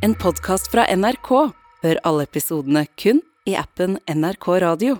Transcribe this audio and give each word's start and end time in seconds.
En 0.00 0.14
podkast 0.16 0.70
fra 0.72 0.86
NRK. 0.96 1.28
Hør 1.84 1.98
alle 2.08 2.24
episodene 2.24 2.86
kun 2.96 3.18
i 3.44 3.52
appen 3.60 3.98
NRK 4.08 4.46
Radio. 4.64 4.94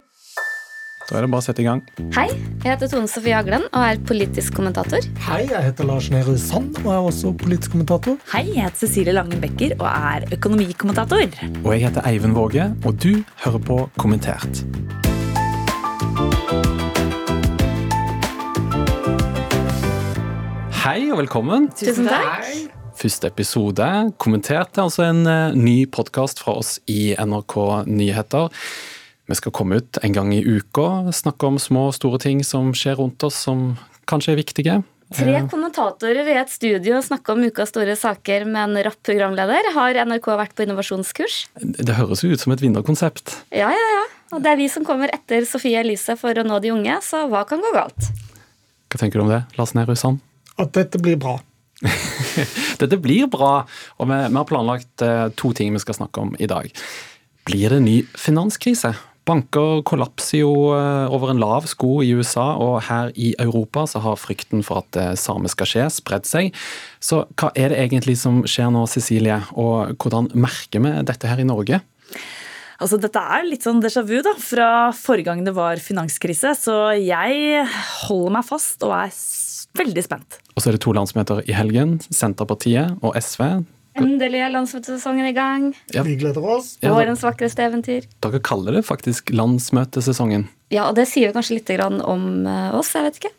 Da 1.08 1.16
er 1.16 1.24
det 1.24 1.30
bare 1.32 1.40
å 1.40 1.44
sette 1.46 1.62
i 1.62 1.64
gang. 1.64 1.80
Hei, 2.12 2.26
jeg 2.60 2.66
heter 2.68 2.90
Tone 2.92 3.08
Sofie 3.08 3.32
Aglen 3.38 3.64
og 3.70 3.78
er 3.80 4.00
politisk 4.06 4.58
kommentator. 4.58 5.06
Hei, 5.24 5.40
jeg 5.48 5.64
heter 5.70 5.88
Lars 5.88 6.10
Nehru 6.12 6.34
Sand 6.38 6.76
og 6.82 6.90
er 6.92 7.08
også 7.08 7.32
politisk 7.40 7.72
kommentator. 7.72 8.18
Hei, 8.34 8.44
jeg 8.52 8.66
heter 8.66 8.82
Cecilie 8.82 9.14
Langen 9.16 9.40
Becker 9.40 9.72
og 9.78 9.86
er 9.88 10.26
økonomikommentator. 10.36 11.32
Og 11.64 11.70
jeg 11.74 11.86
heter 11.86 12.04
Eivind 12.10 12.36
Våge, 12.36 12.68
og 12.84 13.00
du 13.00 13.22
hører 13.46 13.64
på 13.70 13.78
Kommentert. 13.96 14.60
Hei 20.84 21.08
og 21.08 21.24
velkommen. 21.24 21.72
Tusen 21.80 22.08
takk. 22.12 22.76
Første 23.00 23.30
episode. 23.30 23.86
Kommentert 24.20 24.76
er 24.76 24.84
altså 24.84 25.06
en 25.06 25.22
eh, 25.24 25.54
ny 25.56 25.86
podkast 25.88 26.42
fra 26.42 26.58
oss 26.60 26.74
i 26.90 27.14
NRK 27.16 27.54
Nyheter. 27.88 28.50
Vi 29.30 29.36
skal 29.38 29.54
komme 29.56 29.78
ut 29.80 30.00
en 30.04 30.12
gang 30.12 30.34
i 30.36 30.42
uka, 30.44 31.08
snakke 31.16 31.48
om 31.48 31.56
små 31.62 31.86
og 31.88 31.96
store 31.96 32.20
ting 32.20 32.42
som 32.44 32.74
skjer 32.76 32.98
rundt 33.00 33.24
oss 33.24 33.38
som 33.46 33.78
kanskje 34.10 34.34
er 34.34 34.40
viktige. 34.42 34.76
Tre 35.16 35.40
kommentatorer 35.50 36.28
i 36.28 36.36
et 36.42 36.52
studio 36.52 37.00
snakker 37.02 37.38
om 37.38 37.48
ukas 37.48 37.72
store 37.72 37.96
saker 37.98 38.44
med 38.44 38.60
en 38.66 38.84
rapp 38.90 39.00
programleder. 39.06 39.72
Har 39.74 39.96
NRK 40.04 40.28
vært 40.44 40.54
på 40.58 40.68
innovasjonskurs? 40.68 41.40
Det 41.56 41.96
høres 41.96 42.20
jo 42.22 42.34
ut 42.34 42.44
som 42.44 42.52
et 42.52 42.62
vinnerkonsept. 42.62 43.38
Ja, 43.48 43.72
ja, 43.74 43.90
ja. 43.96 44.06
Og 44.36 44.44
det 44.44 44.52
er 44.52 44.60
vi 44.60 44.68
som 44.70 44.84
kommer 44.86 45.10
etter 45.10 45.48
Sofie 45.48 45.80
Elise 45.80 46.20
for 46.20 46.36
å 46.36 46.44
nå 46.46 46.60
de 46.62 46.76
unge, 46.76 47.00
så 47.02 47.24
hva 47.32 47.46
kan 47.48 47.64
gå 47.64 47.72
galt? 47.74 48.12
Hva 48.92 49.00
tenker 49.00 49.18
du 49.18 49.24
om 49.24 49.32
det, 49.32 49.46
Lars 49.56 49.72
Nehru 49.78 49.96
Sand? 49.96 50.20
At 50.60 50.76
dette 50.76 51.00
blir 51.00 51.16
bra. 51.18 51.40
Dette 52.80 52.98
blir 53.00 53.28
bra, 53.32 53.52
og 53.98 54.10
vi, 54.10 54.18
vi 54.26 54.40
har 54.40 54.48
planlagt 54.48 55.04
eh, 55.04 55.28
to 55.38 55.52
ting 55.56 55.72
vi 55.74 55.82
skal 55.82 55.96
snakke 56.02 56.24
om 56.26 56.34
i 56.38 56.48
dag. 56.50 56.68
Blir 57.48 57.76
det 57.76 57.80
ny 57.84 57.96
finanskrise? 58.18 58.92
Banker 59.28 59.82
kollapser 59.86 60.40
jo 60.40 60.52
eh, 60.74 61.12
over 61.12 61.32
en 61.32 61.40
lav 61.40 61.68
sko 61.70 62.00
i 62.04 62.10
USA, 62.16 62.52
og 62.60 62.80
her 62.88 63.12
i 63.14 63.32
Europa 63.40 63.86
så 63.90 64.02
har 64.04 64.20
frykten 64.20 64.64
for 64.66 64.82
at 64.82 64.90
det 64.96 65.08
samme 65.20 65.50
skal 65.52 65.68
skje, 65.68 65.86
spredd 65.92 66.28
seg. 66.28 66.52
Så 67.02 67.24
hva 67.40 67.52
er 67.54 67.72
det 67.72 67.80
egentlig 67.84 68.16
som 68.20 68.42
skjer 68.48 68.72
nå, 68.74 68.86
Cecilie, 68.90 69.40
og 69.60 69.96
hvordan 70.00 70.32
merker 70.34 70.84
vi 70.84 70.94
dette 71.08 71.30
her 71.30 71.42
i 71.42 71.48
Norge? 71.48 71.82
Altså, 72.80 72.96
dette 72.96 73.20
er 73.20 73.44
litt 73.44 73.64
sånn 73.66 73.82
déjà 73.84 74.00
vu 74.08 74.22
da, 74.24 74.32
fra 74.40 74.68
forrige 74.96 75.28
gang 75.28 75.44
det 75.44 75.52
var 75.56 75.82
finanskrise, 75.84 76.54
så 76.56 76.76
jeg 76.96 77.66
holder 78.06 78.36
meg 78.38 78.46
fast 78.48 78.80
og 78.88 78.96
er 79.02 79.12
veldig 79.78 80.04
spent. 80.04 80.40
Og 80.54 80.62
så 80.62 80.70
er 80.70 80.76
det 80.76 80.84
to 80.84 80.94
landsmøter 80.96 81.44
i 81.48 81.54
helgen. 81.56 81.98
Senterpartiet 82.10 82.98
og 83.04 83.16
SV. 83.18 83.62
Endelig 83.98 84.38
er 84.44 84.52
landsmøtesesongen 84.54 85.26
i 85.26 85.34
gang. 85.34 85.70
Ja. 85.94 86.04
Vi 86.06 86.14
gleder 86.20 86.44
oss. 86.56 86.76
Ja, 86.82 86.92
Vårens 86.94 87.24
vakreste 87.26 87.64
eventyr. 87.66 88.06
dere 88.22 88.40
kaller 88.40 88.78
det 88.78 88.84
faktisk 88.86 89.32
landsmøtesesongen. 89.34 90.46
Ja, 90.70 90.86
og 90.88 90.94
det 90.98 91.08
sier 91.10 91.30
jo 91.30 91.34
kanskje 91.34 91.58
litt 91.58 91.72
om 92.06 92.46
eh, 92.46 92.70
oss, 92.78 92.94
jeg 92.94 93.08
vet 93.08 93.18
ikke. 93.20 93.32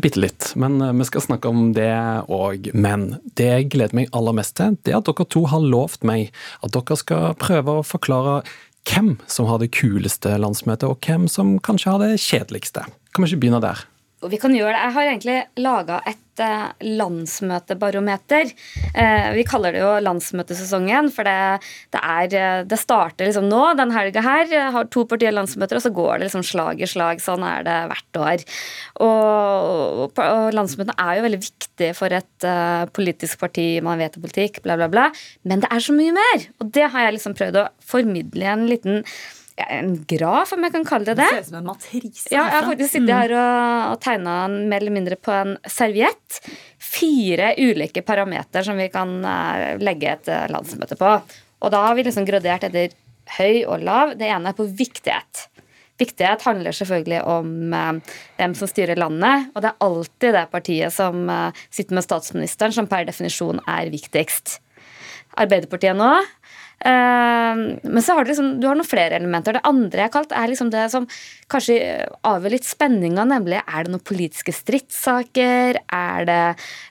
Bitte 0.00 0.20
litt, 0.20 0.52
men 0.56 0.80
eh, 0.80 0.94
vi 0.96 1.04
skal 1.04 1.26
snakke 1.26 1.50
om 1.52 1.74
det 1.76 1.90
òg. 2.32 2.70
Men 2.72 3.18
det 3.36 3.50
jeg 3.50 3.68
gleder 3.74 3.98
meg 3.98 4.08
aller 4.16 4.36
mest 4.40 4.56
til, 4.56 4.78
det 4.82 4.94
er 4.94 5.02
at 5.02 5.10
dere 5.10 5.28
to 5.28 5.44
har 5.52 5.60
lovt 5.60 6.06
meg 6.08 6.32
at 6.64 6.72
dere 6.72 6.96
skal 6.96 7.36
prøve 7.40 7.78
å 7.78 7.84
forklare 7.86 8.40
hvem 8.88 9.18
som 9.28 9.50
har 9.50 9.60
det 9.60 9.68
kuleste 9.76 10.32
landsmøtet, 10.40 10.88
og 10.88 11.04
hvem 11.04 11.28
som 11.28 11.58
kanskje 11.60 11.92
har 11.92 12.04
det 12.06 12.22
kjedeligste. 12.24 12.86
Kan 13.12 13.24
vi 13.24 13.34
ikke 13.34 13.44
begynne 13.44 13.60
der? 13.60 13.84
Og 14.18 14.32
vi 14.32 14.40
kan 14.42 14.54
gjøre 14.54 14.74
det. 14.74 14.80
Jeg 14.82 14.94
har 14.96 15.08
egentlig 15.12 15.36
laga 15.62 15.98
et 16.10 16.42
eh, 16.42 16.86
landsmøtebarometer. 16.98 18.50
Eh, 18.90 19.28
vi 19.36 19.44
kaller 19.46 19.76
det 19.76 19.82
jo 19.84 19.92
landsmøtesesongen, 20.02 21.10
for 21.14 21.28
det, 21.28 21.36
det, 21.94 22.00
er, 22.02 22.34
eh, 22.34 22.64
det 22.66 22.80
starter 22.82 23.28
liksom 23.28 23.46
nå, 23.46 23.62
den 23.78 23.94
helga 23.94 24.24
her. 24.26 24.50
Har 24.74 24.90
to 24.90 25.06
partier 25.10 25.36
landsmøter, 25.36 25.78
og 25.78 25.86
så 25.86 25.94
går 25.94 26.18
det 26.18 26.28
liksom 26.28 26.46
slag 26.50 26.82
i 26.82 26.90
slag. 26.90 27.22
Sånn 27.22 27.46
er 27.46 27.62
det 27.68 27.78
hvert 27.92 28.20
år. 28.24 28.44
Og, 29.06 30.04
og, 30.10 30.50
landsmøtene 30.56 30.98
er 30.98 31.20
jo 31.20 31.26
veldig 31.28 31.42
viktig 31.46 31.94
for 31.94 32.18
et 32.18 32.50
politisk 32.94 33.38
parti, 33.38 33.70
man 33.86 34.02
vet 34.02 34.18
politikk, 34.18 34.64
bla, 34.66 34.74
bla, 34.80 34.90
bla. 34.90 35.08
Men 35.46 35.62
det 35.62 35.70
er 35.70 35.84
så 35.84 35.94
mye 35.94 36.14
mer! 36.16 36.48
Og 36.58 36.74
det 36.74 36.90
har 36.90 37.06
jeg 37.06 37.20
liksom 37.20 37.38
prøvd 37.38 37.62
å 37.62 37.68
formidle 37.86 38.50
en 38.50 38.66
liten 38.66 39.04
en 39.66 39.90
graf, 40.08 40.52
om 40.54 40.64
jeg 40.64 40.74
kan 40.74 40.86
kalle 40.86 41.08
det 41.08 41.16
det. 41.18 41.26
Det 41.26 41.36
ser 41.36 41.44
ut 41.46 41.50
som 41.50 41.58
en 41.60 41.68
matrise. 41.68 42.28
Ja, 42.30 42.44
jeg 42.46 42.54
har 42.54 42.66
faktisk 42.68 42.94
sittet 42.94 43.14
her 43.14 43.34
og, 43.34 43.92
og 43.92 44.00
tegna 44.04 44.36
mer 44.48 44.80
eller 44.80 44.94
mindre 44.94 45.18
på 45.20 45.34
en 45.34 45.56
serviett. 45.68 46.38
Fire 46.78 47.52
ulike 47.58 48.04
parametere 48.06 48.64
som 48.66 48.78
vi 48.78 48.88
kan 48.92 49.18
eh, 49.26 49.76
legge 49.82 50.14
et 50.14 50.30
eh, 50.32 50.46
landsmøte 50.52 50.98
på. 51.00 51.12
Og 51.58 51.74
da 51.74 51.84
har 51.88 51.98
vi 51.98 52.06
liksom 52.06 52.26
gradert 52.28 52.66
etter 52.68 52.94
høy 53.38 53.64
og 53.66 53.82
lav. 53.84 54.14
Det 54.18 54.28
ene 54.30 54.52
er 54.52 54.58
på 54.58 54.68
viktighet. 54.68 55.48
Viktighet 55.98 56.44
handler 56.46 56.76
selvfølgelig 56.76 57.20
om 57.26 57.74
eh, 57.74 58.14
hvem 58.38 58.54
som 58.58 58.70
styrer 58.70 59.00
landet, 59.00 59.50
og 59.54 59.64
det 59.64 59.72
er 59.72 59.84
alltid 59.88 60.38
det 60.38 60.46
partiet 60.54 60.94
som 60.94 61.26
sitter 61.66 61.98
med 61.98 62.06
statsministeren, 62.06 62.74
som 62.76 62.88
per 62.90 63.08
definisjon 63.10 63.60
er 63.66 63.90
viktigst. 63.92 64.60
Arbeiderpartiet 65.38 65.98
nå. 65.98 66.12
Eh, 66.78 67.54
men 67.82 68.02
så 68.04 68.14
har 68.14 68.24
du 68.24 68.30
liksom, 68.32 68.50
du 68.60 68.68
har 68.68 68.78
noen 68.78 68.86
flere 68.86 69.18
elementer. 69.18 69.56
Det 69.56 69.66
andre 69.68 70.04
jeg 70.04 70.10
har 70.10 70.14
kalt, 70.14 70.34
er 70.36 70.50
liksom 70.50 70.70
det 70.74 70.84
som 70.92 71.08
kanskje 71.50 71.78
avgjør 72.28 72.54
litt 72.54 72.68
spenninga, 72.68 73.24
nemlig 73.28 73.60
er 73.62 73.86
det 73.86 73.92
noen 73.94 74.04
politiske 74.04 74.52
stridssaker? 74.54 75.80
Er 75.94 76.28
det 76.28 76.40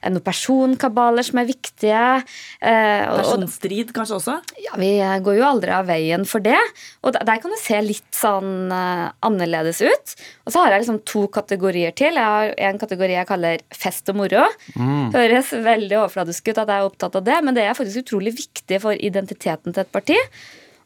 noen 0.09 0.25
personkabaler 0.25 1.25
som 1.27 1.41
er 1.41 1.49
viktige? 1.49 2.03
Eh, 2.59 3.05
Personstrid 3.17 3.93
kanskje 3.95 4.17
også? 4.19 4.37
ja, 4.65 4.75
Vi 4.81 4.91
går 5.23 5.39
jo 5.39 5.47
aldri 5.47 5.73
av 5.75 5.87
veien 5.89 6.25
for 6.27 6.43
det. 6.43 6.59
Og 7.05 7.15
der, 7.15 7.37
kan 7.37 7.53
det 7.53 7.61
se 7.61 7.79
litt 7.85 8.17
sånn 8.17 8.73
eh, 8.73 9.05
annerledes 9.27 9.81
ut. 9.85 10.15
Og 10.47 10.53
så 10.53 10.63
har 10.63 10.73
jeg 10.73 10.85
liksom 10.85 11.01
to 11.07 11.27
kategorier 11.31 11.95
til. 11.95 12.17
Jeg 12.17 12.33
har 12.33 12.53
en 12.71 12.81
kategori 12.81 13.17
jeg 13.19 13.29
kaller 13.29 13.63
fest 13.75 14.09
og 14.11 14.19
moro. 14.19 14.47
Høres 15.13 15.53
veldig 15.53 15.99
overfladisk 16.01 16.49
ut 16.49 16.57
at 16.63 16.67
jeg 16.71 16.81
er 16.81 16.87
opptatt 16.87 17.15
av 17.19 17.25
det, 17.27 17.37
men 17.45 17.55
det 17.55 17.63
er 17.67 17.77
faktisk 17.77 18.03
utrolig 18.05 18.33
viktig 18.37 18.81
for 18.83 18.97
identiteten 18.97 19.76
til 19.77 19.85
et 19.85 19.93
parti. 19.93 20.17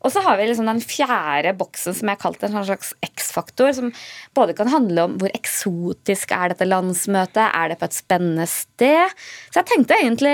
Og 0.01 0.09
så 0.09 0.21
har 0.25 0.37
vi 0.39 0.47
liksom 0.49 0.65
den 0.65 0.81
fjerde 0.81 1.53
boksen 1.57 1.93
som 1.93 2.09
jeg 2.09 2.17
har 2.17 2.21
kalt 2.23 2.43
en 2.45 2.53
sånn 2.55 2.65
slags 2.71 2.93
X-faktor, 3.05 3.69
som 3.77 3.91
både 4.37 4.55
kan 4.57 4.71
handle 4.71 5.05
om 5.05 5.17
hvor 5.21 5.33
eksotisk 5.37 6.33
er 6.33 6.53
dette 6.53 6.65
landsmøtet, 6.65 7.43
er 7.45 7.69
det 7.69 7.77
på 7.77 7.85
et 7.85 7.97
spennende 7.99 8.47
sted? 8.49 9.13
Så 9.51 9.61
jeg 9.61 9.69
tenkte 9.69 9.99
egentlig, 9.99 10.33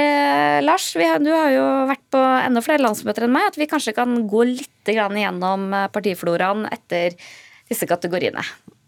Lars, 0.63 0.87
har, 0.95 1.19
du 1.19 1.33
har 1.33 1.51
jo 1.51 1.65
vært 1.91 2.05
på 2.15 2.21
enda 2.21 2.63
flere 2.63 2.85
landsmøter 2.85 3.27
enn 3.27 3.35
meg, 3.35 3.49
at 3.51 3.59
vi 3.59 3.67
kanskje 3.67 3.95
kan 3.97 4.15
gå 4.31 4.47
litt 4.53 4.93
igjennom 4.93 5.67
eh, 5.75 5.89
partifloraen 5.91 6.63
etter 6.71 7.19
disse 7.67 7.89
kategoriene. 7.89 8.45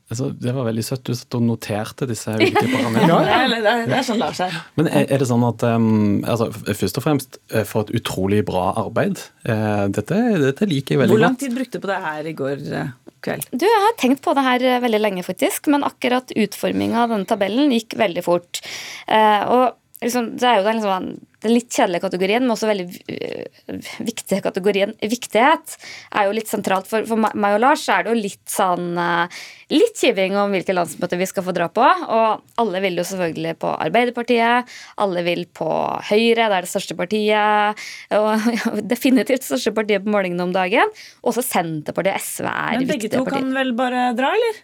Altså, 0.09 0.31
det 0.33 0.53
var 0.55 0.65
veldig 0.65 0.83
søtt. 0.85 1.03
Du 1.05 1.13
satt 1.13 1.35
og 1.37 1.43
noterte 1.45 2.07
disse 2.09 2.33
ulike 2.33 2.63
parametrene. 2.73 3.49
Det 3.53 3.59
det 3.61 3.73
det 3.91 3.97
er 3.99 4.07
sånn 4.07 4.21
Lars 4.21 4.41
er. 4.41 4.55
Men 4.79 4.89
er, 4.89 5.05
er 5.05 5.21
det 5.21 5.27
sånn 5.29 5.45
at 5.45 5.65
um, 5.69 5.89
altså, 6.25 6.49
Først 6.65 6.97
og 6.97 7.05
fremst 7.05 7.37
eh, 7.53 7.65
for 7.67 7.85
et 7.85 7.93
utrolig 7.99 8.41
bra 8.47 8.71
arbeid. 8.81 9.21
Uh, 9.45 9.85
dette, 9.93 10.17
dette 10.41 10.69
liker 10.69 10.95
jeg 10.95 11.03
veldig 11.03 11.13
godt. 11.13 11.19
Hvor 11.19 11.27
lang 11.27 11.37
tid 11.41 11.53
brukte 11.57 11.77
du 11.77 11.85
på 11.85 11.91
det 11.91 11.99
her 12.07 12.31
i 12.31 12.33
går 12.39 12.65
eh, 12.79 12.95
kveld? 13.27 13.51
Du, 13.53 13.67
Jeg 13.67 13.83
har 13.85 13.99
tenkt 14.01 14.23
på 14.25 14.33
det 14.37 14.45
her 14.47 14.65
veldig 14.87 15.03
lenge, 15.03 15.25
faktisk, 15.27 15.69
men 15.69 15.85
akkurat 15.85 16.33
utforminga 16.33 17.05
av 17.05 17.13
denne 17.13 17.29
tabellen 17.29 17.75
gikk 17.77 17.99
veldig 18.01 18.25
fort. 18.25 18.63
Eh, 19.05 19.45
og 19.45 19.78
liksom, 20.03 20.35
Det 20.39 20.47
er 20.47 20.59
jo 20.59 20.65
den, 20.65 20.79
liksom, 20.79 21.07
den 21.43 21.53
litt 21.53 21.75
kjedelige 21.75 22.03
kategorien, 22.05 22.43
men 22.45 22.53
også 22.53 22.69
veldig 22.69 22.85
eh, 23.11 23.93
viktige 24.03 24.41
kategorien 24.43 24.93
viktighet, 24.99 25.75
er 26.15 26.27
jo 26.27 26.35
litt 26.35 26.51
sentralt. 26.51 26.87
For, 26.89 27.05
for 27.09 27.19
meg 27.19 27.55
og 27.57 27.63
Lars 27.63 27.85
er 27.91 28.05
det 28.05 28.13
jo 28.13 28.19
litt 28.19 28.45
sånn 28.51 28.93
eh, 28.99 29.39
Litt 29.69 29.99
kiving 30.01 30.33
om 30.33 30.49
hvilke 30.49 30.73
landsmøter 30.73 31.19
vi 31.19 31.27
skal 31.29 31.43
få 31.45 31.53
dra 31.53 31.67
på. 31.69 31.83
Og 31.85 32.55
alle 32.57 32.79
vil 32.81 32.95
jo 32.97 33.03
selvfølgelig 33.05 33.51
på 33.61 33.69
Arbeiderpartiet. 33.69 34.71
Alle 34.97 35.21
vil 35.27 35.43
på 35.45 35.67
Høyre, 36.07 36.47
det 36.49 36.55
er 36.57 36.65
det 36.65 36.71
største 36.71 36.97
partiet. 36.97 37.83
Og 38.17 38.49
definitivt 38.95 39.45
største 39.45 39.75
partiet 39.77 40.01
på 40.01 40.15
målingene 40.15 40.47
om 40.47 40.55
dagen. 40.55 40.89
Også 41.21 41.45
Senterpartiet 41.45 42.17
og 42.17 42.25
SV 42.25 42.49
er 42.49 42.79
Men 42.79 42.89
begge 42.89 43.13
to 43.13 43.21
partier. 43.21 43.45
kan 43.45 43.53
vel 43.61 43.75
bare 43.77 44.07
dra, 44.17 44.33
eller? 44.39 44.57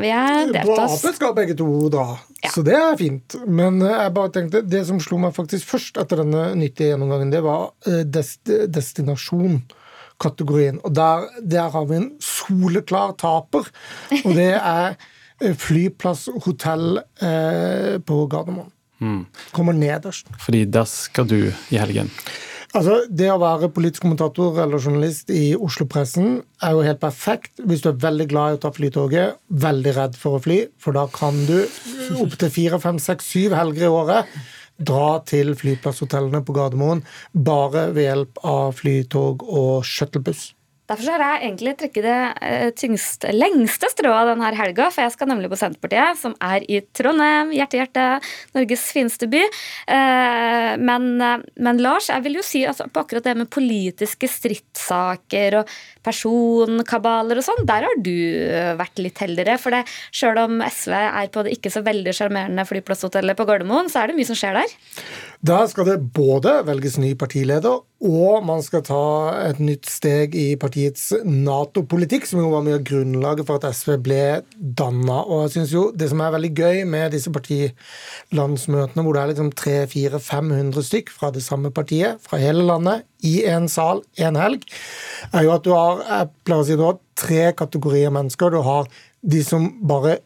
Vi 0.00 0.08
er 0.08 0.48
delt 0.52 0.64
På 0.64 0.72
oss. 0.80 1.02
Ap 1.04 1.14
skal 1.18 1.34
begge 1.36 1.52
to 1.58 1.66
dra, 1.92 2.14
Ja. 2.42 2.50
så 2.54 2.62
det 2.64 2.72
er 2.78 2.96
fint. 2.96 3.34
Men 3.46 3.82
eh, 3.84 3.92
jeg 4.06 4.14
bare 4.16 4.30
tenkte, 4.32 4.62
det 4.64 4.86
som 4.88 5.00
slo 5.04 5.18
meg 5.20 5.34
faktisk 5.36 5.68
først 5.68 5.98
etter 6.00 6.16
denne 6.24 6.46
nyttige 6.56 6.88
gjennomgangen, 6.94 7.30
det 7.34 7.42
var 7.44 7.68
eh, 7.86 8.00
dest 8.08 8.48
destinasjon-kategorien. 8.72 10.80
Og 10.84 10.94
der, 10.96 11.26
der 11.44 11.68
har 11.74 11.84
vi 11.90 11.96
en 12.00 12.08
soleklar 12.24 13.12
taper, 13.20 13.68
og 14.24 14.32
det 14.38 14.48
er 14.56 14.96
eh, 15.42 15.52
flyplass, 15.58 16.28
hotell 16.46 16.96
eh, 17.20 17.98
på 18.06 18.22
Gardermoen. 18.32 18.72
Kommer 19.50 19.74
nederst. 19.74 20.28
Fordi 20.38 20.60
der 20.70 20.84
skal 20.86 21.26
du 21.26 21.40
i 21.74 21.78
helgen. 21.80 22.06
Altså, 22.72 23.02
Det 23.08 23.28
å 23.28 23.40
være 23.40 23.68
politisk 23.68 24.06
kommentator 24.06 24.56
eller 24.62 24.80
journalist 24.80 25.28
i 25.34 25.52
Oslo-pressen 25.52 26.38
er 26.64 26.72
jo 26.72 26.86
helt 26.86 27.02
perfekt 27.02 27.60
hvis 27.60 27.84
du 27.84 27.90
er 27.90 28.00
veldig 28.00 28.26
glad 28.30 28.54
i 28.54 28.56
å 28.56 28.62
ta 28.62 28.70
flytoget, 28.72 29.36
veldig 29.52 29.92
redd 29.98 30.16
for 30.16 30.38
å 30.38 30.40
fly, 30.40 30.58
for 30.80 30.96
da 30.96 31.04
kan 31.12 31.36
du 31.48 31.58
opptil 32.22 32.52
fire, 32.54 32.80
fem, 32.80 33.00
seks, 33.02 33.28
syv 33.34 33.56
helger 33.58 33.88
i 33.88 33.92
året 33.92 34.32
dra 34.80 35.20
til 35.28 35.52
flyplasshotellene 35.58 36.40
på 36.46 36.56
Gardermoen 36.56 37.04
bare 37.34 37.90
ved 37.92 38.08
hjelp 38.08 38.42
av 38.48 38.72
flytog 38.80 39.44
og 39.44 39.84
shuttlebuss. 39.86 40.52
Derfor 40.92 41.14
har 41.16 41.22
jeg 41.38 41.46
egentlig 41.46 41.72
trukket 41.80 42.04
det 42.04 42.16
eh, 42.44 42.70
tyngste, 42.76 43.30
lengste 43.32 43.88
strået 43.88 44.28
denne 44.28 44.50
helga, 44.58 44.90
for 44.92 45.06
jeg 45.06 45.14
skal 45.14 45.30
nemlig 45.30 45.48
på 45.48 45.56
Senterpartiet, 45.56 46.18
som 46.20 46.34
er 46.44 46.66
i 46.68 46.82
Trondheim, 46.92 47.54
hjerte, 47.56 47.78
hjerte, 47.80 48.04
Norges 48.52 48.84
fineste 48.92 49.28
by. 49.32 49.40
Eh, 49.40 50.74
men, 50.82 51.08
eh, 51.24 51.46
men, 51.64 51.80
Lars, 51.80 52.10
jeg 52.12 52.26
vil 52.26 52.36
jo 52.36 52.44
si 52.44 52.66
at 52.68 52.82
på 52.92 53.04
akkurat 53.06 53.24
det 53.24 53.36
med 53.40 53.48
politiske 53.52 54.28
stridssaker 54.28 55.62
og 55.62 55.74
personkabaler 56.04 57.40
og 57.40 57.46
sånn, 57.46 57.64
der 57.68 57.88
har 57.88 58.00
du 58.04 58.16
vært 58.76 59.00
litt 59.00 59.22
heldigere. 59.22 59.56
For 59.62 59.72
det, 59.72 59.86
sjøl 60.12 60.44
om 60.44 60.60
SV 60.66 60.92
er 60.98 61.32
på 61.32 61.46
det 61.46 61.56
ikke 61.56 61.72
så 61.72 61.84
veldig 61.86 62.12
sjarmerende 62.18 62.68
flyplasshotellet 62.68 63.38
på 63.38 63.48
Gardermoen, 63.48 63.88
så 63.88 64.02
er 64.02 64.12
det 64.12 64.18
mye 64.20 64.28
som 64.28 64.36
skjer 64.36 64.60
der. 64.60 64.80
Da 65.42 65.64
skal 65.66 65.88
det 65.88 66.12
både 66.14 66.52
velges 66.68 67.00
ny 67.02 67.16
partileder, 67.18 67.80
og 68.06 68.44
man 68.46 68.60
skal 68.62 68.84
ta 68.86 69.00
et 69.48 69.58
nytt 69.58 69.88
steg 69.90 70.36
i 70.38 70.52
partiets 70.54 71.08
Nato-politikk, 71.26 72.28
som 72.30 72.44
jo 72.44 72.52
var 72.52 72.62
mye 72.62 72.76
av 72.78 72.84
grunnlaget 72.86 73.48
for 73.48 73.58
at 73.58 73.74
SV 73.74 73.96
ble 74.06 74.20
danna. 74.54 75.18
Og 75.26 75.42
jeg 75.42 75.54
synes 75.56 75.74
jo 75.74 75.84
det 75.98 76.12
som 76.12 76.22
er 76.22 76.36
veldig 76.36 76.52
gøy 76.54 76.84
med 76.94 77.10
disse 77.16 77.34
partilandsmøtene, 77.34 79.02
hvor 79.02 79.18
det 79.18 79.24
er 79.24 79.32
liksom 79.32 79.50
300-400-500 79.58 80.88
stykk 80.92 81.10
fra 81.10 81.34
det 81.34 81.42
samme 81.42 81.74
partiet, 81.74 82.22
fra 82.22 82.38
hele 82.38 82.62
landet, 82.68 83.02
i 83.26 83.40
en 83.50 83.66
sal 83.70 84.06
en 84.22 84.38
helg, 84.38 84.62
er 85.34 85.48
jo 85.48 85.56
at 85.56 85.66
du 85.66 85.74
har 85.74 86.06
jeg 86.06 86.34
pleier 86.46 86.62
å 86.62 86.70
si 86.70 86.78
du 86.78 86.86
har 86.86 87.02
tre 87.18 87.48
kategorier 87.58 88.14
mennesker. 88.14 88.54
Du 88.54 88.62
har 88.62 88.86
de 89.26 89.42
som 89.46 89.72
bare 89.90 90.20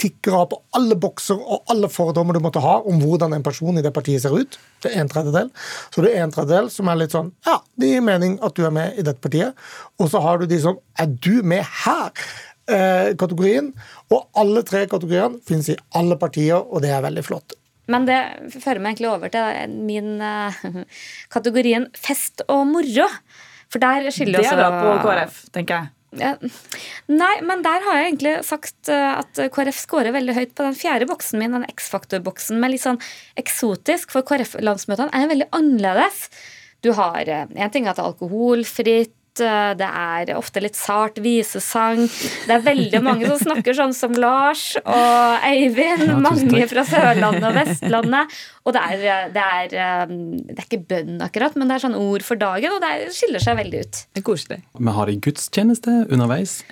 tikker 0.00 0.34
av 0.36 0.48
på 0.50 0.58
alle 0.76 0.96
bokser 1.00 1.38
og 1.40 1.70
alle 1.72 1.90
fordommer 1.92 2.36
du 2.36 2.42
måtte 2.42 2.62
ha 2.64 2.78
om 2.88 3.00
hvordan 3.02 3.36
en 3.36 3.44
person 3.44 3.78
i 3.78 3.84
det 3.84 3.92
partiet 3.96 4.24
ser 4.24 4.34
ut. 4.34 4.58
Det 4.80 4.92
er 4.94 5.02
en 5.02 5.10
tredjedel. 5.12 5.50
Så 5.92 6.04
det 6.04 6.14
er 6.14 6.24
en 6.24 6.34
tredjedel 6.34 6.70
som 6.72 6.88
er 6.88 7.02
litt 7.02 7.16
sånn 7.16 7.32
Ja, 7.46 7.58
det 7.80 7.92
gir 7.92 8.04
mening 8.04 8.38
at 8.46 8.56
du 8.56 8.64
er 8.66 8.74
med 8.74 8.96
i 8.96 9.04
dette 9.06 9.20
partiet. 9.22 9.58
Og 10.00 10.10
så 10.12 10.22
har 10.24 10.40
du 10.40 10.48
de 10.50 10.60
som 10.62 10.80
Er 11.00 11.12
du 11.12 11.42
med 11.46 11.64
her? 11.84 12.12
Eh, 12.70 13.12
kategorien. 13.18 13.72
Og 14.14 14.28
alle 14.38 14.62
tre 14.66 14.84
kategoriene 14.90 15.40
finnes 15.46 15.72
i 15.72 15.78
alle 15.98 16.16
partier, 16.20 16.60
og 16.60 16.84
det 16.84 16.92
er 16.94 17.02
veldig 17.02 17.24
flott. 17.26 17.56
Men 17.90 18.06
det 18.06 18.18
fører 18.62 18.78
meg 18.78 18.94
egentlig 18.94 19.10
over 19.10 19.32
til 19.34 19.78
min 19.88 20.20
uh, 20.22 20.84
kategorien 21.34 21.88
fest 21.98 22.44
og 22.46 22.68
moro. 22.70 23.08
For 23.70 23.82
der 23.82 24.10
skiller 24.14 24.42
også 24.42 24.58
Det 24.58 24.66
er 24.66 24.76
bra 24.76 24.84
på 24.84 25.08
KrF, 25.08 25.40
tenker 25.54 25.80
jeg. 25.80 25.94
Nei, 26.10 27.34
men 27.46 27.62
der 27.62 27.84
har 27.86 27.98
jeg 28.00 28.06
egentlig 28.08 28.32
sagt 28.46 28.90
eh, 28.90 29.18
at 29.20 29.40
KrF 29.54 29.78
scorer 29.78 30.14
veldig 30.14 30.34
høyt 30.34 30.54
på 30.58 30.66
den 30.66 30.78
fjerde 30.78 31.06
boksen 31.10 31.38
min, 31.38 31.54
den 31.54 31.68
X-faktor-boksen, 31.70 32.58
med 32.58 32.74
litt 32.74 32.82
sånn 32.82 32.98
eksotisk, 33.38 34.10
for 34.14 34.26
KrF-landsmøtene 34.26 35.14
er 35.14 35.30
veldig 35.30 35.50
annerledes. 35.54 36.26
Du 36.82 36.90
har 36.96 37.28
En 37.28 37.54
eh, 37.54 37.70
ting 37.70 37.86
at 37.86 38.00
det 38.00 38.02
er 38.02 38.10
alkoholfritt, 38.10 39.14
det 39.38 39.86
er 39.86 40.32
ofte 40.34 40.62
litt 40.62 40.78
sart 40.78 41.20
visesang. 41.22 42.02
Det 42.48 42.54
er 42.56 42.64
veldig 42.64 43.02
mange 43.04 43.28
som 43.30 43.38
snakker 43.38 43.76
sånn 43.76 43.94
som 43.96 44.16
Lars 44.18 44.74
og 44.80 45.46
Eivind. 45.46 46.08
Ja, 46.10 46.18
mange 46.18 46.66
fra 46.70 46.84
Sørlandet 46.88 47.46
og 47.46 47.56
Vestlandet. 47.58 48.40
Og 48.66 48.74
det 48.76 48.82
er, 48.86 49.04
eh, 49.08 49.28
det 49.34 49.44
er, 49.44 49.76
eh, 49.84 50.06
det 50.50 50.58
er 50.58 50.66
ikke 50.66 50.84
bønn 50.90 51.22
akkurat, 51.24 51.56
men 51.56 51.68
det 51.68 51.78
er 51.78 51.86
sånn 51.86 51.96
ord 51.98 52.22
for 52.26 52.36
dagen, 52.40 52.76
og 52.76 52.82
det 52.84 53.12
skiller 53.16 53.42
seg 53.42 53.56
veldig 53.56 53.80
ut. 53.80 54.02
Det 54.14 54.22
er 54.22 54.26
koselig. 54.26 54.60
Vi 54.78 54.96
har 54.98 55.08
en 55.08 55.24
gudstjeneste 55.24 55.96
underveis. 56.10 56.62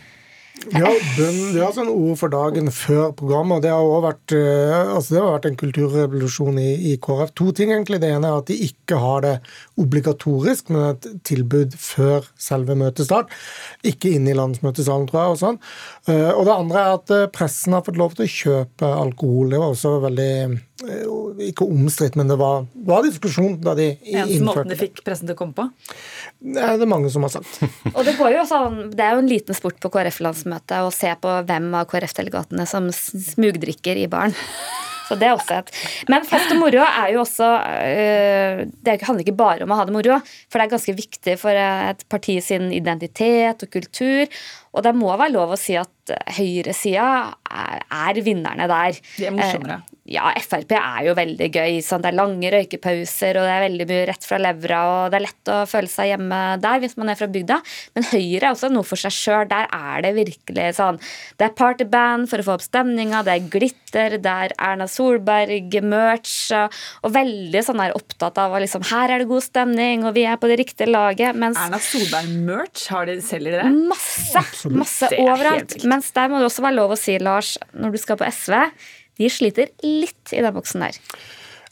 Ja, 0.75 0.91
bønn 1.17 1.39
det 1.55 1.61
er 1.63 1.73
sånn 1.73 1.91
ord 1.91 2.19
for 2.21 2.33
dagen 2.33 2.69
før 2.75 3.13
programmet. 3.17 3.59
og 3.59 3.63
Det 3.65 3.71
har 3.73 3.85
også 3.85 4.03
vært, 4.05 4.35
eh, 4.37 4.95
altså 4.95 5.15
det 5.15 5.21
har 5.23 5.35
vært 5.37 5.49
en 5.49 5.59
kulturrevolusjon 5.63 6.59
i, 6.61 6.93
i, 6.93 6.97
KrF. 7.01 7.33
To 7.41 7.53
ting, 7.53 7.73
egentlig. 7.73 8.01
Det 8.03 8.11
ene 8.13 8.29
er 8.29 8.43
at 8.43 8.51
de 8.51 8.59
ikke 8.67 8.99
har 9.01 9.25
det 9.25 9.35
obligatorisk, 9.81 10.71
men 10.75 10.91
et 10.91 11.09
tilbud 11.25 11.77
før 11.79 12.29
selve 12.37 12.77
møtestart. 12.79 13.33
Ikke 13.87 14.13
inne 14.17 14.35
i 14.35 14.39
landsmøtesalen, 14.39 15.09
tror 15.09 15.23
jeg. 15.23 15.37
Og 15.37 15.43
sånn. 15.43 15.61
Eh, 16.09 16.33
og 16.35 16.45
det 16.49 16.57
andre 16.59 16.85
er 16.85 16.99
at 16.99 17.15
eh, 17.17 17.29
pressen 17.33 17.77
har 17.77 17.87
fått 17.87 18.01
lov 18.01 18.19
til 18.19 18.27
å 18.27 18.35
kjøpe 18.37 18.93
alkohol. 19.07 19.55
Det 19.55 19.63
var 19.63 19.73
også 19.73 19.99
veldig 20.05 20.33
Ikke 21.45 21.67
omstridt, 21.69 22.17
men 22.19 22.31
det 22.31 22.39
var, 22.41 22.67
var 22.89 23.05
diskusjon 23.07 23.59
da 23.63 23.75
de 23.79 23.93
innførte 23.93 24.25
Eneste 24.25 24.47
måten 24.49 24.73
de 24.73 24.79
fikk 24.81 25.03
pressen 25.07 25.29
til 25.29 25.37
å 25.37 25.39
komme 25.39 25.55
på? 25.55 25.69
Det 26.39 26.65
er 26.65 26.81
det 26.81 26.89
mange 26.91 27.13
som 27.15 27.27
har 27.27 27.35
sagt. 27.37 27.61
og 27.97 28.03
det, 28.07 28.17
går 28.19 28.35
jo 28.35 28.43
også, 28.43 28.61
det 28.93 29.05
er 29.05 29.15
jo 29.15 29.23
en 29.23 29.31
liten 29.31 29.59
sport 29.59 29.79
på 29.83 29.93
KrF-landsmøtet 29.95 30.83
å 30.83 30.93
se 30.95 31.15
på 31.23 31.39
hvem 31.49 31.71
av 31.79 31.89
KrF-delegatene 31.91 32.67
som 32.69 32.91
smugdrikker 32.95 34.03
i 34.03 34.11
baren. 34.11 34.37
Så 35.09 35.17
det 35.17 35.29
er 35.29 35.37
også 35.39 35.57
et. 35.57 35.71
Men 36.13 36.27
fest 36.29 36.53
og 36.53 36.61
moro 36.61 36.83
er 36.85 37.15
jo 37.15 37.23
også 37.23 37.47
øh, 37.65 38.63
Det 38.85 38.99
handler 39.01 39.25
ikke 39.25 39.39
bare 39.39 39.65
om 39.65 39.73
å 39.73 39.79
ha 39.79 39.87
det 39.89 39.95
moro, 39.95 40.19
for 40.49 40.61
det 40.61 40.67
er 40.67 40.75
ganske 40.75 40.97
viktig 40.99 41.37
for 41.41 41.57
et 41.65 42.05
parti 42.13 42.39
sin 42.45 42.69
identitet 42.77 43.65
og 43.65 43.73
kultur. 43.73 44.29
Og 44.79 44.87
det 44.87 44.95
må 44.95 45.11
være 45.11 45.35
lov 45.35 45.55
å 45.57 45.61
si 45.61 45.75
at 45.79 46.15
høyresida 46.39 47.07
er, 47.51 47.85
er 47.91 48.21
vinnerne 48.25 48.69
der. 48.71 48.99
De 49.19 49.29
er 49.29 49.35
morsommere. 49.35 49.81
Eh, 49.83 49.95
ja, 50.09 50.31
Frp 50.41 50.73
er 50.73 51.03
jo 51.05 51.13
veldig 51.19 51.49
gøy. 51.53 51.79
Sånn. 51.85 52.01
Det 52.01 52.09
er 52.13 52.17
lange 52.17 52.53
røykepauser, 52.55 53.37
og 53.37 53.45
det 53.45 53.53
er 53.53 53.65
veldig 53.67 53.87
mye 53.91 54.05
rett 54.09 54.25
fra 54.25 54.39
levra, 54.41 54.79
og 54.89 55.13
det 55.13 55.19
er 55.19 55.25
lett 55.27 55.51
å 55.53 55.59
føle 55.69 55.91
seg 55.93 56.13
hjemme 56.15 56.39
der 56.63 56.81
hvis 56.81 56.97
man 57.01 57.13
er 57.13 57.19
fra 57.19 57.29
bygda. 57.29 57.59
Men 57.97 58.07
Høyre 58.09 58.41
er 58.41 58.49
også 58.55 58.71
noe 58.73 58.89
for 58.89 59.01
seg 59.01 59.13
sjøl. 59.13 59.45
Der 59.51 59.69
er 59.69 60.05
det 60.05 60.15
virkelig 60.17 60.71
sånn 60.79 60.99
Det 61.39 61.47
er 61.47 61.55
partyband 61.57 62.29
for 62.31 62.41
å 62.41 62.47
få 62.47 62.57
opp 62.57 62.65
stemninga, 62.65 63.21
det 63.27 63.35
er 63.35 63.51
glitter, 63.53 64.17
det 64.23 64.33
er 64.47 64.55
Erna 64.57 64.89
Solberg, 64.91 65.77
merch, 65.85 66.37
og 66.55 67.13
veldig 67.15 67.63
sånn 67.65 67.83
er 67.85 67.97
opptatt 67.97 68.41
av 68.41 68.57
at 68.57 68.65
liksom 68.65 68.87
Her 68.89 69.13
er 69.13 69.23
det 69.23 69.29
god 69.31 69.45
stemning, 69.45 70.07
og 70.09 70.17
vi 70.17 70.25
er 70.29 70.41
på 70.41 70.49
det 70.51 70.59
riktige 70.63 70.89
laget. 70.89 71.37
Mens 71.37 71.61
Erna 71.61 71.81
Solberg-merch, 71.83 72.87
har 72.95 73.09
de, 73.11 73.19
selger 73.25 73.59
de 73.59 73.61
det? 73.61 73.73
Masse! 73.93 74.68
Masse 74.75 75.11
overalt. 75.17 75.77
Mens 75.89 76.11
der 76.17 76.31
må 76.31 76.41
det 76.41 76.49
også 76.51 76.65
være 76.65 76.79
lov 76.79 76.95
å 76.95 77.01
si, 77.01 77.17
Lars, 77.23 77.57
når 77.73 77.95
du 77.95 78.01
skal 78.03 78.21
på 78.21 78.29
SV 78.29 78.57
de 79.19 79.29
sliter 79.33 79.73
litt 79.83 80.33
i 80.35 80.43
den 80.45 80.55
boksen 80.55 80.85
der. 80.87 80.99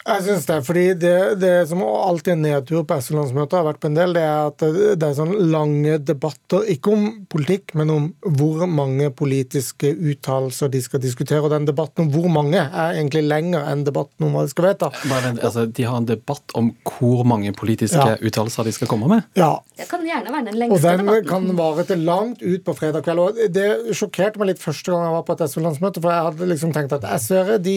Jeg 0.07 0.23
synes 0.23 0.45
det, 0.47 0.57
fordi 0.67 0.85
det, 1.03 1.17
det 1.43 1.53
som 1.67 1.81
alltid 1.83 2.37
er 2.37 2.39
nedtur 2.39 2.85
på 2.87 2.99
SV-landsmøtet, 3.03 3.57
har 3.59 3.65
vært 3.67 3.81
på 3.83 3.89
en 3.91 3.97
del, 3.97 4.13
det 4.15 4.23
er 4.23 4.51
at 4.53 4.63
det 4.63 5.03
er 5.03 5.17
sånne 5.19 5.47
lange 5.51 5.97
debatter, 5.99 6.63
ikke 6.71 6.93
om 6.95 7.07
politikk, 7.33 7.75
men 7.79 7.91
om 7.91 8.07
hvor 8.39 8.63
mange 8.71 9.09
politiske 9.19 9.91
uttalelser 9.91 10.71
de 10.71 10.83
skal 10.85 11.03
diskutere. 11.03 11.43
Og 11.43 11.51
den 11.51 11.67
debatten 11.67 12.07
om 12.07 12.13
hvor 12.15 12.31
mange 12.31 12.61
er 12.63 12.95
egentlig 12.95 13.25
lenger 13.27 13.67
enn 13.67 13.83
debatten 13.87 14.29
om 14.29 14.37
hva 14.37 14.45
de 14.47 14.53
skal 14.55 14.69
vedta. 14.69 14.93
Altså, 15.35 15.67
de 15.67 15.89
har 15.89 15.99
en 15.99 16.07
debatt 16.09 16.55
om 16.59 16.71
hvor 16.87 17.27
mange 17.27 17.51
politiske 17.57 18.07
ja. 18.13 18.21
uttalelser 18.23 18.71
de 18.71 18.77
skal 18.77 18.91
komme 18.91 19.11
med? 19.11 19.27
Ja. 19.39 19.57
Det 19.77 19.89
kan 19.91 20.07
gjerne 20.07 20.31
være 20.33 20.47
den 20.53 20.61
lengste 20.63 20.81
debatten. 20.81 21.11
Og 21.11 21.19
den 21.19 21.29
kan 21.29 21.59
vare 21.59 21.87
til 21.91 22.07
langt 22.07 22.47
ut 22.47 22.63
på 22.65 22.77
fredag 22.79 23.03
kveld. 23.05 23.25
Og 23.27 23.43
det 23.53 23.67
sjokkerte 23.97 24.41
meg 24.41 24.53
litt 24.53 24.63
første 24.63 24.95
gang 24.95 25.09
jeg 25.09 25.17
var 25.19 25.27
på 25.27 25.35
et 25.35 25.45
SV-landsmøte, 25.51 26.05
for 26.05 26.15
jeg 26.15 26.31
hadde 26.31 26.51
liksom 26.55 26.73
tenkt 26.77 26.95
at 26.97 27.11
SV-ere, 27.19 27.59
de, 27.67 27.77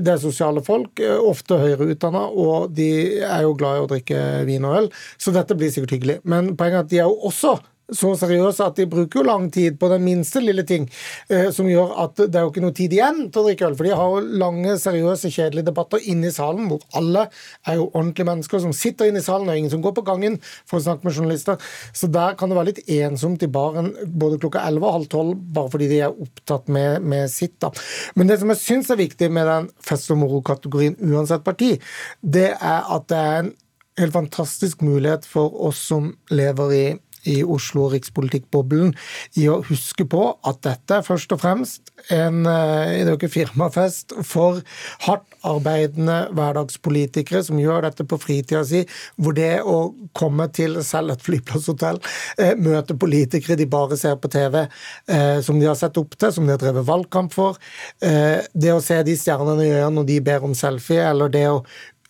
det 0.00 0.16
er 0.16 0.24
sosiale 0.24 0.64
folk. 0.64 1.04
ofte 1.28 1.57
høyere 1.62 1.90
utdanna, 1.94 2.26
og 2.28 2.70
de 2.76 2.90
er 3.24 3.42
jo 3.46 3.56
glad 3.58 3.78
i 3.78 3.82
å 3.84 3.90
drikke 3.90 4.22
vin 4.48 4.66
og 4.68 4.78
øl, 4.82 4.92
så 5.20 5.34
dette 5.34 5.56
blir 5.58 5.72
sikkert 5.74 5.96
hyggelig. 5.96 6.20
Men 6.28 6.54
poenget 6.58 6.78
er 6.78 6.86
at 6.86 6.92
de 6.92 7.02
er 7.02 7.10
jo 7.10 7.28
også 7.30 7.58
så 7.94 8.12
seriøse 8.20 8.66
at 8.68 8.76
de 8.76 8.86
bruker 8.90 9.20
jo 9.20 9.26
lang 9.26 9.46
tid 9.52 9.78
på 9.80 9.88
den 9.92 10.04
minste 10.04 10.42
lille 10.42 10.64
ting, 10.68 10.88
eh, 11.32 11.48
som 11.54 11.68
gjør 11.68 11.94
at 12.04 12.20
det 12.20 12.36
er 12.36 12.44
jo 12.44 12.52
ikke 12.52 12.64
noe 12.64 12.76
tid 12.76 12.92
igjen 12.92 13.20
til 13.32 13.42
å 13.42 13.46
drikke 13.46 13.68
øl. 13.68 13.76
For 13.78 13.88
de 13.88 13.94
har 13.96 14.12
jo 14.12 14.38
lange, 14.42 14.74
seriøse, 14.80 15.32
kjedelige 15.32 15.70
debatter 15.70 16.02
inne 16.04 16.28
i 16.28 16.34
salen, 16.34 16.68
hvor 16.68 16.84
alle 16.98 17.26
er 17.66 17.78
jo 17.78 17.88
ordentlige 17.88 18.28
mennesker 18.28 18.62
som 18.64 18.74
sitter 18.76 19.08
inne 19.08 19.22
i 19.22 19.26
salen, 19.26 19.48
og 19.48 19.56
ingen 19.60 19.72
som 19.72 19.84
går 19.84 19.96
på 19.96 20.04
gangen 20.08 20.38
for 20.68 20.78
å 20.78 20.84
snakke 20.84 21.08
med 21.08 21.16
journalister. 21.16 21.70
Så 21.96 22.10
der 22.12 22.36
kan 22.38 22.52
det 22.52 22.58
være 22.58 22.72
litt 22.72 22.82
ensomt 22.98 23.44
i 23.44 23.50
baren 23.52 23.94
både 24.04 24.40
klokka 24.42 24.66
11 24.68 24.84
og 24.84 24.96
halv 24.98 25.08
12, 25.08 25.32
bare 25.56 25.72
fordi 25.72 25.90
de 25.92 26.02
er 26.04 26.20
opptatt 26.26 26.68
med, 26.72 27.06
med 27.08 27.32
sitt. 27.32 27.56
da. 27.62 27.72
Men 28.18 28.28
det 28.28 28.40
som 28.42 28.52
jeg 28.52 28.62
syns 28.62 28.92
er 28.92 29.00
viktig 29.00 29.30
med 29.32 29.48
den 29.48 29.72
fest 29.80 30.12
og 30.12 30.20
moro-kategorien 30.20 30.98
uansett 31.08 31.46
parti, 31.46 31.76
det 32.20 32.50
er 32.52 32.84
at 32.84 33.08
det 33.08 33.18
er 33.18 33.42
en 33.42 33.52
helt 33.98 34.14
fantastisk 34.14 34.82
mulighet 34.86 35.26
for 35.26 35.54
oss 35.68 35.80
som 35.90 36.12
lever 36.30 36.74
i 36.74 36.86
i 37.26 37.40
Oslo 37.44 37.86
og 37.86 37.94
rikspolitikkboblen 37.96 38.94
i 39.40 39.48
å 39.50 39.60
huske 39.66 40.06
på 40.08 40.24
at 40.46 40.60
dette 40.66 41.00
er 41.00 41.06
først 41.06 41.32
og 41.34 41.42
fremst 41.42 41.92
en 42.14 42.46
eh, 42.46 43.00
jo 43.08 43.16
ikke 43.16 43.30
firmafest 43.32 44.14
for 44.26 44.60
hardt 45.06 45.26
arbeidende 45.46 46.16
hverdagspolitikere 46.34 47.42
som 47.46 47.60
gjør 47.60 47.86
dette 47.86 48.06
på 48.08 48.18
fritida 48.20 48.64
si, 48.66 48.84
hvor 49.16 49.36
det 49.36 49.60
å 49.62 49.92
komme 50.18 50.48
til 50.54 50.80
selv 50.86 51.14
et 51.14 51.24
flyplasshotell, 51.24 52.00
eh, 52.38 52.54
møte 52.58 52.96
politikere 52.98 53.58
de 53.58 53.68
bare 53.70 53.98
ser 53.98 54.18
på 54.20 54.30
TV, 54.32 54.64
eh, 55.08 55.38
som 55.44 55.60
de 55.60 55.68
har 55.70 55.78
sett 55.78 55.98
opp 56.00 56.16
til, 56.18 56.32
som 56.34 56.46
de 56.46 56.54
har 56.54 56.62
drevet 56.62 56.86
valgkamp 56.86 57.34
for, 57.34 57.58
det 57.98 58.70
å 58.72 58.80
se 58.82 58.96
de 59.04 59.14
stjernene 59.18 59.64
i 59.64 59.70
øynene 59.72 59.98
når 59.98 60.06
de 60.08 60.18
ber 60.24 60.44
om 60.46 60.54
selfie, 60.56 61.02
eller 61.02 61.30
det 61.32 61.44
å 61.50 61.62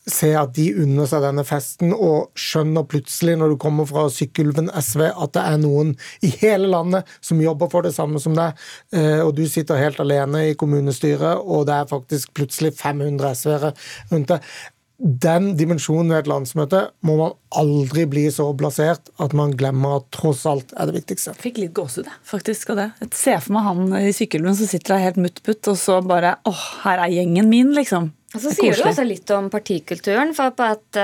se 0.09 0.31
at 0.39 0.55
de 0.57 0.69
unner 0.85 1.09
seg 1.09 1.25
denne 1.25 1.45
festen, 1.47 1.93
og 1.95 2.33
skjønner 2.39 2.87
plutselig, 2.89 3.37
når 3.39 3.53
du 3.55 3.59
kommer 3.61 3.89
fra 3.89 4.07
Sykkylven 4.13 4.71
SV, 4.73 5.05
at 5.11 5.35
det 5.37 5.45
er 5.45 5.61
noen 5.63 5.95
i 6.25 6.33
hele 6.41 6.71
landet 6.71 7.09
som 7.25 7.43
jobber 7.43 7.71
for 7.73 7.87
det 7.87 7.95
samme 7.97 8.21
som 8.23 8.37
deg, 8.39 8.57
eh, 8.95 9.21
og 9.25 9.35
du 9.39 9.45
sitter 9.51 9.81
helt 9.81 10.01
alene 10.03 10.49
i 10.49 10.57
kommunestyret, 10.59 11.45
og 11.45 11.69
det 11.69 11.77
er 11.77 11.93
faktisk 11.93 12.35
plutselig 12.39 12.75
500 12.81 13.37
SV-ere 13.37 13.73
rundt 14.13 14.35
deg. 14.35 14.51
den 14.99 15.53
dimensjonen 15.55 16.09
ved 16.11 16.25
et 16.25 16.29
landsmøte 16.31 16.79
må 17.07 17.15
man 17.21 17.35
aldri 17.61 18.03
bli 18.11 18.25
så 18.35 18.49
blasert 18.59 19.13
at 19.23 19.37
man 19.37 19.53
glemmer 19.55 20.01
at 20.01 20.09
tross 20.11 20.43
alt 20.51 20.75
er 20.75 20.91
det 20.91 20.97
viktigste. 20.97 21.37
Fikk 21.39 21.61
litt 21.63 21.75
gåsehud, 21.77 22.11
faktisk. 22.27 22.73
av 22.75 22.81
det. 22.81 22.89
Jeg 23.05 23.15
ser 23.15 23.39
for 23.45 23.55
meg 23.55 23.69
han 23.69 23.95
i 24.01 24.11
sykkelhjelmen 24.11 24.59
som 24.59 24.67
sitter 24.67 24.97
der 24.97 25.05
helt 25.07 25.21
mutt-putt, 25.23 25.71
og 25.71 25.79
så 25.79 26.01
bare 26.03 26.35
åh, 26.51 26.65
her 26.83 27.05
er 27.05 27.15
gjengen 27.15 27.47
min, 27.53 27.71
liksom. 27.79 28.11
Og 28.37 28.43
så 28.43 28.53
sier 28.53 28.77
du 28.77 28.83
også 28.85 29.07
litt 29.09 29.31
om 29.33 29.47
partikulturen, 29.53 30.35
for 30.37 30.53
på 30.57 30.67
et 30.75 30.99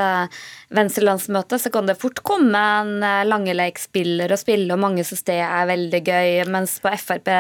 uh, 0.71 0.75
venstrelandsmøte 0.75 1.59
så 1.61 1.73
kan 1.75 1.89
det 1.89 1.99
fort 2.01 2.23
komme 2.27 2.59
en 2.59 2.97
uh, 3.05 3.23
Langeleik-spiller 3.29 4.33
og 4.35 4.41
spille, 4.41 4.71
og 4.75 4.83
mange 4.83 5.05
syns 5.07 5.25
det 5.29 5.41
er 5.45 5.69
veldig 5.71 6.03
gøy, 6.07 6.33
mens 6.53 6.79
på 6.83 6.93
Frp 7.05 7.31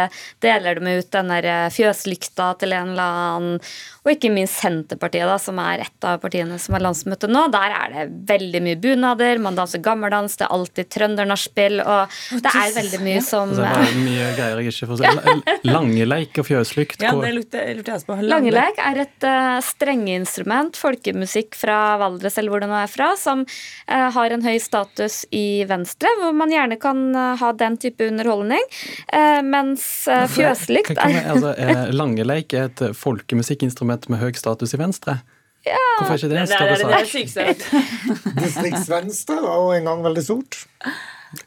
deler 0.44 0.80
de 0.80 0.98
ut 0.98 1.10
den 1.14 1.32
der 1.32 1.50
uh, 1.66 1.72
fjøslykta 1.74 2.52
til 2.60 2.76
en 2.76 2.94
eller 2.94 3.20
annen. 3.24 3.60
Og 4.04 4.12
ikke 4.12 4.28
minst 4.28 4.60
Senterpartiet, 4.60 5.24
da, 5.24 5.38
som 5.40 5.58
er 5.62 5.86
et 5.86 6.06
av 6.06 6.18
partiene 6.20 6.58
som 6.60 6.76
har 6.76 6.82
landsmøte 6.84 7.28
nå. 7.30 7.46
Der 7.54 7.72
er 7.72 7.94
det 7.94 8.04
veldig 8.28 8.60
mye 8.66 8.80
bunader, 8.80 9.40
man 9.40 9.56
danser 9.56 9.80
gammeldans, 9.84 10.36
det 10.36 10.44
er 10.44 10.52
alltid 10.52 10.90
trøndernachspiel, 10.92 11.80
og 11.80 12.12
det 12.44 12.52
er 12.52 12.74
veldig 12.76 13.00
mye 13.04 13.22
som 13.24 13.54
Altså, 13.54 13.64
det 13.64 13.88
er 13.88 13.98
mye 14.02 14.28
greier 14.36 14.60
jeg 14.60 14.74
ikke 14.74 14.88
får 14.90 15.00
se. 15.00 15.36
Langeleik 15.74 16.40
og 16.42 16.48
fjøslykt. 16.48 17.04
Ja, 17.04 17.14
det 17.20 17.32
lurte 17.38 17.64
lurte 17.78 17.96
jeg 17.96 18.06
på. 18.08 18.18
Langeleik 18.28 18.80
er 18.82 19.00
et 19.04 19.26
uh, 19.28 19.58
strengeinstrument, 19.64 20.78
folkemusikk 20.80 21.56
fra 21.58 21.78
Valdres 22.02 22.38
eller 22.40 22.52
hvor 22.52 22.64
det 22.64 22.70
nå 22.70 22.76
er 22.82 22.92
fra, 22.92 23.12
som 23.24 23.44
eh, 23.44 24.08
har 24.16 24.34
en 24.34 24.44
høy 24.44 24.58
status 24.62 25.22
i 25.34 25.64
Venstre, 25.68 26.12
hvor 26.20 26.34
man 26.36 26.52
gjerne 26.52 26.78
kan 26.80 27.04
eh, 27.10 27.34
ha 27.40 27.52
den 27.58 27.78
type 27.80 28.06
underholdning. 28.06 28.64
Eh, 29.08 29.40
mens 29.44 29.86
uh, 30.10 30.26
fjøslykt 30.30 30.98
er 30.98 31.20
altså, 31.34 31.54
er 31.56 31.92
Langeleik 31.98 32.54
er 32.54 32.68
et 32.70 32.84
folkemusikkinstrument 32.98 34.10
med 34.12 34.22
høy 34.22 34.34
status 34.38 34.76
i 34.76 34.80
Venstre. 34.80 35.22
Hvorfor 35.64 36.12
er 36.12 36.18
ikke 36.18 36.28
det 36.28 36.38
en 36.38 36.46
Det 36.46 36.54
er 36.54 36.58
større 36.58 36.76
det, 36.76 36.86
det, 36.86 36.94
er 36.94 37.06
sak? 37.08 37.36
jeg. 37.36 38.36
Distriktsvenstre 38.44 39.40
var 39.40 39.60
jo 39.62 39.70
en 39.78 39.88
gang 39.88 40.04
veldig 40.04 40.24
stort. 40.24 40.58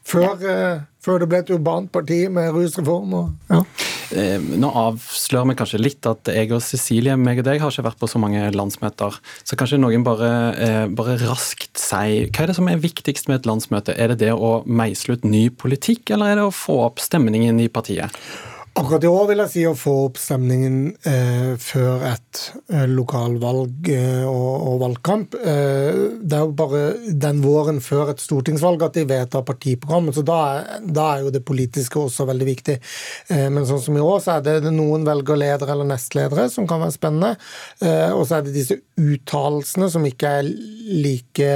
Før, 0.04 0.34
eh, 0.42 0.80
før 1.04 1.22
det 1.22 1.28
ble 1.30 1.42
et 1.44 1.52
urbant 1.54 1.90
parti 1.92 2.24
med 2.32 2.50
rusreform 2.56 3.14
og 3.14 3.52
ja. 3.52 3.62
Eh, 4.16 4.40
Nå 4.40 4.70
avslører 4.72 5.50
vi 5.50 5.56
kanskje 5.58 5.80
litt 5.80 6.08
at 6.08 6.30
jeg 6.32 6.52
og 6.54 6.62
Cecilie 6.64 7.16
meg 7.20 7.42
og 7.42 7.48
deg 7.48 7.60
har 7.60 7.72
ikke 7.72 7.86
vært 7.90 8.00
på 8.00 8.08
så 8.10 8.20
mange 8.22 8.40
landsmøter. 8.54 9.18
Så 9.44 9.58
kanskje 9.58 9.80
noen 9.82 10.06
bare, 10.06 10.30
eh, 10.56 10.84
bare 10.88 11.18
raskt 11.20 11.76
sier 11.78 12.30
hva 12.32 12.44
er 12.44 12.52
det 12.52 12.56
som 12.56 12.68
er 12.68 12.80
viktigst 12.80 13.28
med 13.28 13.40
et 13.40 13.50
landsmøte? 13.50 13.96
Er 13.98 14.14
det 14.14 14.20
det 14.24 14.32
å 14.32 14.62
meisle 14.66 15.18
ut 15.18 15.24
ny 15.24 15.48
politikk, 15.50 16.10
eller 16.10 16.32
er 16.32 16.40
det 16.40 16.48
å 16.48 16.54
få 16.54 16.80
opp 16.86 17.02
stemningen 17.04 17.60
i 17.60 17.68
partiet? 17.68 18.14
Akkurat 18.78 19.04
i 19.04 19.08
år 19.10 19.24
vil 19.26 19.40
jeg 19.42 19.50
si 19.50 19.62
å 19.66 19.72
få 19.74 19.92
opp 20.04 20.18
stemningen 20.22 20.74
eh, 21.10 21.54
før 21.58 22.04
et 22.12 22.42
eh, 22.70 22.84
lokalvalg 22.86 23.88
eh, 23.90 24.22
og, 24.22 24.68
og 24.70 24.76
valgkamp. 24.84 25.34
Eh, 25.34 25.98
det 26.22 26.36
er 26.36 26.44
jo 26.44 26.52
bare 26.60 26.82
den 27.10 27.40
våren 27.42 27.80
før 27.82 28.12
et 28.12 28.22
stortingsvalg 28.22 28.84
at 28.86 28.94
de 29.00 29.04
vedtar 29.10 29.42
partiprogrammet, 29.48 30.14
så 30.14 30.22
da 30.26 30.38
er, 30.52 30.86
da 30.94 31.08
er 31.16 31.26
jo 31.26 31.34
det 31.34 31.42
politiske 31.48 31.98
også 31.98 32.28
veldig 32.30 32.48
viktig. 32.52 32.78
Eh, 33.34 33.48
men 33.50 33.66
sånn 33.66 33.82
som 33.82 33.98
i 33.98 34.04
år, 34.04 34.22
så 34.22 34.36
er 34.36 34.46
det 34.62 34.70
noen 34.70 35.06
velger 35.08 35.42
ledere 35.42 35.74
eller 35.74 35.90
nestledere 35.90 36.46
som 36.52 36.68
kan 36.70 36.84
være 36.84 36.94
spennende, 37.00 37.34
eh, 37.82 38.12
og 38.14 38.28
så 38.28 38.38
er 38.38 38.46
det 38.46 38.54
disse 38.60 38.78
uttalelsene 38.94 39.90
som 39.90 40.06
ikke 40.06 40.36
er 40.38 40.52
like 41.02 41.50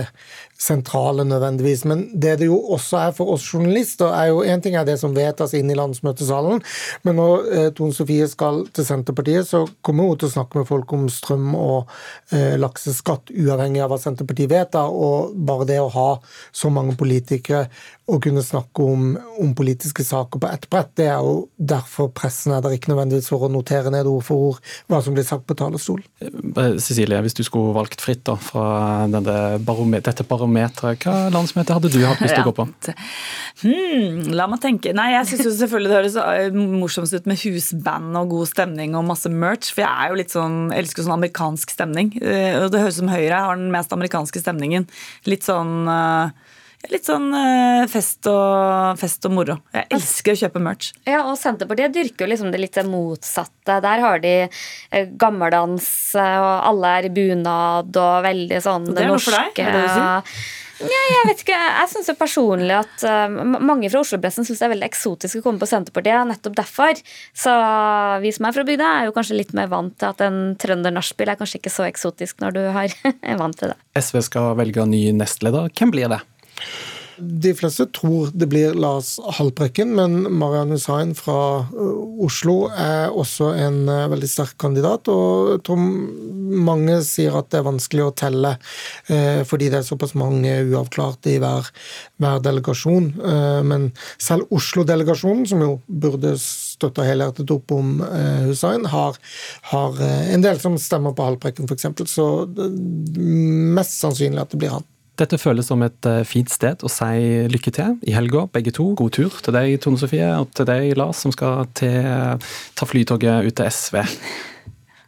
sentrale 0.63 1.25
nødvendigvis. 1.27 1.85
Men 1.89 2.05
det 2.15 2.39
det 2.41 2.49
jo 2.49 2.59
også 2.77 3.01
er 3.01 3.15
for 3.17 3.35
oss 3.35 3.47
journalister, 3.49 4.13
er 4.15 4.31
jo 4.31 4.43
en 4.47 4.63
ting 4.63 4.77
er 4.79 4.87
det 4.89 4.99
som 5.01 5.15
vedtas 5.17 5.55
inn 5.59 5.71
i 5.71 5.79
landsmøtesalen, 5.79 6.63
men 7.07 7.19
når 7.19 7.49
eh, 7.53 7.71
Tone 7.77 7.95
Sofie 7.97 8.29
skal 8.31 8.63
til 8.75 8.87
Senterpartiet, 8.87 9.49
så 9.49 9.65
kommer 9.85 10.09
hun 10.09 10.21
til 10.21 10.31
å 10.31 10.37
snakke 10.37 10.61
med 10.61 10.69
folk 10.69 10.93
om 10.97 11.09
strøm 11.13 11.53
og 11.59 11.91
eh, 12.33 12.55
lakseskatt, 12.61 13.35
uavhengig 13.35 13.83
av 13.83 13.93
hva 13.93 14.01
Senterpartiet 14.03 14.53
vedtar. 14.53 14.93
Og 14.93 15.35
bare 15.37 15.69
det 15.69 15.81
å 15.83 15.91
ha 15.93 16.09
så 16.55 16.71
mange 16.73 16.97
politikere 16.99 17.67
og 18.11 18.19
kunne 18.25 18.43
snakke 18.45 18.85
om, 18.85 19.13
om 19.41 19.53
politiske 19.57 20.05
saker 20.05 20.43
på 20.43 20.49
ett 20.51 20.67
brett, 20.73 20.91
det 20.99 21.07
er 21.09 21.23
jo 21.23 21.47
derfor 21.57 22.11
pressen 22.15 22.55
er 22.55 22.63
der, 22.65 22.75
ikke 22.75 22.91
nødvendigvis 22.91 23.31
for 23.31 23.47
å 23.47 23.51
notere 23.53 23.93
ned 23.95 24.09
ord 24.11 24.25
for 24.27 24.49
ord 24.51 24.73
hva 24.91 24.99
som 25.05 25.15
blir 25.15 25.27
sagt 25.27 25.47
på 25.49 25.57
talerstol. 25.59 26.03
Eh, 26.23 26.79
Cecilie, 26.83 27.21
hvis 27.25 27.39
du 27.39 27.45
skulle 27.47 27.75
valgt 27.77 28.03
fritt 28.03 28.25
da, 28.29 28.37
fra 28.41 29.07
dette 29.13 29.37
barometeret, 29.63 30.27
hva 30.53 31.15
landsmøte 31.33 31.75
hadde 31.77 31.91
du 31.93 31.99
hatt 32.05 32.21
lyst 32.23 32.35
til 32.37 32.45
å 32.45 32.51
gå 32.51 32.55
på? 32.61 32.67
Hmm, 33.63 34.33
la 34.35 34.49
meg 34.51 34.59
tenke. 34.63 34.91
Nei, 34.97 35.13
jeg 35.13 35.29
syns 35.29 35.59
selvfølgelig 35.61 35.91
det 35.93 35.99
høres 35.99 36.17
eh, 36.19 36.57
morsomst 36.81 37.15
ut 37.15 37.29
med 37.31 37.39
husband 37.45 38.17
og 38.19 38.33
god 38.33 38.49
stemning 38.51 38.97
og 38.99 39.05
masse 39.07 39.31
merch. 39.31 39.69
For 39.71 39.85
jeg 39.85 39.93
er 39.93 40.11
jo 40.11 40.19
litt 40.19 40.35
sånn, 40.35 40.57
elsker 40.75 41.07
sånn 41.07 41.15
amerikansk 41.15 41.71
stemning. 41.71 42.11
Eh, 42.19 42.57
Og 42.59 42.73
det 42.75 42.81
høres 42.83 42.99
ut 42.99 43.05
som 43.05 43.13
Høyre 43.13 43.39
har 43.45 43.61
den 43.61 43.71
mest 43.71 43.95
amerikanske 43.95 44.43
stemningen. 44.43 44.89
Litt 45.31 45.47
sånn 45.47 45.87
eh, 45.87 46.35
Litt 46.91 47.07
sånn 47.07 47.29
eh, 47.37 47.85
fest 47.91 48.27
og, 48.27 48.99
fest 48.99 49.23
og 49.29 49.35
moro. 49.37 49.55
Jeg 49.71 49.87
elsker 49.95 50.35
å 50.35 50.41
kjøpe 50.41 50.63
merch. 50.63 50.91
Ja, 51.07 51.21
og 51.31 51.37
Senterpartiet 51.39 51.95
dyrker 51.95 52.27
jo 52.27 52.33
liksom 52.33 52.51
det 52.51 52.59
litt 52.59 52.81
motsatte. 52.89 53.79
Der 53.85 54.03
har 54.03 54.19
de 54.23 54.33
eh, 54.49 55.13
gammeldans, 55.21 55.87
eh, 56.19 56.41
og 56.43 56.67
alle 56.73 56.97
er 56.99 57.07
i 57.07 57.13
bunad 57.15 57.95
og 57.95 58.27
veldig 58.27 58.59
sånn 58.65 58.91
Og 58.91 58.99
det 58.99 59.07
er 59.07 59.13
noe 59.13 59.23
for 59.23 59.39
deg, 59.39 59.55
norske 59.55 59.69
er 59.69 59.79
det 59.79 59.87
du 59.87 60.35
Ja, 60.83 61.03
jeg 61.13 61.29
vet 61.29 61.45
ikke. 61.45 61.61
Jeg 61.63 61.91
syns 61.93 62.11
personlig 62.19 62.75
at 62.75 63.05
uh, 63.07 63.31
mange 63.63 63.87
fra 63.93 64.01
Oslo-pressen 64.03 64.43
syns 64.43 64.59
det 64.59 64.67
er 64.67 64.73
veldig 64.73 64.89
eksotisk 64.89 65.39
å 65.39 65.45
komme 65.45 65.63
på 65.63 65.69
Senterpartiet. 65.71 66.27
Nettopp 66.27 66.57
derfor. 66.59 66.99
Så 67.39 67.55
vi 68.25 68.33
som 68.35 68.49
er 68.49 68.57
fra 68.57 68.67
bygda, 68.67 68.89
er 68.91 69.07
jo 69.07 69.15
kanskje 69.15 69.39
litt 69.39 69.55
mer 69.55 69.71
vant 69.71 69.95
til 69.95 70.11
at 70.11 70.27
en 70.27 70.57
trønder-nachspiel 70.59 71.31
er 71.31 71.39
kanskje 71.39 71.63
ikke 71.63 71.75
så 71.77 71.87
eksotisk 71.87 72.43
når 72.43 72.59
du 72.59 72.63
har 72.75 72.99
er 73.15 73.39
vant 73.39 73.63
til 73.63 73.71
det. 73.71 73.79
SV 74.03 74.25
skal 74.27 74.59
velge 74.59 74.91
ny 74.91 75.05
nestleder. 75.15 75.71
Hvem 75.71 75.95
blir 75.95 76.11
det? 76.11 76.25
De 77.23 77.53
fleste 77.55 77.85
tror 77.95 78.31
det 78.35 78.49
blir 78.51 78.75
Lars 78.75 79.15
Haltbrekken, 79.37 79.93
men 79.95 80.25
Marian 80.33 80.73
Hussein 80.73 81.13
fra 81.15 81.67
Oslo 82.25 82.71
er 82.73 83.13
også 83.13 83.51
en 83.53 83.85
veldig 84.11 84.31
sterk 84.31 84.57
kandidat. 84.59 85.11
Og 85.13 85.53
jeg 85.53 85.63
tror 85.69 85.83
mange 86.67 86.99
sier 87.07 87.37
at 87.39 87.51
det 87.53 87.61
er 87.61 87.67
vanskelig 87.69 88.07
å 88.07 88.15
telle, 88.17 88.55
eh, 89.13 89.43
fordi 89.49 89.69
det 89.71 89.83
er 89.83 89.87
såpass 89.87 90.17
mange 90.19 90.55
uavklarte 90.65 91.35
i 91.35 91.39
hver, 91.43 91.69
hver 92.23 92.43
delegasjon. 92.45 93.13
Eh, 93.21 93.63
Men 93.63 93.93
selv 94.19 94.51
Oslo-delegasjonen, 94.51 95.47
som 95.47 95.61
jo 95.63 95.81
burde 95.87 96.35
støtta 96.41 97.07
helhjertet 97.07 97.51
opp 97.55 97.77
om 97.77 98.01
eh, 98.03 98.49
Hussein, 98.49 98.89
har, 98.89 99.21
har 99.71 100.01
eh, 100.01 100.33
en 100.35 100.43
del 100.45 100.59
som 100.61 100.81
stemmer 100.81 101.15
på 101.15 101.29
Haltbrekken, 101.29 101.69
f.eks. 101.69 101.93
Så 102.11 102.47
det 102.51 102.67
er 102.67 103.77
mest 103.79 104.01
sannsynlig 104.01 104.43
at 104.43 104.51
det 104.51 104.65
blir 104.65 104.75
han. 104.79 104.92
Dette 105.21 105.37
føles 105.37 105.67
som 105.69 105.83
et 105.85 106.09
eh, 106.09 106.23
fint 106.25 106.49
sted 106.49 106.81
å 106.81 106.91
si 106.91 107.47
lykke 107.53 107.73
til 107.77 107.99
i 108.09 108.15
helga, 108.17 108.47
begge 108.53 108.73
to. 108.73 108.93
God 108.99 109.13
tur 109.13 109.35
til 109.45 109.57
deg, 109.57 109.75
Tone 109.85 110.01
Sofie, 110.01 110.29
og 110.41 110.55
til 110.57 110.69
deg, 110.69 110.95
Lars, 110.97 111.21
som 111.21 111.35
skal 111.35 111.67
til, 111.77 111.99
ta 112.79 112.89
flytoget 112.89 113.49
ut 113.49 113.59
til 113.59 113.69
SV. 113.69 114.01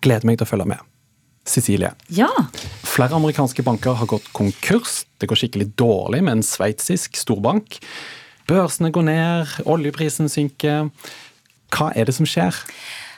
Gleder 0.04 0.28
meg 0.28 0.36
til 0.38 0.46
å 0.46 0.50
følge 0.50 0.68
med. 0.74 0.90
Cecilie. 1.48 1.90
Ja. 2.12 2.28
Flere 2.84 3.16
amerikanske 3.16 3.64
banker 3.64 3.96
har 4.00 4.08
gått 4.08 4.30
konkurs. 4.36 5.02
Det 5.20 5.28
går 5.28 5.40
skikkelig 5.42 5.70
dårlig 5.80 6.22
med 6.24 6.38
en 6.38 6.46
sveitsisk 6.46 7.18
storbank. 7.20 7.80
Børsene 8.48 8.92
går 8.92 9.08
ned, 9.08 9.56
oljeprisen 9.68 10.28
synker. 10.32 10.88
Hva 11.74 11.90
er 11.96 12.08
det 12.08 12.16
som 12.16 12.28
skjer? 12.28 12.56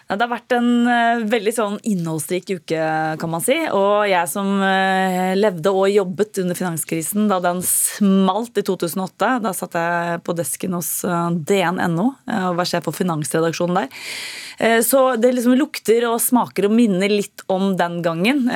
Det 0.07 0.23
har 0.23 0.31
vært 0.31 0.55
en 0.55 0.87
eh, 0.87 1.25
veldig 1.27 1.51
sånn 1.51 1.77
innholdsrik 1.83 2.53
uke, 2.61 2.83
kan 3.19 3.31
man 3.33 3.43
si. 3.43 3.57
Og 3.75 4.07
jeg 4.07 4.31
som 4.31 4.53
eh, 4.63 5.35
levde 5.35 5.73
og 5.75 5.91
jobbet 5.91 6.45
under 6.45 6.55
finanskrisen 6.55 7.27
da 7.27 7.41
den 7.43 7.59
smalt 7.67 8.55
i 8.55 8.63
2008, 8.63 9.33
da 9.43 9.51
satt 9.57 9.75
jeg 9.75 10.23
på 10.23 10.37
desken 10.39 10.79
hos 10.79 10.91
eh, 11.03 11.31
DN.no 11.51 12.13
og 12.23 12.59
var 12.61 12.71
sjef 12.71 12.87
for 12.87 12.95
finansredaksjonen 12.95 13.83
der. 13.83 14.05
Så 14.87 15.01
det 15.21 15.35
liksom 15.35 15.53
lukter 15.59 16.07
og 16.09 16.15
smaker 16.23 16.65
og 16.65 16.73
minner 16.73 17.13
litt 17.13 17.43
om 17.53 17.75
den 17.77 17.99
gangen. 18.01 18.47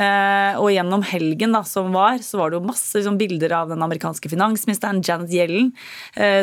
Og 0.57 0.71
gjennom 0.73 1.03
helgen 1.05 1.53
da, 1.53 1.61
som 1.69 1.91
var, 1.93 2.23
så 2.25 2.41
var 2.41 2.49
det 2.49 2.57
jo 2.57 2.69
masse 2.71 2.97
liksom, 2.97 3.19
bilder 3.21 3.53
av 3.59 3.75
den 3.75 3.85
amerikanske 3.85 4.31
finansministeren 4.33 5.03
Janet 5.05 5.35
Yellen, 5.37 5.69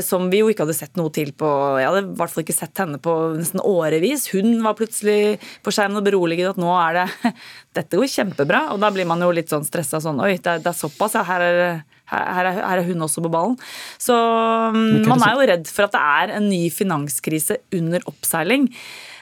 som 0.05 0.29
vi 0.29 0.43
jo 0.43 0.51
ikke 0.53 0.67
hadde 0.67 0.77
sett 0.77 0.93
noe 0.99 1.09
til 1.15 1.33
på 1.33 1.49
Jeg 1.81 1.89
hadde 1.89 2.03
i 2.03 2.19
hvert 2.19 2.35
fall 2.35 2.45
ikke 2.45 2.57
sett 2.59 2.83
henne 2.83 3.01
på 3.01 3.15
nesten 3.39 3.63
årevis. 3.65 4.27
Hun 4.35 4.59
var 4.61 4.77
plutselig 4.77 4.97
på 5.01 5.74
skjermen 5.74 6.00
og 6.00 6.06
beroliget 6.08 6.54
at 6.54 6.60
nå 6.62 6.72
er 6.80 6.98
det 7.01 7.34
Dette 7.77 8.00
går 8.00 8.10
kjempebra. 8.10 8.62
Og 8.74 8.82
da 8.82 8.89
blir 8.94 9.06
man 9.10 9.22
jo 9.22 9.30
litt 9.36 9.51
sånn 9.54 9.66
stressa 9.68 10.00
sånn 10.04 10.22
Oi, 10.24 10.36
det 10.42 10.56
er, 10.58 10.63
det 10.63 10.72
er 10.72 10.77
såpass, 10.77 11.18
ja. 11.20 11.24
Her 11.27 11.46
er, 11.46 11.60
her, 12.12 12.24
er, 12.42 12.62
her 12.62 12.82
er 12.82 12.88
hun 12.88 13.06
også 13.06 13.22
på 13.25 13.32
ballen. 13.34 13.58
Så 14.01 14.16
mm, 14.74 15.06
man 15.10 15.25
er 15.27 15.36
jo 15.36 15.50
redd 15.51 15.70
for 15.70 15.88
at 15.88 15.94
det 15.98 16.01
er 16.22 16.36
en 16.39 16.50
ny 16.50 16.63
finanskrise 16.74 17.60
under 17.77 18.04
oppseiling. 18.10 18.70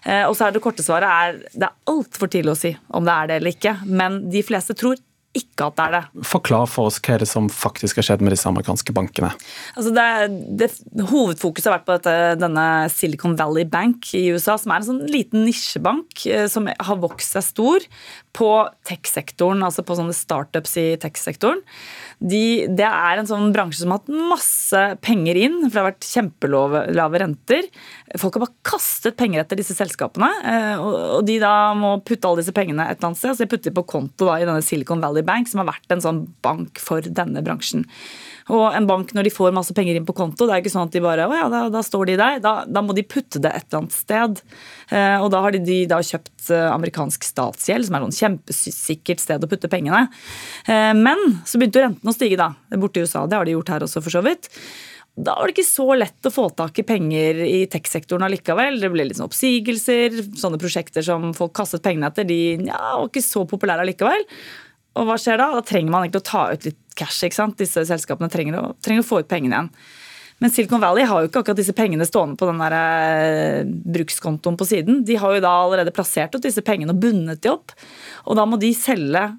Eh, 0.05 0.23
Og 0.29 0.35
så 0.37 0.47
er 0.47 0.55
det 0.55 0.61
korte 0.63 0.85
svaret 0.85 1.09
er 1.09 1.39
det 1.55 1.67
er 1.67 1.91
altfor 1.91 2.31
tidlig 2.31 2.53
å 2.53 2.59
si 2.59 2.71
om 2.95 3.05
det 3.07 3.15
er 3.15 3.31
det 3.31 3.39
eller 3.41 3.55
ikke. 3.57 3.75
Men 3.89 4.21
de 4.31 4.43
fleste 4.45 4.77
tror 4.77 5.01
ikke 5.35 5.67
at 5.67 5.77
det 5.77 5.85
er 5.85 5.93
det. 5.95 6.23
Forklar 6.27 6.67
for 6.71 6.89
oss 6.89 6.99
hva 7.03 7.15
er 7.15 7.23
det 7.23 7.29
som 7.29 7.49
faktisk 7.51 7.99
har 7.99 8.07
skjedd 8.09 8.23
med 8.25 8.33
disse 8.35 8.47
amerikanske 8.49 8.95
bankene. 8.95 9.31
Altså 9.75 9.93
det, 9.95 10.07
det, 10.61 10.69
hovedfokuset 11.11 11.69
har 11.69 11.77
vært 11.77 11.87
på 11.87 11.97
dette, 11.97 12.15
denne 12.41 12.65
Silicon 12.93 13.37
Valley 13.39 13.67
Bank 13.69 14.11
i 14.17 14.25
USA, 14.35 14.57
som 14.61 14.73
er 14.73 14.81
en 14.81 14.89
sånn 14.89 15.03
liten 15.11 15.45
nisjebank 15.47 16.25
eh, 16.29 16.47
som 16.51 16.69
har 16.71 17.01
vokst 17.03 17.35
seg 17.35 17.47
stor 17.49 17.87
på 18.35 18.49
tech-sektoren, 18.87 19.63
altså 19.63 19.85
på 19.85 19.97
sånne 19.99 20.15
startups 20.15 20.75
i 20.81 20.87
tech-sektoren. 21.01 21.63
De, 22.19 22.65
det 22.71 22.87
er 22.87 23.19
en 23.19 23.27
sånn 23.27 23.51
bransje 23.55 23.81
som 23.81 23.91
har 23.91 23.99
hatt 24.01 24.11
masse 24.31 24.83
penger 25.03 25.39
inn, 25.39 25.57
for 25.65 25.73
det 25.73 25.81
har 25.81 25.89
vært 25.89 26.07
kjempelave 26.07 27.21
renter. 27.21 27.67
Folk 28.21 28.37
har 28.37 28.45
bare 28.45 28.67
kastet 28.67 29.17
penger 29.19 29.43
etter 29.43 29.59
disse 29.59 29.75
selskapene, 29.77 30.29
eh, 30.47 30.79
og 30.79 31.25
de 31.27 31.37
da 31.43 31.73
må 31.77 31.97
putte 32.05 32.29
alle 32.29 32.43
disse 32.43 32.55
pengene 32.55 32.87
et 32.87 32.97
eller 32.97 33.11
annet 33.11 33.21
sted. 33.21 33.35
Så 33.35 33.45
de 33.45 33.51
putter 33.51 33.71
de 33.71 33.77
på 33.77 33.87
konto 33.95 34.29
da 34.29 34.39
i 34.39 34.47
denne 34.47 34.63
Silicon 34.65 35.03
Valley 35.03 35.25
Bank, 35.27 35.51
som 35.51 35.63
har 35.63 35.73
vært 35.73 35.91
en 35.91 36.05
sånn 36.05 36.23
bank 36.45 36.79
for 36.81 37.03
denne 37.03 37.43
bransjen. 37.45 37.85
Og 38.53 38.75
en 38.77 38.85
bank, 38.85 39.09
når 39.17 39.25
de 39.25 39.33
får 39.33 39.53
masse 39.55 39.73
penger 39.73 39.97
inn 39.97 40.05
på 40.05 40.13
konto, 40.17 40.45
det 40.45 40.53
er 40.53 40.61
ikke 40.61 40.73
sånn 40.75 40.85
at 40.85 40.93
de 40.93 41.01
bare 41.01 41.25
Å 41.25 41.33
ja, 41.33 41.45
da, 41.49 41.63
da 41.73 41.81
står 41.85 42.11
de 42.11 42.17
der. 42.19 42.39
Da, 42.43 42.53
da, 42.69 42.83
må 42.85 42.93
de 42.93 43.05
putte 43.07 43.41
det 43.41 43.49
et 43.49 43.65
eller 43.65 43.81
annet 43.81 43.95
sted. 43.95 44.41
Eh, 44.93 45.17
og 45.17 45.31
da 45.33 45.41
har 45.41 45.55
de, 45.55 45.63
de 45.65 45.79
da 45.89 45.97
kjøpt 46.05 46.51
eh, 46.53 46.67
amerikansk 46.69 47.25
statsgjeld, 47.25 47.87
som 47.87 47.97
er 47.97 48.05
et 48.05 48.19
kjempesikkert 48.19 49.23
sted 49.23 49.45
å 49.45 49.49
putte 49.49 49.71
pengene. 49.71 50.05
Eh, 50.69 50.91
men 50.93 51.39
så 51.41 51.57
begynte 51.57 51.81
jo 51.81 51.87
rentene 51.87 52.13
å 52.13 52.17
stige, 52.17 52.37
da. 52.41 52.51
Borte 52.77 53.01
i 53.01 53.07
USA. 53.07 53.25
Det 53.25 53.39
har 53.39 53.49
de 53.49 53.57
gjort 53.57 53.73
her 53.73 53.87
også, 53.87 54.05
for 54.05 54.13
så 54.13 54.21
vidt. 54.25 54.51
Da 55.15 55.37
var 55.39 55.47
det 55.47 55.55
ikke 55.55 55.65
så 55.69 55.87
lett 55.95 56.27
å 56.27 56.33
få 56.33 56.49
tak 56.59 56.77
i 56.81 56.85
penger 56.85 57.39
i 57.47 57.63
tech-sektoren 57.71 58.27
allikevel. 58.27 58.77
Det 58.83 58.91
ble 58.93 59.07
litt 59.07 59.17
sånn 59.17 59.29
oppsigelser. 59.29 60.21
Sånne 60.37 60.59
prosjekter 60.61 61.05
som 61.07 61.31
folk 61.37 61.55
kastet 61.55 61.85
pengene 61.85 62.11
etter, 62.11 62.27
de 62.27 62.67
ja, 62.67 62.77
var 62.99 63.07
ikke 63.07 63.23
så 63.25 63.45
populære 63.49 63.87
allikevel. 63.87 64.27
Og 64.99 65.07
hva 65.07 65.17
skjer 65.19 65.39
da? 65.39 65.49
Da 65.55 65.63
trenger 65.65 65.91
man 65.91 66.05
egentlig 66.05 66.23
å 66.23 66.29
ta 66.29 66.43
ut 66.51 66.67
litt 66.67 66.81
cash. 66.97 67.23
ikke 67.27 67.37
sant? 67.37 67.59
Disse 67.59 67.85
selskapene 67.87 68.31
trenger 68.31 68.59
å, 68.61 68.65
trenger 68.83 69.05
å 69.05 69.07
få 69.07 69.21
ut 69.23 69.31
pengene 69.31 69.55
igjen. 69.55 69.71
Men 70.43 70.51
Silicon 70.51 70.81
Valley 70.83 71.07
har 71.07 71.21
jo 71.23 71.29
ikke 71.29 71.45
akkurat 71.45 71.59
disse 71.61 71.75
pengene 71.75 72.05
stående 72.07 72.35
på 72.39 72.47
den 72.49 72.59
der 72.59 72.75
eh, 72.75 73.69
brukskontoen 73.95 74.57
på 74.59 74.67
siden. 74.67 74.99
De 75.07 75.15
har 75.19 75.37
jo 75.37 75.43
da 75.45 75.53
allerede 75.61 75.93
plassert 75.95 76.35
ut 76.35 76.43
disse 76.43 76.63
pengene 76.65 76.91
og 76.91 76.99
bundet 76.99 77.43
de 77.45 77.53
opp. 77.53 77.71
Og 78.27 78.35
da 78.35 78.43
må 78.49 78.59
de 78.59 78.73
selge 78.75 79.29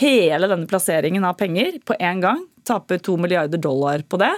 hele 0.00 0.48
denne 0.50 0.66
plasseringen 0.66 1.24
av 1.28 1.38
penger 1.38 1.78
på 1.86 1.94
én 2.00 2.22
gang. 2.24 2.42
Tape 2.66 2.98
to 2.98 3.14
milliarder 3.22 3.60
dollar 3.62 4.02
på 4.02 4.18
det. 4.18 4.32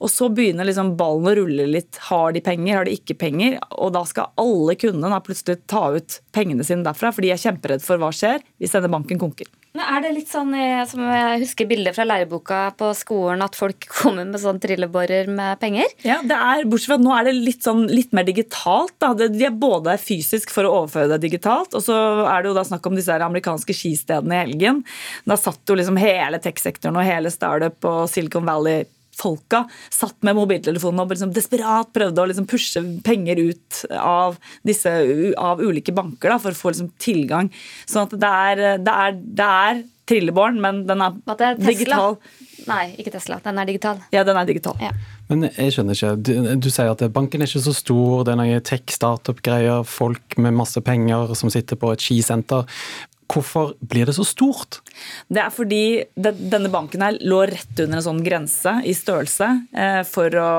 Og 0.00 0.08
så 0.08 0.30
begynner 0.32 0.64
liksom 0.64 0.94
ballen 0.96 1.28
å 1.28 1.34
rulle 1.36 1.66
litt. 1.68 2.00
Har 2.08 2.32
de 2.32 2.40
penger, 2.40 2.78
har 2.78 2.88
de 2.88 2.96
ikke 2.96 3.18
penger? 3.20 3.58
Og 3.76 3.92
da 3.92 4.06
skal 4.08 4.32
alle 4.40 4.78
kundene 4.80 5.20
plutselig 5.26 5.60
ta 5.68 5.90
ut 5.98 6.20
pengene 6.32 6.64
sine 6.64 6.86
derfra, 6.86 7.12
for 7.12 7.26
de 7.26 7.34
er 7.34 7.42
kjemperedd 7.42 7.84
for 7.84 8.00
hva 8.00 8.08
skjer 8.14 8.40
hvis 8.56 8.72
denne 8.78 8.92
banken 8.92 9.20
konker. 9.20 9.52
Er 9.82 10.02
det 10.04 10.12
litt 10.16 10.30
sånn 10.32 10.52
som 10.90 11.02
jeg 11.06 11.40
husker 11.42 11.68
bildet 11.68 11.96
fra 11.96 12.06
læreboka 12.08 12.60
på 12.78 12.90
skolen, 12.98 13.44
at 13.44 13.58
folk 13.58 13.88
kommer 13.98 14.26
med 14.28 14.40
sånn 14.42 14.60
trillebårer 14.62 15.30
med 15.32 15.60
penger? 15.62 15.92
Ja, 16.06 16.20
det 16.26 16.36
er, 16.36 16.66
bortsett 16.68 16.92
fra 16.92 16.98
at 17.00 17.06
nå 17.06 17.14
er 17.16 17.28
det 17.28 17.36
litt, 17.36 17.62
sånn, 17.66 17.86
litt 17.90 18.16
mer 18.16 18.26
digitalt. 18.28 18.96
Da. 19.02 19.12
De 19.16 19.46
er 19.46 19.54
både 19.54 19.96
fysisk 20.00 20.52
for 20.54 20.68
å 20.68 20.74
overføre 20.82 21.14
det 21.14 21.22
digitalt, 21.26 21.76
og 21.76 21.84
så 21.84 21.96
er 22.26 22.42
det 22.42 22.52
jo 22.52 22.58
da 22.58 22.66
snakk 22.66 22.86
om 22.88 22.98
disse 22.98 23.16
amerikanske 23.26 23.76
skistedene 23.76 24.36
i 24.36 24.44
helgen. 24.44 24.82
Da 25.28 25.38
satt 25.40 25.62
jo 25.68 25.78
liksom 25.78 26.00
hele 26.00 26.40
tech-sektoren 26.42 26.98
og 26.98 27.06
hele 27.06 27.32
startup 27.34 27.88
og 27.88 28.06
Silicon 28.12 28.46
Valley 28.48 28.86
folka 29.16 29.64
satt 29.92 30.16
med 30.26 30.36
mobiltelefonen 30.38 31.02
og 31.02 31.14
liksom 31.14 31.34
desperat 31.36 31.92
prøvde 31.96 32.22
å 32.22 32.30
liksom 32.30 32.48
pushe 32.50 32.82
penger 33.06 33.40
ut 33.40 33.82
av, 33.96 34.38
disse, 34.66 34.92
av 35.40 35.62
ulike 35.64 35.94
banker 35.96 36.34
da, 36.34 36.40
for 36.42 36.52
å 36.52 36.60
få 36.60 36.74
liksom 36.74 36.92
tilgang. 37.02 37.50
Sånn 37.88 38.06
at 38.08 38.16
det 38.20 38.32
er, 38.52 38.64
det 38.82 38.96
er, 39.06 39.20
det 39.42 39.50
er 39.68 39.84
trillebåren, 40.06 40.60
men 40.62 40.84
den 40.86 41.02
er, 41.02 41.16
er 41.34 41.58
digital. 41.58 42.16
Nei, 42.66 42.94
ikke 42.98 43.12
Tesla. 43.14 43.38
Den 43.44 43.58
er 43.62 43.68
digital. 43.68 44.00
Ja, 44.14 44.22
den 44.26 44.38
er 44.38 44.46
digital. 44.48 44.78
Ja. 44.82 44.92
Men 45.30 45.48
jeg 45.48 45.74
skjønner 45.74 45.98
ikke. 45.98 46.12
Du, 46.22 46.32
du, 46.62 46.70
sier 46.70 46.92
at 46.92 47.02
banken 47.14 47.42
er 47.42 47.50
ikke 47.50 47.64
så 47.64 47.74
stor, 47.74 48.22
det 48.26 48.34
er 48.34 48.40
noen 48.40 48.64
tech-startup-greier, 48.66 49.82
folk 49.86 50.38
med 50.42 50.54
masse 50.58 50.82
penger 50.86 51.34
som 51.38 51.50
sitter 51.52 51.78
på 51.78 51.92
et 51.94 52.02
skisenter. 52.02 52.66
Hvorfor 53.26 53.72
blir 53.82 54.06
det 54.06 54.14
så 54.14 54.24
stort? 54.26 54.78
Det 55.26 55.40
er 55.42 55.50
fordi 55.50 56.06
denne 56.14 56.70
banken 56.70 57.02
her 57.02 57.16
lå 57.26 57.40
rett 57.50 57.80
under 57.82 57.98
en 57.98 58.04
sånn 58.04 58.22
grense 58.26 58.76
i 58.86 58.94
størrelse 58.94 59.48
eh, 59.74 60.02
for, 60.06 60.30
å, 60.38 60.50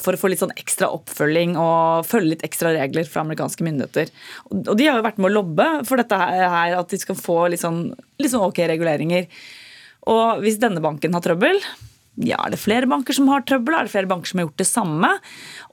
for, 0.00 0.16
å, 0.16 0.20
få 0.20 0.30
litt 0.32 0.40
sånn 0.40 0.54
ekstra 0.56 0.88
oppfølging 0.96 1.58
og 1.60 2.08
følge 2.08 2.32
litt 2.32 2.46
ekstra 2.48 2.72
regler 2.76 3.08
fra 3.08 3.26
amerikanske 3.26 3.66
myndigheter. 3.66 4.12
Og, 4.48 4.72
de 4.72 4.88
har 4.88 4.96
jo 4.98 5.06
vært 5.06 5.20
med 5.20 5.30
å 5.30 5.34
lobbe 5.36 5.68
for 5.88 6.00
dette 6.00 6.16
her, 6.16 6.78
at 6.78 6.94
de 6.94 7.00
skal 7.02 7.20
få 7.20 7.42
litt 7.52 7.64
sånn, 7.64 7.90
litt 8.22 8.32
sånn 8.32 8.46
ok 8.48 8.64
reguleringer. 8.72 9.28
Og 10.08 10.40
hvis 10.44 10.60
denne 10.62 10.82
banken 10.84 11.16
har 11.16 11.24
trøbbel, 11.24 11.60
ja, 12.24 12.38
er 12.40 12.54
det 12.54 12.62
flere 12.62 12.88
banker 12.88 13.16
som 13.16 13.28
har 13.32 13.44
trøbbel? 13.44 13.76
Er 13.76 13.86
det 13.86 13.92
flere 13.92 14.08
banker 14.08 14.30
som 14.30 14.40
har 14.40 14.48
gjort 14.48 14.60
det 14.62 14.70
samme? 14.70 15.12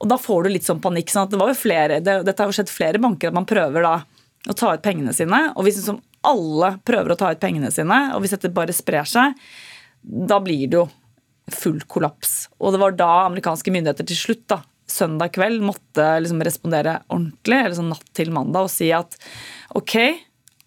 Og 0.02 0.08
da 0.10 0.18
får 0.20 0.44
du 0.44 0.52
litt 0.52 0.68
sånn 0.68 0.82
panikk. 0.82 1.12
sånn 1.12 1.28
at 1.28 1.34
det 1.34 1.40
var 1.40 1.52
jo 1.52 1.60
flere, 1.60 2.00
det, 2.02 2.22
Dette 2.26 2.42
har 2.42 2.50
jo 2.50 2.60
skjedd 2.60 2.72
flere 2.72 3.00
banker 3.02 3.30
at 3.30 3.36
man 3.36 3.48
prøver 3.48 3.86
da 3.86 4.00
å 4.50 4.56
ta 4.58 4.72
ut 4.74 4.82
pengene 4.82 5.14
sine. 5.14 5.44
Og 5.54 5.64
hvis 5.64 5.78
liksom 5.78 6.02
alle 6.26 6.74
prøver 6.86 7.14
å 7.14 7.18
ta 7.18 7.30
ut 7.32 7.42
pengene 7.42 7.70
sine, 7.74 8.00
og 8.14 8.22
hvis 8.22 8.34
dette 8.36 8.52
bare 8.54 8.74
sprer 8.76 9.08
seg, 9.08 9.38
da 10.02 10.38
blir 10.42 10.66
det 10.66 10.80
jo 10.80 10.88
full 11.52 11.80
kollaps. 11.90 12.46
Og 12.62 12.74
det 12.74 12.80
var 12.82 12.94
da 12.98 13.12
amerikanske 13.26 13.72
myndigheter 13.74 14.06
til 14.08 14.18
slutt, 14.18 14.44
da, 14.50 14.60
søndag 14.90 15.32
kveld, 15.36 15.62
måtte 15.64 16.04
liksom 16.22 16.42
respondere 16.44 17.00
ordentlig, 17.08 17.58
eller 17.58 17.78
sånn 17.78 17.90
natt 17.92 18.12
til 18.16 18.32
mandag, 18.34 18.68
og 18.68 18.72
si 18.72 18.90
at 18.94 19.16
ok, 19.78 19.96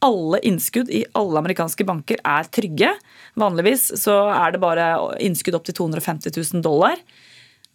alle 0.05 0.41
innskudd 0.45 0.91
i 0.93 1.05
alle 1.17 1.39
amerikanske 1.41 1.85
banker 1.87 2.19
er 2.21 2.49
trygge. 2.53 2.91
Vanligvis 3.39 3.87
så 4.01 4.17
er 4.33 4.53
det 4.53 4.61
bare 4.63 4.89
innskudd 5.23 5.57
opp 5.57 5.65
til 5.67 5.77
250 5.79 6.35
000 6.35 6.65
dollar. 6.65 6.99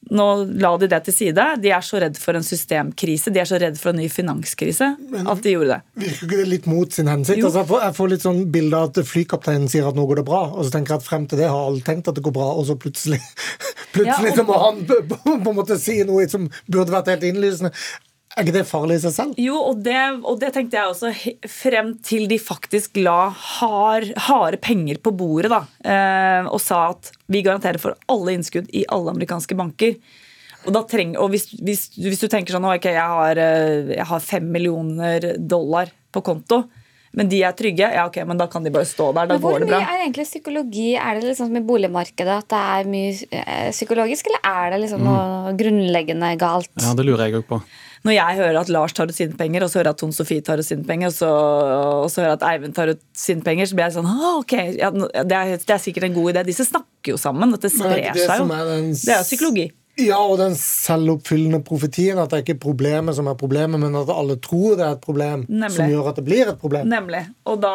Nå 0.08 0.26
la 0.58 0.70
de 0.80 0.88
det 0.90 0.98
til 1.06 1.14
side. 1.14 1.44
De 1.60 1.70
er 1.70 1.84
så 1.84 2.00
redd 2.02 2.16
for 2.18 2.34
en 2.38 2.44
systemkrise, 2.44 3.30
de 3.30 3.42
er 3.42 3.48
så 3.48 3.60
redd 3.60 3.76
for 3.78 3.92
en 3.92 4.00
ny 4.00 4.08
finanskrise 4.10 4.88
Men, 4.98 5.28
at 5.30 5.42
de 5.44 5.52
gjorde 5.52 5.76
det. 5.76 6.04
Virker 6.06 6.26
ikke 6.26 6.38
det 6.40 6.46
litt 6.48 6.68
mot 6.70 6.96
sin 6.96 7.10
hensikt? 7.10 7.44
Altså, 7.44 7.60
jeg, 7.60 7.68
får, 7.68 7.84
jeg, 7.84 7.96
får, 7.98 8.10
litt 8.14 8.24
sånn 8.24 8.40
bilde 8.54 8.80
av 8.80 8.90
at 8.90 9.00
flykapteinen 9.06 9.70
sier 9.70 9.86
at 9.86 9.98
nå 9.98 10.06
går 10.08 10.22
det 10.22 10.26
bra, 10.30 10.42
og 10.50 10.66
så 10.66 10.74
tenker 10.74 10.96
jeg 10.96 11.04
at 11.04 11.06
frem 11.06 11.28
til 11.30 11.42
det 11.42 11.50
har 11.52 11.68
alle 11.68 11.84
tenkt 11.86 12.10
at 12.10 12.18
det 12.18 12.24
går 12.26 12.34
bra, 12.40 12.48
og 12.56 12.66
så 12.70 12.78
plutselig, 12.80 13.20
plutselig 13.94 14.32
ja, 14.32 14.34
og... 14.34 14.38
så 14.40 14.46
må 14.48 14.60
han 14.64 14.82
på 15.44 15.52
en 15.52 15.58
måte 15.60 15.78
si 15.82 16.00
noe 16.08 16.26
som 16.32 16.48
burde 16.66 16.96
vært 16.96 17.12
helt 17.12 17.28
innlysende. 17.30 17.74
Er 18.36 18.46
ikke 18.46 18.54
det 18.60 18.68
farlig 18.70 19.00
i 19.00 19.02
seg 19.02 19.14
selv? 19.16 19.38
Jo, 19.42 19.56
og 19.72 19.80
det, 19.82 19.98
og 20.22 20.38
det, 20.38 20.52
tenkte 20.54 20.78
jeg 20.78 20.92
også. 20.92 21.10
Frem 21.50 21.96
til 22.06 22.28
de 22.30 22.38
faktisk 22.38 23.00
la 23.02 23.26
hard, 23.34 24.06
harde 24.28 24.60
penger 24.62 25.00
på 25.02 25.12
bordet 25.18 25.50
da, 25.50 25.64
eh, 25.82 26.46
og 26.46 26.62
sa 26.62 26.92
at 26.92 27.10
vi 27.30 27.42
garanterer 27.46 27.82
for 27.82 27.98
alle 28.12 28.36
innskudd 28.36 28.70
i 28.70 28.84
alle 28.86 29.16
amerikanske 29.16 29.58
banker. 29.58 29.98
Og, 30.68 30.76
treng, 30.92 31.16
og 31.18 31.32
hvis, 31.32 31.48
hvis, 31.58 31.88
hvis, 31.96 32.20
du 32.20 32.28
tenker 32.30 32.54
sånn 32.54 32.68
ok, 32.68 32.86
jeg 32.92 33.16
har, 33.16 33.40
eh, 33.40 34.16
fem 34.22 34.46
millioner 34.52 35.32
dollar 35.40 35.90
på 36.14 36.22
konto, 36.22 36.62
men 37.16 37.30
de 37.30 37.40
er 37.42 37.54
trygge, 37.58 37.88
ja 37.90 38.06
ok, 38.06 38.20
men 38.28 38.38
da 38.38 38.46
kan 38.50 38.62
de 38.62 38.70
bare 38.74 38.86
stå 38.86 39.08
der. 39.16 39.32
Da 39.32 39.38
går 39.42 39.64
det 39.64 39.68
bra. 39.70 39.80
Hvor 39.80 39.86
mye 39.86 39.96
er 39.98 40.04
egentlig 40.04 40.28
psykologi? 40.28 40.88
Er 40.94 41.18
det 41.18 41.26
liksom 41.26 41.50
som 41.50 41.58
i 41.58 41.66
boligmarkedet 41.66 42.36
at 42.36 42.48
det 42.52 42.60
er 42.76 42.90
mye 42.92 43.14
eh, 43.34 43.70
psykologisk, 43.74 44.30
eller 44.30 44.46
er 44.46 44.74
det 44.74 44.82
liksom 44.84 45.02
noe 45.04 45.22
mm. 45.50 45.60
grunnleggende 45.60 46.34
galt? 46.40 46.70
Ja, 46.78 46.94
det 46.94 47.08
lurer 47.08 47.26
jeg 47.26 47.42
òg 47.42 47.48
på 47.50 47.62
når 48.06 48.14
jeg 48.16 48.36
hører 48.38 48.58
at 48.62 48.70
Lars 48.72 48.94
tar 48.96 49.10
ut 49.10 49.16
sine 49.16 49.36
penger, 49.36 49.64
og 49.64 49.70
så 49.70 49.80
hører 49.80 49.90
jeg 49.90 49.96
at 49.96 50.00
Tone 50.00 50.16
Sofie 50.16 50.44
tar 50.44 50.60
ut 50.60 50.64
sine 50.64 50.86
penger, 50.88 51.10
og 51.10 51.16
så, 51.18 51.30
og 52.06 52.06
så 52.08 52.22
hører 52.22 52.30
jeg 52.30 52.38
at 52.38 52.46
Eivind 52.48 52.76
tar 52.76 52.92
ut 52.94 53.02
sine 53.16 53.44
penger, 53.44 53.68
så 53.68 53.76
blir 53.76 53.86
jeg 53.86 53.96
sånn 53.98 54.08
ah, 54.08 54.38
ok, 54.38 54.54
ja, 54.78 54.88
det, 54.94 55.10
er, 55.36 55.50
det, 55.58 55.74
er, 55.74 55.82
sikkert 55.82 56.08
en 56.08 56.16
god 56.16 56.32
idé. 56.32 56.46
Disse 56.48 56.64
snakker 56.68 57.12
jo 57.12 57.20
sammen. 57.20 57.52
Dette 57.56 57.68
sprer 57.72 58.16
seg 58.16 58.40
jo. 58.40 58.48
Det 58.48 59.16
er 59.18 59.26
psykologi. 59.26 59.66
Ja, 60.00 60.18
og 60.22 60.38
den 60.40 60.54
selvoppfyllende 60.58 61.60
profetien. 61.66 62.18
At 62.20 62.32
det 62.32 62.40
er 62.40 62.44
ikke 62.44 62.60
problemet 62.62 63.16
som 63.16 63.28
er 63.30 63.38
problemet, 63.38 63.80
men 63.82 63.96
at 63.98 64.10
alle 64.12 64.36
tror 64.42 64.78
det 64.78 64.86
er 64.86 64.96
et 64.96 65.02
problem 65.04 65.44
Nemlig. 65.48 65.72
som 65.76 65.90
gjør 65.92 66.10
at 66.12 66.20
det 66.20 66.26
blir 66.26 66.52
et 66.52 66.60
problem. 66.60 66.88
Nemlig. 66.90 67.22
Og 67.50 67.60
da, 67.62 67.72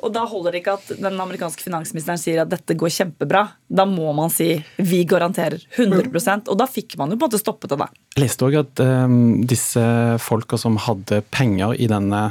og 0.00 0.14
da 0.14 0.24
holder 0.30 0.54
det 0.54 0.62
ikke 0.62 0.76
at 0.78 0.94
den 0.98 1.20
amerikanske 1.20 1.64
finansministeren 1.64 2.20
sier 2.20 2.44
at 2.44 2.52
dette 2.52 2.76
går 2.78 2.92
kjempebra. 2.94 3.46
Da 3.68 3.86
må 3.88 4.12
man 4.16 4.32
si 4.32 4.52
vi 4.78 5.02
garanterer 5.08 5.62
100% 5.76 6.50
Og 6.52 6.58
da 6.58 6.66
fikk 6.70 6.96
man 7.00 7.12
jo 7.12 7.18
på 7.18 7.24
en 7.24 7.30
måte 7.30 7.40
stoppet 7.42 7.74
det. 7.74 7.80
da. 7.80 7.90
Jeg 8.14 8.24
leste 8.26 8.46
òg 8.46 8.60
at 8.62 8.84
um, 8.84 9.42
disse 9.48 9.84
folka 10.22 10.58
som 10.60 10.78
hadde 10.80 11.22
penger 11.34 11.74
i 11.78 11.90
denne 11.90 12.30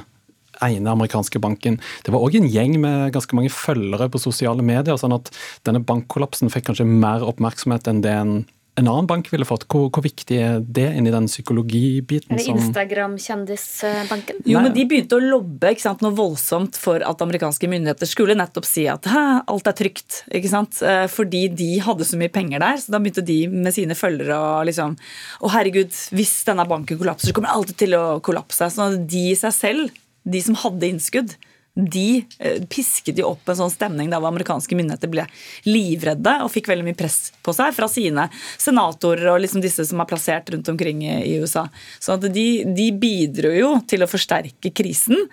ene 0.63 0.91
amerikanske 0.93 1.41
banken. 1.43 1.79
Det 2.05 2.13
var 2.13 2.23
òg 2.23 2.37
en 2.37 2.49
gjeng 2.49 2.77
med 2.81 3.13
ganske 3.15 3.35
mange 3.35 3.51
følgere 3.53 4.09
på 4.11 4.21
sosiale 4.21 4.63
medier. 4.65 4.97
sånn 4.99 5.15
at 5.15 5.31
denne 5.67 5.83
bankkollapsen 5.83 6.51
fikk 6.53 6.69
kanskje 6.69 6.87
mer 6.87 7.25
oppmerksomhet 7.25 7.89
enn 7.89 8.03
det 8.05 8.13
en 8.13 8.35
en 8.75 8.87
annen 8.87 9.07
bank 9.07 9.27
ville 9.29 9.45
fått. 9.45 9.67
Hvor, 9.69 9.89
hvor 9.93 10.01
viktig 10.01 10.37
er 10.41 10.61
det 10.65 10.87
inni 10.97 11.11
den 11.13 11.27
psykologibiten? 11.29 12.33
Er 12.33 12.39
det 12.41 12.55
Instagram-kjendisbanken? 12.55 14.41
Jo, 14.49 14.63
men 14.65 14.73
de 14.73 14.85
begynte 14.89 15.19
å 15.19 15.21
lobbe 15.21 15.75
sant, 15.81 16.01
noe 16.01 16.15
voldsomt 16.17 16.79
for 16.81 17.05
at 17.05 17.21
amerikanske 17.21 17.69
myndigheter 17.69 18.09
skulle 18.09 18.37
nettopp 18.39 18.65
si 18.65 18.87
at 18.89 19.05
alt 19.13 19.69
er 19.69 19.77
trygt. 19.77 20.23
ikke 20.33 20.49
sant? 20.49 20.81
Eh, 20.81 21.05
fordi 21.11 21.45
de 21.53 21.69
hadde 21.85 22.07
så 22.09 22.17
mye 22.17 22.33
penger 22.33 22.63
der. 22.65 22.81
Så 22.81 22.95
da 22.95 23.01
begynte 23.03 23.25
de 23.25 23.39
med 23.51 23.75
sine 23.75 23.97
følgere 23.97 24.41
å 24.41 24.51
liksom 24.65 24.97
Å, 25.43 25.49
herregud, 25.53 25.93
hvis 26.15 26.33
denne 26.47 26.65
banken 26.69 26.97
kollapser, 26.97 27.29
så 27.29 27.35
kommer 27.35 27.51
det 27.51 27.57
alltid 27.59 27.81
til 27.85 27.97
å 27.99 28.03
kollapse. 28.25 28.71
Så 28.73 28.89
de 28.97 29.25
i 29.31 29.37
seg 29.37 29.53
selv, 29.53 29.97
de 30.23 30.41
som 30.41 30.57
hadde 30.63 30.89
innskudd, 30.89 31.37
de 31.73 32.23
eh, 32.39 32.61
pisket 32.69 33.17
jo 33.17 33.31
opp 33.31 33.49
en 33.49 33.57
sånn 33.63 33.73
stemning 33.73 34.11
der 34.11 34.21
amerikanske 34.27 34.77
myndigheter 34.77 35.09
ble 35.09 35.25
livredde 35.65 36.35
og 36.45 36.51
fikk 36.53 36.69
veldig 36.69 36.85
mye 36.85 36.97
press 36.97 37.31
på 37.45 37.55
seg 37.55 37.73
fra 37.73 37.89
sine 37.89 38.27
senatorer 38.61 39.31
og 39.33 39.41
liksom 39.41 39.63
disse 39.63 39.85
som 39.89 40.03
er 40.03 40.09
plassert 40.09 40.51
rundt 40.53 40.69
omkring 40.69 41.01
i 41.07 41.39
USA. 41.41 41.65
Så 41.99 42.19
de, 42.21 42.47
de 42.67 42.87
bidro 42.93 43.53
jo 43.57 43.73
til 43.89 44.05
å 44.05 44.09
forsterke 44.09 44.73
krisen 44.75 45.25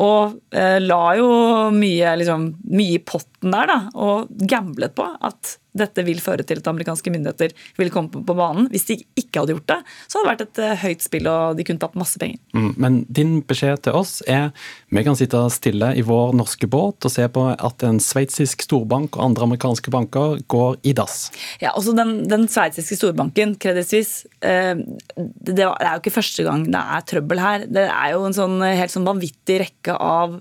og 0.00 0.38
eh, 0.56 0.78
la 0.80 1.02
jo 1.18 1.32
mye, 1.76 2.16
liksom, 2.22 2.48
i 2.80 2.96
potten 3.04 3.52
der 3.52 3.68
da, 3.68 3.78
og 3.92 4.32
gamblet 4.48 4.96
på 4.96 5.04
at 5.04 5.58
dette 5.72 6.04
vil 6.04 6.20
føre 6.20 6.44
til 6.46 6.60
at 6.60 6.68
amerikanske 6.68 7.12
myndigheter 7.12 7.54
vil 7.80 7.90
komme 7.92 8.12
på 8.12 8.36
banen. 8.36 8.68
Hvis 8.72 8.86
de 8.90 8.98
ikke 9.18 9.42
hadde 9.42 9.56
gjort 9.56 9.68
det, 9.70 9.78
så 10.06 10.18
hadde 10.18 10.26
det 10.26 10.32
vært 10.32 10.44
et 10.44 10.62
eh, 10.64 10.82
høyt 10.84 11.06
spill, 11.06 11.28
og 11.32 11.56
de 11.58 11.66
kunne 11.68 11.82
tatt 11.82 11.98
masse 11.98 12.20
penger. 12.20 12.40
Mm, 12.56 12.72
men 12.82 12.98
din 13.08 13.34
beskjed 13.48 13.84
til 13.86 13.96
oss 13.96 14.18
er 14.30 14.50
vi 14.92 15.04
kan 15.06 15.16
sitte 15.18 15.40
stille 15.52 15.92
i 15.96 16.04
vår 16.04 16.34
norske 16.36 16.68
båt 16.70 17.08
og 17.08 17.12
se 17.12 17.24
på 17.32 17.46
at 17.52 17.86
en 17.88 18.00
sveitsisk 18.02 18.66
storbank 18.66 19.16
og 19.16 19.24
andre 19.30 19.48
amerikanske 19.48 19.92
banker 19.92 20.42
går 20.52 20.76
i 20.88 20.94
dass. 20.96 21.30
Ja, 21.62 21.72
også 21.72 21.96
Den, 21.96 22.22
den 22.28 22.46
sveitsiske 22.48 22.96
storbanken, 22.96 23.56
Credit 23.60 23.88
Suisse, 23.88 24.28
eh, 24.40 24.76
det, 25.16 25.58
er 25.64 25.90
jo 25.92 26.00
ikke 26.00 26.14
første 26.14 26.44
gang 26.46 26.64
det 26.68 26.80
er 26.80 27.08
trøbbel 27.08 27.42
her. 27.42 27.66
Det 27.68 27.86
er 27.88 28.12
jo 28.14 28.26
en 28.28 28.36
sånn 28.36 28.60
helt 28.64 28.92
sånn 28.92 29.08
vanvittig 29.08 29.58
rekke 29.64 29.96
av 29.96 30.38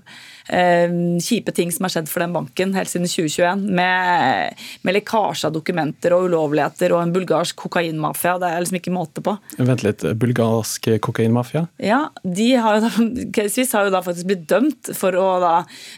eh, 0.52 0.92
kjipe 1.24 1.54
ting 1.56 1.72
som 1.74 1.88
har 1.88 1.96
skjedd 1.96 2.12
for 2.12 2.24
den 2.24 2.36
banken 2.36 2.76
helt 2.78 2.92
siden 2.92 3.10
2021. 3.10 3.68
Med, 3.80 4.62
med 4.84 4.98
lekkasje 5.22 5.50
av 5.50 5.56
dokumenter 5.56 6.14
og 6.16 6.28
ulovligheter 6.30 6.94
og 6.96 7.02
en 7.04 7.14
bulgarsk 7.14 7.56
kokainmafia. 7.60 8.38
Det 8.40 8.50
er 8.50 8.64
liksom 8.64 8.80
ikke 8.80 8.94
måte 8.94 9.24
på. 9.24 9.36
Vent 9.58 9.84
litt, 9.84 10.04
bulgarsk 10.20 10.90
kokainmafia? 11.02 11.68
Ja, 11.78 12.10
de 12.24 12.56
har 12.56 12.80
jo 12.80 12.88
da, 12.88 13.48
Swiss 13.54 13.74
har 13.74 13.86
jo 13.86 13.94
da 13.94 14.02
faktisk 14.04 14.30
blitt 14.30 14.48
dømt 14.50 14.92
for 14.98 15.16
å 15.16 15.28
da 15.42 15.54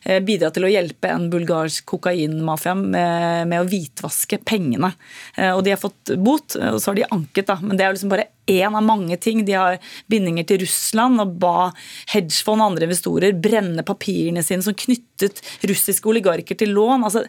eh, 0.06 0.22
bidra 0.24 0.52
til 0.54 0.68
å 0.68 0.72
hjelpe 0.72 1.12
en 1.12 1.30
bulgarsk 1.34 1.86
kokainmafia 1.90 2.76
med, 2.76 3.48
med 3.50 3.64
å 3.64 3.68
hvitvaske 3.70 4.42
pengene. 4.46 4.94
Eh, 5.38 5.54
og 5.54 5.64
de 5.66 5.76
har 5.76 5.82
fått 5.82 6.16
bot, 6.18 6.58
og 6.58 6.80
så 6.80 6.92
har 6.92 7.02
de 7.02 7.10
anket, 7.12 7.48
da. 7.50 7.60
Men 7.62 7.78
det 7.78 7.86
er 7.86 7.92
jo 7.92 8.00
liksom 8.00 8.14
bare 8.14 8.30
én 8.50 8.76
av 8.76 8.84
mange 8.84 9.18
ting. 9.22 9.44
De 9.46 9.56
har 9.58 9.80
bindinger 10.12 10.48
til 10.50 10.62
Russland 10.64 11.22
og 11.24 11.36
ba 11.42 11.72
hedgefond 12.14 12.62
og 12.62 12.72
andre 12.72 12.88
investorer 12.90 13.38
brenne 13.38 13.86
papirene 13.88 14.44
sine 14.46 14.66
som 14.66 14.78
knyttet 14.78 15.42
russiske 15.70 16.10
oligarker 16.10 16.60
til 16.60 16.74
lån. 16.76 17.08
Altså, 17.08 17.26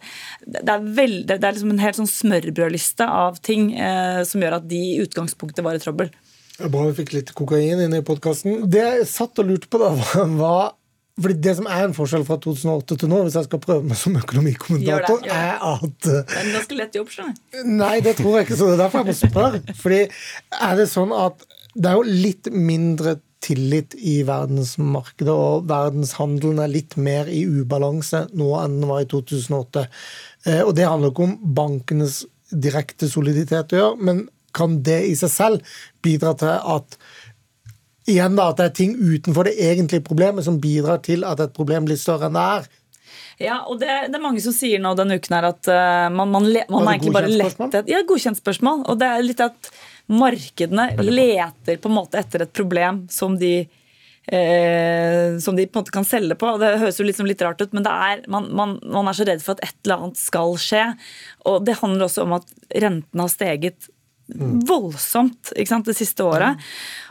det, 0.46 0.64
er 0.66 0.84
veld, 0.84 1.24
det 1.30 1.40
er 1.40 1.56
liksom 1.56 1.74
en 1.74 1.82
helt 1.84 2.00
sånn 2.00 2.10
smørbrødliste 2.10 3.08
av 3.08 3.40
ting 3.44 3.72
eh, 3.78 4.22
som 4.28 4.42
gjør 4.42 4.60
at 4.60 4.70
de 4.70 4.80
i 4.94 5.02
utgangspunktet 5.04 5.64
var 5.66 5.78
i 5.78 5.82
trøbbel. 5.82 6.12
Bra 6.70 6.86
vi 6.86 6.98
fikk 7.00 7.16
litt 7.16 7.34
kokain 7.34 7.82
inn 7.82 7.96
i 7.96 8.04
podkasten. 8.06 8.68
Det 8.70 8.82
jeg 8.82 9.06
satt 9.10 9.40
og 9.42 9.48
lurte 9.50 9.70
på, 9.70 9.80
da, 9.82 9.90
var 10.42 10.74
fordi 11.20 11.34
Det 11.46 11.52
som 11.60 11.66
er 11.70 11.84
en 11.86 11.94
forskjell 11.94 12.24
fra 12.26 12.36
2008 12.42 12.96
til 12.98 13.10
nå, 13.12 13.20
hvis 13.22 13.36
jeg 13.38 13.46
skal 13.46 13.60
prøve 13.62 13.86
meg 13.86 13.98
som 13.98 14.16
økonomikommentator, 14.18 14.88
gjør 14.88 15.04
det, 15.06 15.28
gjør 15.28 15.36
det. 15.36 15.42
er 15.42 15.60
at 15.68 16.08
Det 16.08 16.22
er 16.24 16.40
en 16.40 16.56
ganske 16.56 16.78
lett 16.80 16.98
jobb, 16.98 17.12
skjønner 17.14 17.68
Nei, 17.82 17.92
det 18.02 18.16
tror 18.18 18.38
jeg 18.38 18.48
ikke. 18.48 18.58
så 18.58 18.70
Det 18.70 18.74
er 18.74 18.82
derfor 18.82 19.04
jeg 19.04 19.06
må 19.06 19.14
spørre. 19.20 19.76
Fordi 19.84 20.00
er 20.70 20.80
det 20.80 20.88
sånn 20.90 21.14
at 21.14 21.46
det 21.74 21.90
er 21.90 21.96
jo 21.98 22.18
litt 22.26 22.50
mindre 22.54 23.16
tillit 23.44 23.94
i 23.98 24.20
verdensmarkedet, 24.26 25.32
og 25.32 25.66
verdenshandelen 25.68 26.62
er 26.64 26.70
litt 26.72 26.96
mer 26.96 27.28
i 27.28 27.42
ubalanse 27.44 28.24
nå 28.32 28.52
enn 28.60 28.78
den 28.80 28.88
var 28.90 29.02
i 29.04 29.08
2008. 29.10 29.84
Eh, 30.48 30.62
og 30.62 30.72
det 30.78 30.88
handler 30.88 31.12
ikke 31.12 31.28
om 31.28 31.36
bankenes 31.56 32.22
direkte 32.50 33.10
soliditet 33.10 33.74
å 33.74 33.80
gjøre, 33.80 34.00
men 34.06 34.24
kan 34.54 34.78
det 34.86 35.00
i 35.08 35.14
seg 35.18 35.32
selv 35.32 35.76
bidra 36.04 36.34
til 36.38 36.54
at 36.54 36.98
igjen 38.10 38.38
da, 38.38 38.50
at 38.50 38.60
det 38.60 38.70
er 38.70 38.74
ting 38.78 38.96
utenfor 38.98 39.48
det 39.48 39.54
egentlige 39.60 40.04
problemet 40.06 40.46
som 40.46 40.60
bidrar 40.62 41.02
til 41.04 41.24
at 41.28 41.40
et 41.40 41.54
problem 41.56 41.88
blir 41.88 42.00
større 42.00 42.28
enn 42.28 42.38
det 42.38 42.48
er. 42.58 42.72
Ja, 43.42 43.56
og 43.66 43.80
det, 43.80 43.88
det, 44.10 44.14
er 44.14 44.22
mange 44.22 44.42
som 44.44 44.54
sier 44.54 44.82
nå 44.82 44.92
denne 44.98 45.16
uken 45.18 45.34
her 45.34 45.48
at 45.48 45.70
uh, 45.70 46.08
man, 46.14 46.30
man, 46.30 46.44
le, 46.46 46.62
man 46.70 46.86
er 46.86 46.96
egentlig 46.96 47.14
bare 47.16 47.32
lett 47.32 47.80
Ja, 47.90 48.04
godkjent 48.06 48.38
spørsmål. 48.38 48.84
Og 48.90 49.00
det 49.00 49.08
er 49.10 49.24
litt 49.26 49.42
at 49.42 49.70
markedene 50.06 50.90
leter 51.02 51.80
på 51.80 51.90
en 51.90 51.96
måte 51.96 52.20
etter 52.20 52.44
et 52.44 52.54
problem 52.54 53.04
som 53.10 53.34
de 53.40 53.56
eh, 54.26 55.38
som 55.40 55.56
de 55.56 55.66
på 55.66 55.78
en 55.78 55.82
måte 55.82 55.94
kan 55.94 56.06
selge 56.06 56.36
på. 56.38 56.46
og 56.54 56.60
Det 56.60 56.76
høres 56.82 57.00
jo 57.00 57.06
liksom 57.08 57.28
litt 57.28 57.42
rart 57.44 57.62
ut, 57.62 57.72
men 57.76 57.86
er, 57.88 58.24
man, 58.30 58.50
man, 58.54 58.76
man, 58.84 59.08
er 59.08 59.16
så 59.16 59.26
redd 59.28 59.42
for 59.44 59.56
at 59.56 59.64
et 59.66 59.76
eller 59.84 60.06
annet 60.06 60.20
skal 60.20 60.56
skje. 60.60 60.84
Og 61.50 61.64
det 61.66 61.78
handler 61.80 62.06
også 62.08 62.26
om 62.26 62.36
at 62.38 62.54
rentene 62.70 63.26
har 63.26 63.32
steget 63.32 63.90
voldsomt 64.26 65.52
sant, 65.68 65.86
det 65.86 65.96
siste 65.96 66.24
året. 66.24 66.60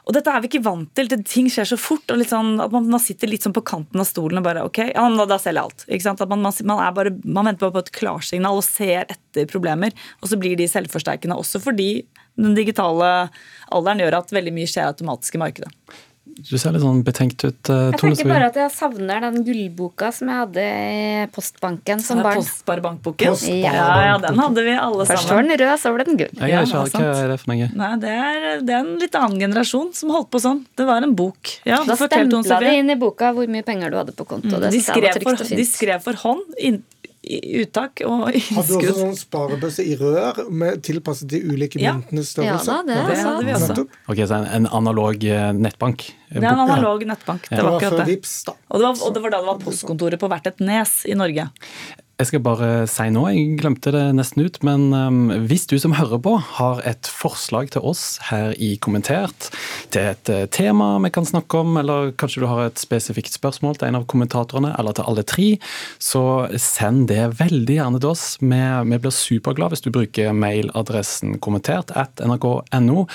Og 0.03 0.15
dette 0.15 0.31
er 0.31 0.41
vi 0.41 0.49
ikke 0.49 0.63
vant 0.65 0.89
til. 0.97 1.11
Ting 1.21 1.49
skjer 1.51 1.67
så 1.69 1.77
fort. 1.79 2.09
og 2.11 2.23
sånn, 2.27 2.55
at 2.63 2.73
man, 2.73 2.89
man, 2.89 3.01
sitter 3.01 3.29
litt 3.29 3.45
sånn 3.45 3.55
på 3.55 3.63
kanten 3.65 4.01
av 4.01 4.07
stolen 4.09 4.41
og 4.41 4.47
bare 4.47 4.65
ok, 4.65 4.79
ja, 4.91 5.05
da, 5.29 5.37
selger 5.39 5.61
jeg 5.61 6.01
alt. 6.01 6.25
Man, 6.33 6.41
man, 6.41 6.81
bare, 6.97 7.13
man 7.23 7.51
venter 7.51 7.67
bare 7.67 7.77
på 7.77 7.85
et 7.85 7.93
klarsignal 7.99 8.59
og 8.59 8.65
ser 8.65 9.05
etter 9.05 9.47
problemer. 9.49 9.93
Og 10.21 10.31
så 10.31 10.39
blir 10.41 10.57
de 10.59 10.69
selvforsterkende 10.69 11.37
også 11.37 11.61
fordi 11.63 11.91
den 12.39 12.57
digitale 12.57 13.29
alderen 13.73 14.01
gjør 14.01 14.17
at 14.17 14.33
veldig 14.33 14.55
mye 14.55 14.69
skjer 14.69 14.89
automatisk 14.89 15.37
i 15.37 15.43
markedet. 15.43 15.71
Du 16.33 16.55
ser 16.57 16.73
litt 16.73 16.81
sånn 16.81 17.03
betenkt 17.05 17.43
ut. 17.45 17.59
Uh, 17.69 17.91
jeg 17.91 17.99
tenker 18.01 18.29
bare 18.31 18.47
at 18.49 18.57
jeg 18.57 18.71
savner 18.73 19.21
den 19.23 19.43
gullboka 19.45 20.09
som 20.15 20.31
jeg 20.31 20.39
hadde 20.39 20.63
i 20.65 21.27
Postbanken 21.33 22.01
som 22.03 22.21
barn. 22.25 22.39
Postsparebankboken? 22.41 23.35
Ja. 23.61 23.73
ja, 24.09 24.15
den 24.23 24.41
hadde 24.41 24.65
vi 24.65 24.73
alle 24.73 25.05
Først 25.05 25.29
sammen. 25.29 25.29
Først 25.29 25.33
var 25.33 25.47
den 25.47 25.61
rød, 25.61 25.73
så 25.83 25.93
ble 25.95 26.07
den 26.09 26.19
gull. 26.23 26.33
Jeg 26.39 26.53
ja, 26.55 26.63
ikke, 26.63 27.03
er 27.03 27.33
det 27.33 27.37
for 27.41 27.53
meg. 27.53 27.65
Nei, 27.77 27.91
det 28.01 28.15
er, 28.15 28.47
det 28.65 28.77
er, 28.77 28.81
en 28.81 28.95
litt 29.01 29.19
annen 29.19 29.45
generasjon 29.45 29.93
som 29.97 30.13
holdt 30.15 30.31
på 30.33 30.41
sånn. 30.43 30.63
Det 30.79 30.87
var 30.89 31.05
en 31.05 31.13
bok. 31.17 31.53
Ja, 31.69 31.83
da 31.87 31.97
stempla 31.99 32.59
de 32.63 32.73
inn 32.79 32.89
i 32.93 32.97
boka 32.99 33.33
hvor 33.37 33.49
mye 33.51 33.65
penger 33.67 33.93
du 33.93 33.99
hadde 34.01 34.17
på 34.17 34.27
konto. 34.27 34.55
Mm, 34.57 34.67
de, 34.73 34.81
skrev 34.83 35.21
for, 35.23 35.45
de 35.53 35.67
skrev 35.69 36.03
for 36.03 36.25
hånd 36.25 36.81
uttak 37.23 38.03
og 38.07 38.27
innskudd. 38.35 38.57
Hadde 38.57 38.79
du 38.81 38.89
også 38.91 39.05
noen 39.05 39.17
sparebøsse 39.19 39.85
i 39.87 39.95
rør 39.99 40.41
med 40.51 40.83
tilpasset 40.85 41.29
de 41.31 41.41
ulike 41.47 41.79
myntenes 41.81 42.33
størrelse? 42.35 42.67
Ja, 42.67 42.81
da, 42.83 42.97
det, 42.99 42.99
det 43.09 43.23
hadde 43.23 43.47
vi 43.47 43.55
også. 43.57 43.87
Ok, 44.11 44.23
Så 44.27 44.39
en, 44.41 44.47
en 44.59 44.69
analog 44.81 45.23
eh, 45.27 45.49
nettbank? 45.55 46.07
Det 46.33 46.41
er 46.41 46.49
en 46.49 46.63
analog 46.65 47.05
nettbank. 47.07 47.47
Det 47.49 47.61
var 47.61 47.77
akkurat 47.77 48.07
det. 48.09 48.19
Og 48.67 48.79
det 48.79 48.87
var, 48.87 49.01
og 49.05 49.13
det 49.15 49.23
var 49.23 49.35
da 49.35 49.41
det 49.43 49.51
var 49.51 49.59
postkontoret 49.61 50.21
på 50.21 50.29
hvert 50.31 50.49
et 50.49 50.63
nes 50.65 50.95
i 51.05 51.17
Norge. 51.17 51.47
Jeg 52.21 52.29
skal 52.29 52.43
bare 52.45 52.67
si 52.85 53.07
nå, 53.09 53.23
jeg 53.33 53.55
glemte 53.57 53.89
det 53.91 54.03
nesten 54.13 54.43
ut, 54.45 54.59
men 54.61 54.83
um, 54.93 55.31
hvis 55.49 55.65
du 55.65 55.79
som 55.81 55.95
hører 55.97 56.19
på 56.21 56.35
har 56.59 56.83
et 56.85 57.09
forslag 57.09 57.71
til 57.73 57.81
oss 57.89 58.03
her 58.27 58.53
i 58.61 58.75
Kommentert, 58.77 59.47
til 59.89 60.11
et 60.11 60.29
uh, 60.29 60.43
tema 60.53 60.91
vi 61.01 61.09
kan 61.15 61.25
snakke 61.25 61.63
om, 61.63 61.73
eller 61.81 62.11
kanskje 62.21 62.43
du 62.43 62.47
har 62.51 62.67
et 62.67 62.77
spesifikt 62.77 63.33
spørsmål 63.33 63.79
til 63.79 63.89
en 63.89 63.97
av 63.97 64.05
kommentatorene, 64.13 64.75
eller 64.77 64.93
til 64.93 65.09
alle 65.09 65.23
tre, 65.25 65.47
så 65.97 66.23
send 66.61 67.07
det 67.09 67.31
veldig 67.41 67.79
gjerne 67.79 68.03
til 68.03 68.13
oss. 68.13 68.27
Vi 68.43 69.01
blir 69.01 69.15
superglade 69.17 69.73
hvis 69.73 69.87
du 69.87 69.89
bruker 69.95 70.37
mailadressen 70.37 71.39
kommentert 71.41 71.95
at 71.97 72.21
nrk.no. 72.21 73.07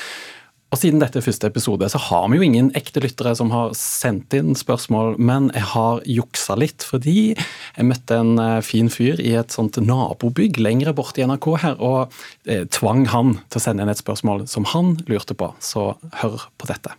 Og 0.69 0.77
Siden 0.77 1.01
dette 1.01 1.17
er 1.17 1.25
første 1.25 1.49
episode, 1.49 1.87
så 1.89 1.99
har 2.11 2.27
vi 2.29 2.37
jo 2.37 2.45
ingen 2.45 2.67
ekte 2.77 3.01
lyttere 3.01 3.31
som 3.39 3.49
har 3.55 3.71
sendt 3.79 4.35
inn 4.37 4.53
spørsmål, 4.59 5.15
men 5.17 5.47
jeg 5.57 5.65
har 5.71 6.03
juksa 6.05 6.59
litt, 6.61 6.85
fordi 6.85 7.33
jeg 7.33 7.87
møtte 7.89 8.19
en 8.21 8.35
eh, 8.43 8.59
fin 8.67 8.91
fyr 8.93 9.17
i 9.25 9.33
et 9.41 9.55
sånt 9.55 9.79
nabobygg 9.81 10.61
lengre 10.61 10.93
borte 10.97 11.23
i 11.23 11.29
NRK 11.29 11.49
her, 11.65 11.81
og 11.81 12.13
eh, 12.45 12.67
tvang 12.69 13.07
han 13.15 13.39
til 13.49 13.63
å 13.63 13.65
sende 13.65 13.87
inn 13.87 13.95
et 13.95 14.03
spørsmål 14.03 14.45
som 14.53 14.69
han 14.75 14.99
lurte 15.09 15.39
på. 15.41 15.49
Så 15.65 15.95
hør 16.21 16.37
på 16.61 16.69
dette. 16.69 16.93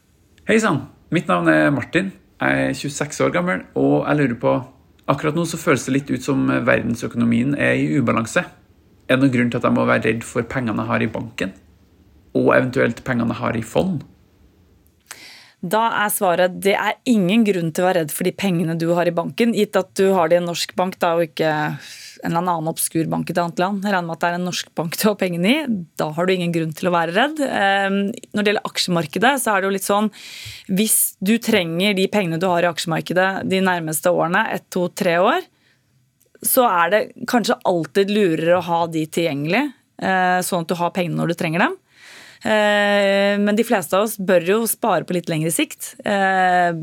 Hei 0.50 0.58
sann, 0.64 0.88
mitt 1.14 1.30
navn 1.30 1.54
er 1.54 1.70
Martin. 1.76 2.10
Jeg 2.42 2.66
er 2.72 2.76
26 2.82 3.22
år 3.28 3.38
gammel, 3.38 3.64
og 3.78 4.02
jeg 4.02 4.24
lurer 4.24 4.38
på 4.42 4.58
Akkurat 5.10 5.34
nå 5.34 5.42
så 5.50 5.58
føles 5.58 5.88
det 5.88 5.94
litt 5.96 6.10
ut 6.14 6.22
som 6.22 6.44
verdensøkonomien 6.46 7.56
er 7.58 7.80
i 7.82 7.88
ubalanse. 7.98 8.44
Er 9.10 9.18
det 9.18 9.24
noen 9.24 9.32
grunn 9.34 9.50
til 9.50 9.58
at 9.58 9.66
jeg 9.66 9.74
må 9.74 9.86
være 9.90 10.06
redd 10.06 10.26
for 10.26 10.46
pengene 10.46 10.86
jeg 10.86 10.92
har 10.92 11.06
i 11.06 11.08
banken? 11.10 11.56
Og 12.38 12.54
eventuelt 12.56 13.04
pengene 13.08 13.38
har 13.38 13.58
i 13.58 13.66
fond? 13.66 14.04
Da 15.60 15.82
er 16.06 16.12
svaret 16.14 16.60
det 16.64 16.76
er 16.80 16.96
ingen 17.10 17.42
grunn 17.44 17.74
til 17.76 17.84
å 17.84 17.90
være 17.90 18.04
redd 18.06 18.14
for 18.16 18.28
de 18.28 18.32
pengene 18.32 18.78
du 18.80 18.88
har 18.96 19.10
i 19.10 19.16
banken, 19.16 19.52
gitt 19.52 19.76
at 19.76 19.92
du 20.00 20.14
har 20.16 20.30
det 20.30 20.38
i 20.38 20.40
en 20.40 20.48
norsk 20.48 20.72
bank 20.78 20.96
da, 21.02 21.18
og 21.18 21.26
ikke 21.26 21.50
en 22.24 22.32
eller 22.32 22.54
annen 22.54 22.72
obskur 22.72 23.08
bank 23.12 23.30
i 23.30 23.34
et 23.34 23.42
annet 23.42 23.60
land. 23.60 23.84
Jeg 23.84 23.94
regner 23.94 24.08
med 24.08 24.16
at 24.16 24.24
det 24.24 24.30
er 24.30 24.38
en 24.38 24.48
norsk 24.48 24.72
bank 24.76 24.96
du 24.96 25.04
har 25.08 25.18
pengene 25.20 25.52
i. 25.52 25.58
Da 26.00 26.10
har 26.16 26.28
du 26.28 26.34
ingen 26.34 26.54
grunn 26.56 26.72
til 26.76 26.90
å 26.90 26.94
være 26.96 27.16
redd. 27.16 27.42
Ehm, 27.44 28.00
når 28.36 28.46
det 28.46 28.54
gjelder 28.54 28.72
aksjemarkedet, 28.72 29.34
så 29.44 29.52
er 29.52 29.60
det 29.60 29.70
jo 29.70 29.76
litt 29.76 29.88
sånn 29.88 30.10
Hvis 30.80 30.98
du 31.24 31.36
trenger 31.44 31.96
de 31.98 32.08
pengene 32.12 32.40
du 32.40 32.48
har 32.48 32.64
i 32.64 32.72
aksjemarkedet 32.72 33.30
de 33.52 33.62
nærmeste 33.64 34.12
årene, 34.12 34.46
ett, 34.56 34.68
to, 34.72 34.88
tre 34.92 35.18
år, 35.24 35.44
så 36.46 36.68
er 36.70 36.94
det 36.94 37.04
kanskje 37.28 37.60
alltid 37.68 38.12
lurere 38.16 38.58
å 38.60 38.64
ha 38.64 38.82
de 38.88 39.04
tilgjengelig, 39.12 39.66
eh, 40.00 40.40
sånn 40.46 40.64
at 40.64 40.72
du 40.72 40.78
har 40.80 40.96
pengene 40.96 41.20
når 41.20 41.34
du 41.34 41.40
trenger 41.40 41.68
dem. 41.68 41.76
Eh, 42.40 43.36
men 43.40 43.56
de 43.56 43.66
fleste 43.68 43.98
av 43.98 44.08
oss 44.08 44.16
bør 44.18 44.46
jo 44.48 44.60
spare 44.70 45.04
på 45.08 45.16
litt 45.18 45.30
lengre 45.32 45.52
sikt. 45.54 45.94
10-20 46.06 46.80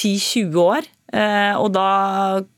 eh, 0.00 0.58
år. 0.62 0.88
Eh, 1.10 1.54
og 1.58 1.72
da 1.74 1.88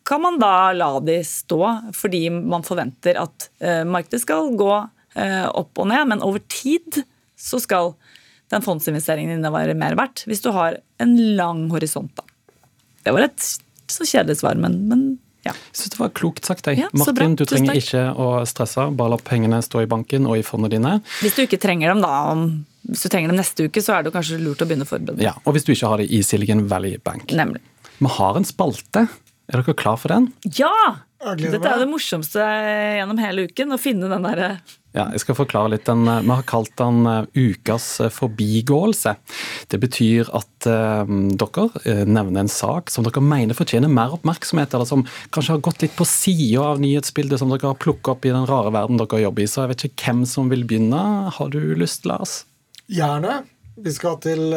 kan 0.06 0.22
man 0.22 0.38
da 0.42 0.72
la 0.76 0.92
de 1.02 1.18
stå, 1.26 1.62
fordi 1.96 2.28
man 2.30 2.66
forventer 2.66 3.18
at 3.20 3.48
markedet 3.88 4.22
skal 4.24 4.52
gå 4.58 4.72
opp 5.12 5.76
og 5.82 5.88
ned. 5.90 6.08
Men 6.08 6.24
over 6.24 6.40
tid 6.52 7.02
så 7.36 7.60
skal 7.60 7.94
den 8.52 8.64
fondsinvesteringen 8.64 9.40
din 9.40 9.52
være 9.52 9.74
mer 9.76 9.96
verdt 9.96 10.26
hvis 10.28 10.44
du 10.44 10.50
har 10.54 10.78
en 11.02 11.16
lang 11.36 11.66
horisont. 11.72 12.12
da. 12.16 12.24
Det 13.02 13.12
var 13.14 13.26
et 13.26 13.48
så 13.92 14.06
kjedelig 14.06 14.38
svar, 14.40 14.56
men, 14.60 14.78
men 14.88 15.00
ja. 15.46 15.52
Jeg 15.54 15.78
synes 15.78 15.94
det 15.94 16.00
var 16.00 16.12
klokt 16.14 16.46
sagt. 16.46 16.68
Jeg. 16.70 16.78
Ja. 16.84 16.88
Martin, 16.94 17.34
du 17.38 17.44
trenger 17.48 17.78
ikke 17.78 18.04
å 18.14 18.28
stresse. 18.48 18.84
Bare 18.98 19.14
la 19.14 19.18
pengene 19.22 19.58
stå 19.64 19.82
i 19.82 19.88
banken 19.90 20.28
og 20.30 20.38
i 20.38 20.44
fondene 20.46 20.70
dine. 20.76 20.92
Hvis 21.22 21.38
du 21.38 21.42
ikke 21.44 21.58
trenger 21.62 21.92
dem, 21.92 22.02
da, 22.04 22.12
hvis 22.88 23.04
du 23.06 23.10
trenger 23.12 23.32
dem 23.32 23.40
neste 23.40 23.66
uke, 23.66 23.82
så 23.82 23.96
er 23.96 24.06
det 24.06 24.14
kanskje 24.14 24.38
lurt 24.42 24.62
å 24.62 24.68
begynne 24.70 24.86
å 24.86 24.90
forberede 24.90 25.18
deg. 25.18 25.26
Ja, 25.26 25.34
Og 25.44 25.56
hvis 25.56 25.66
du 25.66 25.72
ikke 25.74 25.90
har 25.90 26.02
det 26.02 26.08
i 26.14 26.22
Silicon 26.26 26.64
Valley 26.70 26.98
Bank. 27.02 27.34
Nemlig. 27.34 27.62
Vi 27.98 28.10
har 28.18 28.38
en 28.38 28.46
spalte. 28.46 29.06
Er 29.50 29.60
dere 29.60 29.74
klar 29.76 29.98
for 30.00 30.14
den? 30.14 30.30
Ja! 30.58 30.72
Dette 31.22 31.60
er 31.62 31.82
det 31.84 31.86
morsomste 31.86 32.42
gjennom 32.42 33.18
hele 33.22 33.44
uken, 33.46 33.74
å 33.74 33.78
finne 33.78 34.08
den 34.10 34.24
derre 34.26 34.56
Ja, 34.92 35.06
jeg 35.14 35.22
skal 35.22 35.36
forklare 35.38 35.72
litt. 35.72 35.86
Den, 35.88 36.04
eh, 36.08 36.20
vi 36.20 36.34
har 36.34 36.44
kalt 36.48 36.74
den 36.76 37.06
eh, 37.08 37.24
ukas 37.32 37.86
eh, 38.04 38.12
forbigåelse. 38.12 39.14
Det 39.72 39.80
betyr 39.80 40.28
at 40.36 40.68
eh, 40.68 41.14
dere 41.40 42.04
nevner 42.04 42.44
en 42.44 42.52
sak 42.52 42.92
som 42.92 43.06
dere 43.06 43.22
mener 43.24 43.56
fortjener 43.56 43.88
mer 43.92 44.12
oppmerksomhet, 44.18 44.76
eller 44.76 44.88
som 44.88 45.06
kanskje 45.32 45.56
har 45.56 45.64
gått 45.64 45.86
litt 45.86 45.96
på 45.96 46.06
sida 46.08 46.74
av 46.74 46.84
nyhetsbildet 46.84 47.40
som 47.40 47.52
dere 47.52 47.72
har 47.72 47.80
plukket 47.80 48.12
opp 48.12 48.28
i 48.28 48.34
den 48.34 48.46
rare 48.48 48.74
verden 48.74 49.00
dere 49.00 49.24
jobber 49.24 49.46
i. 49.46 49.48
Så 49.48 49.64
jeg 49.64 49.72
vet 49.72 49.88
ikke 49.88 50.10
hvem 50.10 50.22
som 50.28 50.52
vil 50.52 50.66
begynne. 50.68 51.02
Har 51.32 51.52
du 51.52 51.60
lyst, 51.78 52.04
Lars? 52.08 52.42
Gjerne. 52.92 53.42
Vi 53.82 53.92
skal 53.94 54.18
til 54.20 54.52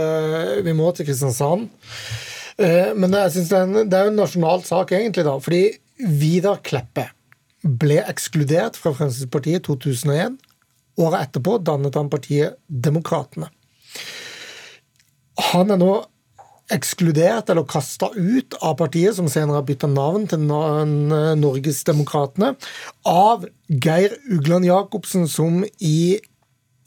Vi 0.65 0.73
må 0.75 0.89
til 0.91 1.07
Kristiansand. 1.07 1.69
Men 2.59 3.15
jeg 3.15 3.31
synes 3.31 3.47
det, 3.51 3.59
er 3.59 3.69
en, 3.69 3.93
en 4.11 4.19
nasjonal 4.19 4.63
sak, 4.67 4.91
egentlig, 4.91 5.23
da. 5.27 5.39
Fordi 5.39 5.63
Vidar 6.19 6.59
Kleppe 6.63 7.07
ble 7.65 7.97
ekskludert 8.05 8.77
fra 8.77 8.93
Fremskrittspartiet 8.93 9.63
i 9.63 9.65
2001. 9.65 10.35
Året 11.01 11.27
etterpå 11.27 11.57
dannet 11.65 11.95
han 11.97 12.11
partiet 12.11 12.59
Demokratene. 12.69 13.49
Han 15.51 15.73
er 15.73 15.79
nå 15.81 15.93
ekskludert 16.73 17.49
eller 17.51 17.67
kasta 17.69 18.09
ut 18.15 18.55
av 18.63 18.77
partiet, 18.79 19.15
som 19.17 19.27
senere 19.29 19.59
har 19.59 19.67
bytta 19.67 19.89
navn 19.91 20.25
til 20.29 20.45
Norgesdemokratene, 20.47 22.55
av 23.05 23.45
Geir 23.69 24.15
Ugland 24.33 24.65
Jacobsen, 24.65 25.27
som 25.29 25.61
i 25.77 26.17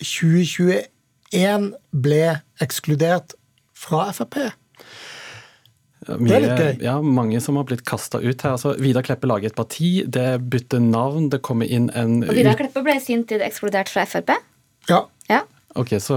2021 0.02 1.70
ble 1.94 2.24
ekskludert 2.64 3.36
fra 3.78 4.08
Frp. 4.14 4.50
Mye, 6.06 6.28
Det 6.28 6.36
er 6.36 6.44
litt 6.44 6.60
gøy. 6.62 6.82
Ja, 6.86 6.94
mange 7.02 7.40
som 7.42 7.58
har 7.58 7.66
blitt 7.68 7.84
kasta 7.88 8.20
ut 8.22 8.42
her. 8.44 8.54
Altså, 8.54 8.76
Vidar 8.78 9.02
Kleppe 9.06 9.28
lager 9.28 9.50
et 9.50 9.56
parti, 9.58 10.04
det 10.06 10.26
bytter 10.50 10.80
navn, 10.84 11.28
det 11.32 11.42
kommer 11.42 11.66
inn 11.66 11.90
en 11.98 12.20
Og 12.22 12.34
Vidar 12.36 12.56
Kleppe 12.58 12.84
ble 12.86 12.94
i 12.96 13.02
sin 13.02 13.24
tid 13.28 13.42
ekskludert 13.44 13.90
fra 13.92 14.06
Frp. 14.08 14.36
Ja. 14.88 15.04
Ja, 15.28 15.42
Ok, 15.78 15.92
så 16.00 16.16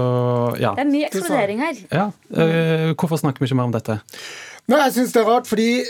ja. 0.58 0.72
Det 0.74 0.82
er 0.86 0.88
mye 0.90 1.08
ekskludering 1.10 1.60
her. 1.60 1.82
ja. 1.92 2.06
eh, 2.34 2.94
hvorfor 2.96 3.20
snakker 3.20 3.42
vi 3.42 3.50
ikke 3.50 3.58
mer 3.60 3.68
om 3.68 3.74
dette? 3.74 3.98
Nei, 4.70 4.78
jeg 4.86 4.94
syns 4.96 5.12
det 5.12 5.20
er 5.20 5.28
rart, 5.28 5.48
fordi 5.50 5.82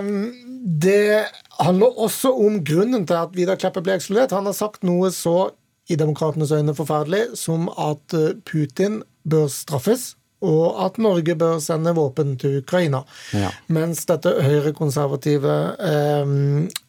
um, 0.00 0.32
det 0.80 1.24
handler 1.60 1.98
også 2.06 2.32
om 2.38 2.60
grunnen 2.64 3.04
til 3.06 3.18
at 3.18 3.34
Vidar 3.36 3.58
Kleppe 3.60 3.82
ble 3.84 3.98
ekskludert. 3.98 4.34
Han 4.34 4.46
har 4.48 4.56
sagt 4.56 4.86
noe 4.86 5.10
så 5.14 5.50
i 5.90 5.98
demokratenes 5.98 6.54
øyne 6.54 6.74
forferdelig 6.78 7.36
som 7.38 7.66
at 7.74 8.14
eh, 8.16 8.32
Putin 8.48 9.02
bør 9.28 9.48
straffes, 9.52 10.12
og 10.42 10.78
at 10.86 10.98
Norge 11.02 11.36
bør 11.38 11.60
sende 11.62 11.94
våpen 11.96 12.36
til 12.40 12.60
Ukraina. 12.62 13.02
Ja. 13.36 13.52
Mens 13.72 14.04
dette 14.10 14.34
høyrekonservative 14.42 15.56
eh, 15.78 16.36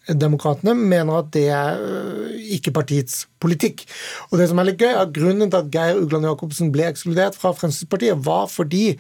demokratene 0.08 0.76
mener 0.76 1.22
at 1.22 1.30
det 1.36 1.46
er 1.54 1.80
eh, 1.80 2.42
ikke 2.58 2.74
partiets 2.76 3.24
politikk. 3.44 3.84
Og 4.32 4.40
det 4.40 4.48
som 4.50 4.60
er 4.60 4.70
litt 4.70 4.82
gøy, 4.82 4.92
er 4.92 5.12
Grunnen 5.16 5.52
til 5.52 5.60
at 5.60 5.70
Geir 5.74 6.00
Ugland 6.00 6.28
Jacobsen 6.28 6.72
ble 6.74 6.88
ekskludert 6.90 7.38
fra 7.40 7.52
Fremskrittspartiet, 7.56 8.20
var 8.24 8.48
fordi 8.52 8.98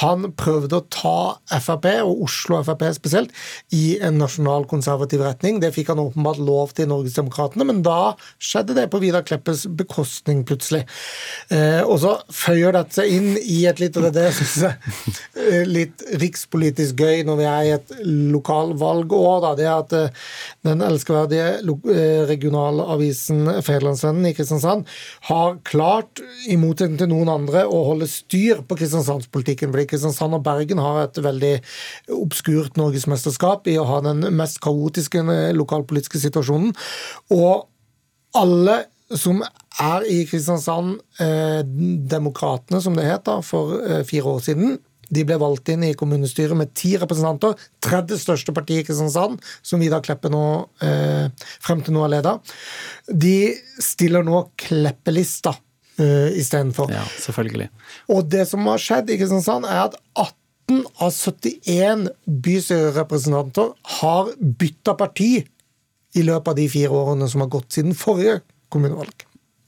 han 0.00 0.30
prøvde 0.36 0.80
å 0.80 0.86
ta 0.92 1.16
Frp, 1.62 1.88
og 2.04 2.24
Oslo 2.26 2.60
Frp 2.66 2.84
spesielt, 2.96 3.32
i 3.74 3.96
en 4.04 4.18
nasjonalkonservativ 4.20 5.24
retning. 5.24 5.60
Det 5.62 5.72
fikk 5.76 5.92
han 5.92 6.02
åpenbart 6.02 6.40
lov 6.42 6.74
til 6.76 6.86
i 6.86 6.90
Norgesdemokratene, 6.92 7.68
men 7.68 7.82
da 7.86 8.14
skjedde 8.42 8.76
det 8.76 8.88
på 8.92 9.00
Vidar 9.02 9.24
Kleppes 9.26 9.66
bekostning, 9.78 10.44
plutselig. 10.48 10.84
Eh, 11.52 11.82
og 11.84 12.00
så 12.04 12.16
føyer 12.32 12.76
dette 12.76 13.00
seg 13.00 13.12
inn 13.16 13.32
i 13.40 13.62
et 13.68 13.80
litt, 13.82 13.96
og 13.96 14.06
det 14.06 14.12
er 14.12 14.18
det 14.18 14.26
jeg 14.28 14.38
synes 14.40 14.56
er 14.66 15.46
eh, 15.46 15.68
litt 15.68 16.06
rikspolitisk 16.22 17.00
gøy 17.00 17.24
når 17.26 17.40
vi 17.40 17.48
er 17.50 17.66
i 17.66 17.74
et 17.76 17.94
lokalvalgår, 18.06 19.36
da, 19.44 19.54
det 19.58 19.66
er 19.66 19.76
at 19.76 19.96
eh, 19.96 20.26
den 20.66 20.82
elskverdige 20.84 21.60
eh, 21.60 22.22
regionalavisen 22.28 23.46
Federlandsvennen 23.66 24.28
i 24.30 24.34
Kristiansand 24.36 24.86
har 25.28 25.58
klart, 25.66 26.22
i 26.48 26.58
motsetning 26.60 26.98
til 27.00 27.10
noen 27.12 27.30
andre, 27.32 27.66
å 27.66 27.84
holde 27.90 28.08
styr 28.10 28.62
på 28.66 28.78
kristiansandspolitikken. 28.80 29.72
Fordi 29.74 29.86
Kristiansand 29.92 30.38
og 30.38 30.44
Bergen 30.46 30.82
har 30.82 31.04
et 31.04 31.22
veldig 31.22 31.54
obskurt 32.16 32.78
norgesmesterskap 32.80 33.68
i 33.70 33.78
å 33.80 33.86
ha 33.88 34.02
den 34.06 34.26
mest 34.36 34.60
kaotiske 34.64 35.24
eh, 35.24 35.54
lokalpolitiske 35.56 36.22
situasjonen. 36.26 36.74
Og 37.34 37.66
alle 38.36 38.84
som 39.14 39.42
er 39.82 40.06
i 40.10 40.24
Kristiansand, 40.26 40.98
eh, 41.22 41.62
Demokratene 42.16 42.80
som 42.82 42.96
det 42.96 43.06
het 43.06 43.30
for 43.46 43.78
eh, 43.82 44.02
fire 44.04 44.36
år 44.36 44.40
siden, 44.42 44.78
de 45.12 45.24
ble 45.26 45.38
valgt 45.40 45.70
inn 45.72 45.84
i 45.86 45.94
kommunestyret 45.98 46.56
med 46.58 46.72
ti 46.78 46.94
representanter. 46.98 47.54
Tredje 47.84 48.18
største 48.20 48.54
parti 48.56 48.80
i 48.80 48.86
Kristiansand, 48.86 49.38
som 49.62 49.82
Vidar 49.82 50.02
Kleppe 50.04 50.30
nå, 50.32 50.46
eh, 50.82 51.28
frem 51.62 51.84
til 51.84 51.96
nå 51.96 52.02
har 52.06 52.14
leda. 52.16 52.38
De 53.06 53.54
stiller 53.82 54.26
nå 54.26 54.42
Kleppelista 54.58 55.54
eh, 55.98 56.32
istedenfor. 56.40 56.90
Ja, 56.94 57.04
selvfølgelig. 57.22 57.70
Og 58.14 58.26
det 58.32 58.46
som 58.50 58.66
har 58.70 58.82
skjedd 58.82 59.12
i 59.12 59.20
Kristiansand, 59.20 59.68
er 59.68 59.86
at 59.86 60.00
18 60.16 60.82
av 60.98 61.12
71 61.14 62.08
bystyrerepresentanter 62.26 63.70
har 64.00 64.34
bytta 64.40 64.96
parti 64.98 65.30
i 66.16 66.24
løpet 66.24 66.50
av 66.50 66.58
de 66.58 66.66
fire 66.72 66.90
årene 66.96 67.28
som 67.30 67.44
har 67.44 67.52
gått 67.52 67.76
siden 67.76 67.94
forrige 67.94 68.40
kommunevalg. 68.72 69.26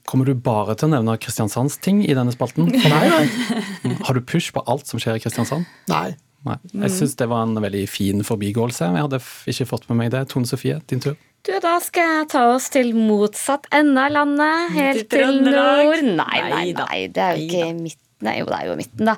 Kommer 0.09 0.25
du 0.25 0.33
bare 0.33 0.73
til 0.79 0.89
å 0.89 0.93
nevne 0.95 1.17
Kristiansands 1.21 1.77
ting 1.85 2.01
i 2.01 2.15
denne 2.17 2.33
spalten? 2.33 2.65
Nei, 2.93 3.05
nei. 3.13 3.93
Har 4.07 4.17
du 4.17 4.23
push 4.25 4.49
på 4.55 4.63
alt 4.65 4.89
som 4.89 5.01
skjer 5.01 5.19
i 5.19 5.23
Kristiansand? 5.23 5.69
nei. 5.91 6.15
Nei. 6.47 6.55
Jeg 6.71 6.93
syns 6.95 7.17
det 7.19 7.25
var 7.27 7.43
en 7.43 7.57
veldig 7.59 7.81
fin 7.91 8.23
forbigåelse. 8.23 8.87
Jeg 8.95 9.03
hadde 9.03 9.19
ikke 9.51 9.65
fått 9.67 9.89
med 9.89 9.97
meg 9.99 10.13
det. 10.13 10.21
Tone 10.31 10.47
Sofie, 10.47 10.77
din 10.87 11.01
tur. 11.03 11.17
Du, 11.43 11.51
Da 11.59 11.73
skal 11.83 12.13
jeg 12.13 12.29
ta 12.31 12.45
oss 12.53 12.69
til 12.71 12.93
motsatt 12.95 13.67
ende 13.75 14.05
av 14.07 14.13
landet, 14.15 14.71
helt 14.75 15.09
Til 15.11 15.25
til 15.25 15.41
nord. 15.43 16.05
Nei, 16.15 16.39
nei, 16.47 16.63
nei, 16.79 16.99
det 17.11 17.25
er 17.25 17.35
jo 17.35 17.47
ikke 17.49 17.65
Neida. 17.73 18.08
Nei, 18.25 18.33
jo, 18.41 18.49
det 18.49 18.57
er 18.57 18.67
jo 18.67 18.75
midten, 18.75 19.07
da. 19.07 19.13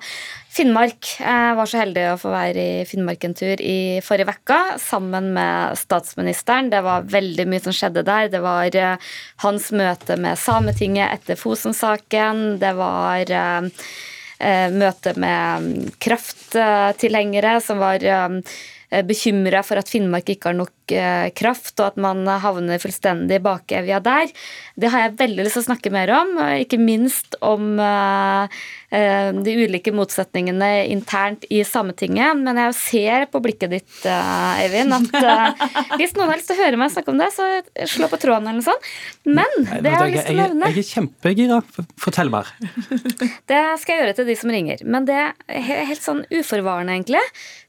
Finnmark. 0.52 1.08
Jeg 1.18 1.56
var 1.58 1.70
så 1.70 1.80
heldig 1.80 2.04
å 2.12 2.18
få 2.22 2.30
være 2.34 2.64
i 2.82 2.86
Finnmark 2.86 3.24
en 3.26 3.34
tur 3.38 3.62
i 3.64 3.98
forrige 4.06 4.36
uke 4.36 4.58
sammen 4.84 5.32
med 5.34 5.80
statsministeren. 5.80 6.70
Det 6.70 6.84
var 6.86 7.08
veldig 7.10 7.48
mye 7.50 7.64
som 7.64 7.74
skjedde 7.74 8.04
der. 8.06 8.30
Det 8.30 8.42
var 8.44 8.78
eh, 8.78 9.12
hans 9.46 9.72
møte 9.74 10.20
med 10.22 10.38
Sametinget 10.38 11.16
etter 11.16 11.40
Fosen-saken. 11.40 12.44
Det 12.62 12.74
var 12.78 13.34
eh, 13.34 13.88
eh, 14.38 14.68
møte 14.76 15.16
med 15.18 15.66
mm, 15.66 15.90
krafttilhengere 16.04 17.58
som 17.64 17.82
var 17.82 18.06
bekymra 19.08 19.64
for 19.64 19.80
at 19.80 19.90
Finnmark 19.90 20.30
ikke 20.30 20.52
har 20.52 20.58
nok 20.60 20.81
kraft, 21.38 21.74
og 21.80 21.92
at 21.92 22.02
man 22.02 22.26
havner 22.42 22.82
fullstendig 22.82 23.40
i 23.40 23.44
bakevja 23.44 24.02
der. 24.04 24.32
Det 24.80 24.92
har 24.92 25.06
jeg 25.06 25.18
veldig 25.20 25.46
lyst 25.46 25.58
til 25.60 25.64
å 25.64 25.70
snakke 25.70 25.92
mer 25.94 26.12
om, 26.16 26.34
ikke 26.62 26.80
minst 26.82 27.36
om 27.46 27.80
eh, 27.82 28.62
eh, 28.96 29.30
de 29.36 29.56
ulike 29.66 29.94
motsetningene 29.96 30.70
internt 30.92 31.46
i 31.52 31.62
Sametinget. 31.68 32.40
Men 32.42 32.60
jeg 32.66 32.78
ser 32.80 33.28
på 33.32 33.42
blikket 33.44 33.76
ditt, 33.76 33.94
eh, 34.10 34.64
Eivind, 34.66 34.96
at 34.96 35.58
hvis 36.00 36.16
noen 36.18 36.32
har 36.32 36.40
lyst 36.40 36.52
til 36.52 36.60
å 36.60 36.64
høre 36.64 36.80
meg 36.82 36.94
snakke 36.94 37.14
om 37.14 37.22
det, 37.22 37.30
så 37.36 37.50
slå 37.92 38.10
på 38.12 38.22
tråden 38.22 38.50
eller 38.50 38.62
noe 38.62 38.70
sånt. 38.72 38.92
Men 39.28 39.68
det 39.70 39.92
jeg 39.92 40.00
har 40.00 40.12
lyst 40.16 40.32
til 40.32 40.40
å 40.40 40.48
nevne 40.48 40.72
jeg 40.72 40.82
er 40.82 40.88
kjempegira. 40.88 41.60
Fortell 42.02 42.32
mer. 42.34 42.50
det 43.52 43.62
skal 43.82 43.94
jeg 43.94 44.02
gjøre 44.02 44.16
til 44.18 44.30
de 44.30 44.38
som 44.40 44.54
ringer. 44.54 44.84
Men 44.88 45.08
det 45.10 45.20
er 45.20 45.68
helt 45.92 46.04
sånn 46.04 46.24
uforvarende, 46.32 46.96
egentlig. 46.96 47.22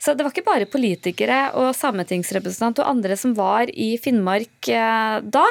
Så 0.02 0.14
det 0.16 0.26
var 0.26 0.34
ikke 0.34 0.46
bare 0.46 0.70
politikere 0.70 1.40
og 1.58 1.72
sametingsrepresentant 1.76 2.82
og 2.82 2.90
andre 2.90 3.11
som 3.20 3.34
var 3.38 3.70
i 3.70 3.94
Finnmark 4.00 4.68
eh, 4.72 5.16
da. 5.22 5.44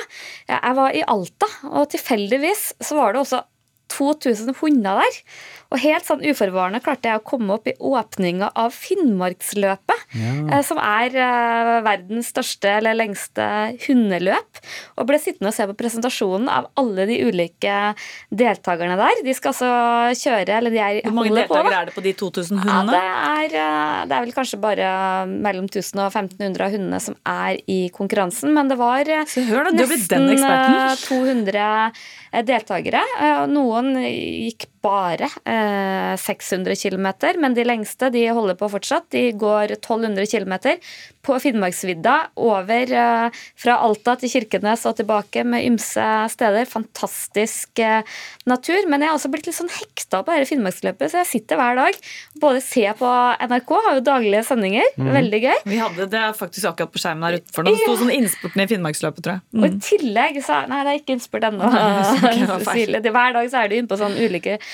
Jeg 0.49 0.77
var 0.77 0.97
i 0.97 1.05
Alta, 1.07 1.49
og 1.71 1.89
tilfeldigvis 1.93 2.71
så 2.81 2.99
var 2.99 3.13
det 3.13 3.23
også 3.23 3.43
2000 3.91 4.55
hunder 4.61 5.01
der. 5.01 5.21
Og 5.71 5.79
helt 5.79 6.03
sånn 6.03 6.23
uforvarende 6.27 6.81
klarte 6.83 7.07
jeg 7.07 7.21
å 7.21 7.23
komme 7.23 7.55
opp 7.55 7.69
i 7.71 7.73
åpninga 7.79 8.49
av 8.59 8.73
Finnmarksløpet, 8.75 10.01
ja. 10.19 10.59
som 10.67 10.79
er 10.83 11.15
eh, 11.15 11.71
verdens 11.85 12.31
største 12.33 12.73
eller 12.81 12.97
lengste 12.99 13.45
hundeløp. 13.85 14.59
Og 14.99 15.07
ble 15.07 15.19
sittende 15.21 15.53
og 15.53 15.55
se 15.55 15.67
på 15.69 15.77
presentasjonen 15.79 16.49
av 16.51 16.67
alle 16.79 17.05
de 17.07 17.21
ulike 17.23 17.77
deltakerne 18.35 18.97
der. 18.99 19.21
De 19.23 19.35
skal 19.37 19.53
altså 19.53 19.71
kjøre, 20.19 20.57
eller 20.57 20.75
de 20.75 20.81
er 20.83 20.99
Hvor 21.05 21.15
mange 21.21 21.35
deltakere 21.39 21.79
er 21.79 21.87
det 21.91 21.95
på 21.95 22.03
de 22.03 22.13
2000 22.19 22.59
Ja, 22.59 22.65
hundene? 22.67 22.97
det, 22.97 23.03
er, 23.31 23.57
eh, 23.63 24.01
det 24.11 24.17
er 24.17 24.25
vel 24.27 24.35
kanskje 24.35 24.61
bare 24.67 24.91
mellom 25.31 25.71
1000 25.71 26.03
og 26.03 26.09
1500 26.11 26.67
av 26.67 26.75
hundene 26.75 26.99
som 27.03 27.15
er 27.23 27.61
i 27.71 27.79
konkurransen, 27.95 28.51
men 28.55 28.67
det 28.71 28.79
var 28.81 29.07
eh, 29.07 29.23
Så 29.29 29.45
hør 29.47 29.69
da, 29.69 29.75
du 29.77 29.85
nesten 29.85 30.27
den 30.27 30.43
eh, 30.51 30.99
200 31.07 32.43
deltakere. 32.47 33.01
Eh, 33.21 33.45
Noen 33.51 33.95
gikk 34.03 34.67
bare 34.81 35.29
eh, 35.45 36.17
600 36.17 36.75
km, 36.75 37.07
men 37.39 37.53
de 37.53 37.65
lengste 37.65 38.09
de 38.13 38.23
holder 38.33 38.57
på 38.57 38.69
fortsatt. 38.71 39.09
De 39.13 39.29
går 39.37 39.75
1200 39.77 40.25
km 40.31 40.55
på 41.21 41.37
Finnmarksvidda 41.39 42.15
over 42.41 42.93
eh, 42.97 43.41
fra 43.61 43.77
Alta 43.85 44.15
til 44.21 44.31
Kirkenes 44.33 44.87
og 44.89 44.97
tilbake 44.97 45.43
med 45.45 45.65
ymse 45.67 46.07
steder. 46.33 46.65
Fantastisk 46.69 47.81
eh, 47.81 48.01
natur. 48.49 48.89
Men 48.89 49.03
jeg 49.03 49.11
har 49.11 49.19
også 49.19 49.31
blitt 49.33 49.49
litt 49.49 49.57
sånn 49.57 49.71
hekta 49.71 50.23
på 50.25 50.33
dette 50.33 50.49
Finnmarksløpet, 50.49 51.13
så 51.13 51.21
jeg 51.21 51.31
sitter 51.35 51.61
hver 51.61 51.77
dag. 51.77 52.01
Både 52.41 52.63
ser 52.65 52.97
på 52.99 53.11
NRK, 53.45 53.75
har 53.85 53.99
jo 53.99 54.05
daglige 54.07 54.43
sendinger. 54.49 54.89
Mm. 54.97 55.11
Veldig 55.19 55.43
gøy. 55.45 55.57
Vi 55.69 55.81
hadde 55.81 56.09
det 56.11 56.25
faktisk 56.39 56.71
akkurat 56.71 56.95
på 56.95 57.03
skjermen 57.03 57.27
her 57.29 57.39
utenfor. 57.39 57.69
Det 57.69 57.77
sto 57.83 57.97
sånn 58.01 58.13
innspurten 58.17 58.65
i 58.65 58.69
Finnmarksløpet, 58.73 59.25
tror 59.27 59.37
jeg. 59.37 59.45
Og 59.61 59.67
i 59.69 59.73
tillegg 59.91 60.41
så 60.45 60.59
Nei, 60.71 60.83
det 60.85 60.91
er 60.91 60.99
ikke 60.99 61.15
innspurt 61.15 61.45
ennå. 61.47 61.67
Hver 63.11 63.33
dag 63.35 63.47
så 63.51 63.61
er 63.61 63.69
du 63.71 63.73
inne 63.75 63.89
på 63.89 63.97
sånne 63.99 64.27
ulike 64.29 64.53
eh, 64.55 64.70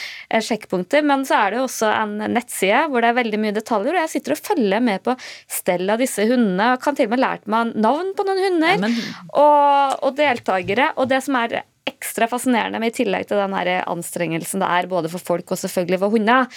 sjekkpunkter. 0.48 1.06
Men 1.08 1.26
så 1.28 1.40
er 1.42 1.54
det 1.54 1.62
jo 1.62 1.68
også 1.68 1.92
en 1.94 2.18
nettside 2.36 2.86
hvor 2.92 3.04
det 3.04 3.12
er 3.12 3.20
veldig 3.22 3.42
mye 3.44 3.56
detaljer. 3.56 3.96
Og 3.96 4.04
jeg 4.06 4.14
sitter 4.16 4.36
og 4.36 4.44
følger 4.52 4.84
med 4.84 5.04
på 5.06 5.16
stell 5.60 5.88
av 5.94 6.04
disse 6.04 6.28
hundene. 6.30 6.74
Og 6.76 6.84
kan 6.84 6.98
til 6.98 7.10
og 7.10 7.16
med 7.16 7.24
lært 7.24 7.48
meg 7.52 7.74
navn 7.76 8.14
på 8.18 8.28
noen 8.28 8.44
hunder. 8.48 8.84
Men- 8.86 9.00
og, 9.34 9.98
og 10.04 10.18
deltakere. 10.18 10.92
Og 10.98 11.10
det 11.12 11.24
som 11.26 11.40
er 11.40 11.62
ekstra 11.88 12.28
fascinerende 12.28 12.82
med 12.84 12.92
i 12.92 12.98
tillegg 13.00 13.30
til 13.30 13.40
den 13.40 13.56
her 13.56 13.86
anstrengelsen 13.88 14.64
det 14.64 14.68
er 14.76 14.90
både 14.92 15.12
for 15.14 15.24
folk 15.24 15.54
og 15.56 15.62
selvfølgelig 15.62 16.02
for 16.02 16.14
hunder, 16.14 16.50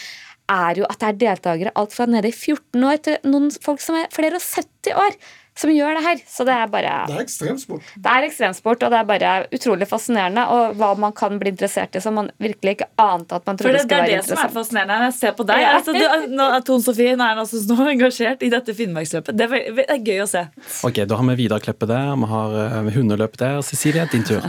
er 0.51 0.81
jo 0.81 0.87
at 0.91 0.99
det 0.99 1.09
er 1.09 1.21
deltakere 1.21 1.73
alt 1.79 1.95
fra 1.95 2.07
nede 2.11 2.31
i 2.31 2.35
14 2.35 2.87
år 2.91 3.03
til 3.07 3.31
noen 3.31 3.51
folk 3.63 3.83
som 3.85 3.99
er 4.01 4.11
flere 4.15 4.41
og 4.41 4.43
70 4.43 4.97
år, 4.99 5.19
som 5.61 5.71
gjør 5.75 5.99
det 5.99 6.03
her. 6.07 6.21
Så 6.31 6.47
det 6.49 6.55
er 6.57 6.71
bare 6.73 6.93
Det 7.11 7.17
er 7.19 7.25
ekstremsport. 7.27 7.91
det 8.01 8.13
er 8.15 8.27
ekstremsport, 8.31 8.85
og 8.87 8.95
det 8.95 8.99
er 9.03 9.09
bare 9.11 9.33
utrolig 9.53 9.89
fascinerende. 9.91 10.47
Og 10.57 10.79
hva 10.81 10.91
man 10.99 11.13
kan 11.17 11.37
bli 11.43 11.53
interessert 11.53 11.99
i 11.99 12.01
som 12.01 12.17
man 12.17 12.31
virkelig 12.41 12.79
ikke 12.79 12.89
ante 13.05 13.37
at 13.37 13.47
man 13.51 13.61
trodde 13.61 13.77
det, 13.77 13.85
det 13.85 13.91
skulle 13.91 14.01
er 14.01 14.07
For 14.07 14.17
det 14.17 14.31
som 14.31 14.45
er 14.47 14.55
fascinerende 14.57 14.97
når 15.03 15.07
jeg 15.11 15.17
ser 15.21 15.37
på 15.37 15.47
deg. 15.51 15.61
Ja. 15.61 15.75
Altså, 15.77 15.93
du, 15.97 16.35
nå 16.39 16.49
er 16.57 16.65
Tone 16.71 16.87
Sofie 16.87 17.17
nå 17.21 17.27
er 17.27 17.37
hun 17.37 17.45
altså 17.45 17.61
så 17.67 17.89
engasjert 17.93 18.43
i 18.47 18.51
dette 18.53 18.75
Finnmarksløpet. 18.81 19.37
Det 19.37 19.47
er, 19.51 19.71
det 19.77 19.87
er 19.93 20.03
gøy 20.11 20.25
å 20.25 20.29
se. 20.31 20.47
Ok, 20.89 21.03
Da 21.11 21.21
har 21.21 21.29
vi 21.31 21.39
Vidar 21.45 21.61
Kleppe 21.65 21.89
der, 21.91 22.13
vi 22.17 22.29
har 22.33 22.59
uh, 22.81 22.93
hundeløp 22.97 23.37
der. 23.41 23.61
Cecilie, 23.67 24.07
din 24.13 24.25
tur. 24.25 24.45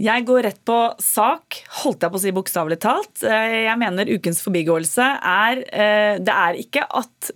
Jeg 0.00 0.24
går 0.24 0.46
rett 0.46 0.60
på 0.64 0.76
sak, 1.02 1.58
holdt 1.82 2.06
jeg 2.06 2.12
på 2.14 2.16
å 2.16 2.22
si 2.22 2.30
bokstavelig 2.32 2.78
talt. 2.80 3.20
Eh, 3.26 3.66
Jeg 3.66 3.76
mener 3.82 4.08
ukens 4.08 4.38
forbigåelse 4.40 5.08
er 5.28 5.60
eh, 5.68 6.14
Det 6.24 6.32
er 6.32 6.56
ikke 6.62 6.86
at 6.88 7.30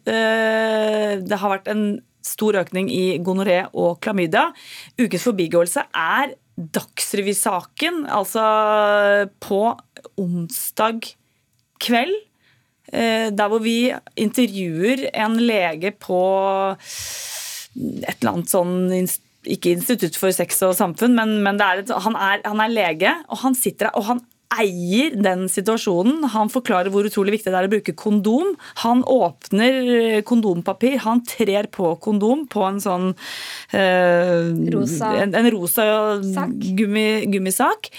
det 1.29 1.39
har 1.43 1.53
vært 1.59 1.69
en 1.75 1.85
stor 2.25 2.59
økning 2.63 2.89
i 2.93 3.19
gonoré 3.25 3.65
og 3.73 4.01
klamydia. 4.05 4.49
Ukens 5.01 5.27
forbigåelse 5.29 5.85
er 5.91 6.35
Dagsrevy-saken, 6.55 8.05
altså 8.15 8.45
på 9.43 9.61
onsdag 10.23 11.09
kveld. 11.83 12.15
eh, 12.93 13.31
Der 13.35 13.49
hvor 13.49 13.59
vi 13.59 13.93
intervjuer 14.17 15.09
en 15.13 15.37
lege 15.41 15.91
på 15.91 16.21
et 17.75 18.17
eller 18.21 18.33
annet 18.33 18.53
sånn 18.53 18.75
ikke 19.45 19.75
Institutt 19.75 20.17
for 20.17 20.33
sex 20.33 20.63
og 20.65 20.77
samfunn, 20.79 21.15
men, 21.17 21.43
men 21.45 21.59
er 21.61 21.83
et, 21.83 21.91
han, 21.91 22.15
er, 22.17 22.41
han 22.47 22.63
er 22.65 22.73
lege, 22.73 23.11
og 23.29 23.43
han 23.43 23.57
sitter 23.59 23.91
der, 23.91 23.99
og 23.99 24.07
han 24.09 24.23
eier 24.61 25.17
den 25.25 25.47
situasjonen. 25.51 26.25
Han 26.35 26.53
forklarer 26.53 26.93
hvor 26.95 27.07
utrolig 27.09 27.39
viktig 27.39 27.53
det 27.53 27.61
er 27.61 27.69
å 27.69 27.73
bruke 27.73 27.97
kondom. 27.99 28.55
Han 28.85 29.05
åpner 29.09 29.93
eh, 29.99 30.23
kondompapir, 30.27 30.99
han 31.05 31.25
trer 31.29 31.71
på 31.75 31.95
kondom 32.05 32.47
på 32.51 32.65
en 32.67 32.81
sånn 32.83 33.13
eh, 33.75 34.51
Rosa 34.75 35.15
en, 35.23 35.37
en 35.39 35.53
rosa 35.55 35.87
sak. 36.25 36.59
gummi, 36.79 37.25
gummisak. 37.33 37.93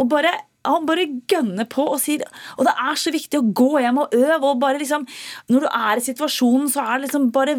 Og 0.00 0.08
bare 0.12 0.32
han 0.62 0.84
bare 0.86 1.08
gønner 1.30 1.66
på 1.70 1.84
og 1.90 1.98
sier 2.00 2.22
Og 2.56 2.66
det 2.66 2.72
er 2.78 2.98
så 3.00 3.12
viktig 3.14 3.38
å 3.38 3.46
gå 3.50 3.80
hjem 3.82 3.98
og 4.04 4.14
øve. 4.14 4.46
og 4.46 4.60
bare 4.62 4.78
liksom, 4.78 5.06
Når 5.50 5.64
du 5.64 5.68
er 5.68 5.98
i 5.98 6.04
situasjonen, 6.06 6.68
så 6.70 6.84
er 6.84 6.92
det 6.98 7.08
liksom 7.08 7.30
bare 7.34 7.56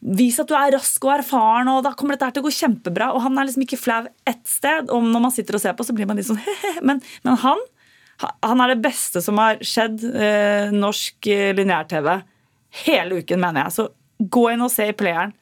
Vis 0.00 0.40
at 0.40 0.48
du 0.48 0.56
er 0.56 0.72
rask 0.76 1.04
og 1.04 1.18
erfaren, 1.18 1.68
og 1.68 1.84
da 1.84 1.92
kommer 1.92 2.16
dette 2.16 2.30
her 2.30 2.36
til 2.36 2.44
å 2.44 2.48
gå 2.48 2.54
kjempebra. 2.56 3.12
Og 3.14 3.24
han 3.26 3.36
er 3.36 3.48
liksom 3.48 3.66
ikke 3.66 3.80
flau 3.80 4.06
ett 4.26 4.46
sted. 4.48 4.88
Og 4.88 5.04
når 5.04 5.26
man 5.26 5.34
sitter 5.34 5.58
og 5.58 5.62
ser 5.62 5.76
på, 5.76 5.84
så 5.84 5.96
blir 5.96 6.08
man 6.08 6.16
litt 6.16 6.28
sånn 6.30 6.40
he-he. 6.40 6.78
Men, 6.90 7.02
men 7.26 7.36
han 7.42 7.60
han 8.20 8.60
er 8.60 8.74
det 8.74 8.82
beste 8.84 9.22
som 9.24 9.38
har 9.40 9.60
skjedd 9.64 10.04
eh, 10.10 10.72
norsk 10.74 11.28
eh, 11.32 11.50
lineær-TV 11.56 12.08
hele 12.84 13.20
uken, 13.22 13.40
mener 13.40 13.66
jeg. 13.66 13.76
Så 13.78 14.28
gå 14.30 14.46
inn 14.52 14.64
og 14.64 14.72
se 14.72 14.90
i 14.90 14.96
playeren 14.96 15.32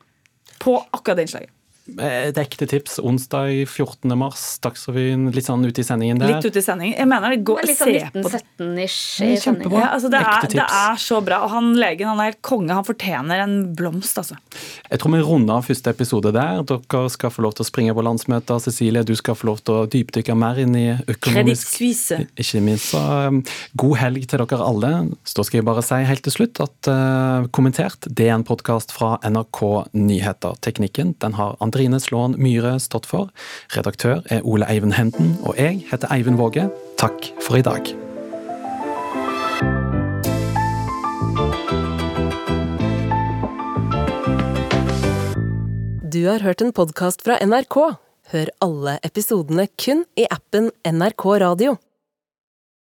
på 0.62 0.76
akkurat 0.92 1.18
det 1.18 1.28
innslaget. 1.28 1.54
Et 1.96 2.38
ekte 2.40 2.66
tips. 2.68 2.98
Onsdag 3.00 3.64
14. 3.66 4.12
mars, 4.18 4.42
Dagsrevyen 4.64 5.30
litt 5.34 5.48
sånn 5.48 5.64
ute 5.64 5.82
i 5.82 5.86
sendingen 5.86 6.20
der. 6.20 6.34
Litt 6.34 6.48
ute 6.50 6.60
i 6.60 6.64
sendingen. 6.64 6.98
Jeg 6.98 7.08
mener 7.08 7.34
det, 7.34 7.40
gå, 7.48 7.56
se 7.62 7.64
på. 7.64 7.68
litt 7.70 7.80
sånn 7.80 8.22
1917-ish 8.22 8.98
i 9.24 9.30
er 9.30 9.42
kjempebra. 9.42 9.42
sendingen. 9.42 9.80
Ja, 9.80 9.88
altså 9.96 10.10
det, 10.12 10.20
er, 10.20 10.48
det 10.52 10.66
er 10.80 11.00
så 11.02 11.20
bra. 11.24 11.40
Og 11.46 11.54
han 11.54 11.72
legen 11.78 12.10
han 12.10 12.20
er 12.22 12.32
helt 12.32 12.42
konge. 12.44 12.74
Han 12.76 12.86
fortjener 12.86 13.44
en 13.44 13.56
blomst, 13.78 14.20
altså. 14.20 14.36
Jeg 14.88 15.00
tror 15.00 15.14
vi 15.14 15.22
runder 15.24 15.58
av 15.58 15.68
første 15.68 15.94
episode 15.96 16.32
der. 16.36 16.62
Dere 16.68 17.04
skal 17.14 17.32
få 17.32 17.46
lov 17.46 17.56
til 17.56 17.64
å 17.64 17.68
springe 17.70 17.96
på 17.96 18.04
landsmøter. 18.04 18.60
Cecilie, 18.62 19.04
du 19.08 19.14
skal 19.18 19.38
få 19.38 19.50
lov 19.50 19.62
til 19.64 19.80
å 19.80 19.86
dypdykke 19.90 20.36
mer 20.38 20.60
inn 20.62 20.76
i 20.78 20.86
økonomisk 21.08 21.72
Suisse. 21.78 22.20
Ikke 22.38 22.62
minst. 22.64 22.92
Så 22.92 23.00
um, 23.02 23.42
god 23.80 23.96
helg 24.02 24.28
til 24.30 24.44
dere 24.44 24.64
alle. 24.64 24.92
Så 25.24 25.40
da 25.40 25.46
skal 25.46 25.60
jeg 25.60 25.68
bare 25.68 25.84
si 25.84 26.00
helt 26.08 26.24
til 26.26 26.34
slutt 26.34 26.62
at 26.64 26.90
uh, 26.92 27.48
Kommentert 27.54 28.06
det 28.08 28.28
er 28.28 28.34
en 28.36 28.46
podkast 28.46 28.92
fra 28.94 29.16
NRK 29.24 29.60
Nyheter. 29.96 30.56
Teknikken 30.64 31.14
den 31.22 31.36
har 31.38 31.56
Andrine 31.78 32.00
Slåen 32.02 32.34
Myhre 32.42 32.72
stått 32.82 33.06
for. 33.06 33.28
Redaktør 33.70 34.24
er 34.34 34.42
Ole 34.42 34.66
Eivind 34.66 34.96
Henden, 34.98 35.36
og 35.46 35.54
jeg 35.54 35.84
heter 35.86 36.10
Eivind 36.10 36.34
Våge. 36.40 36.64
Takk 36.98 37.28
for 37.38 37.54
i 37.54 37.62
dag. 37.62 37.86
Du 46.02 46.24
har 46.26 46.42
hørt 46.42 46.66
en 46.66 46.74
podkast 46.74 47.22
fra 47.22 47.38
NRK. 47.38 47.78
Hør 48.34 48.50
alle 48.58 48.98
episodene 49.06 49.70
kun 49.78 50.02
i 50.18 50.26
appen 50.34 50.72
NRK 50.82 51.30
Radio. 51.46 51.78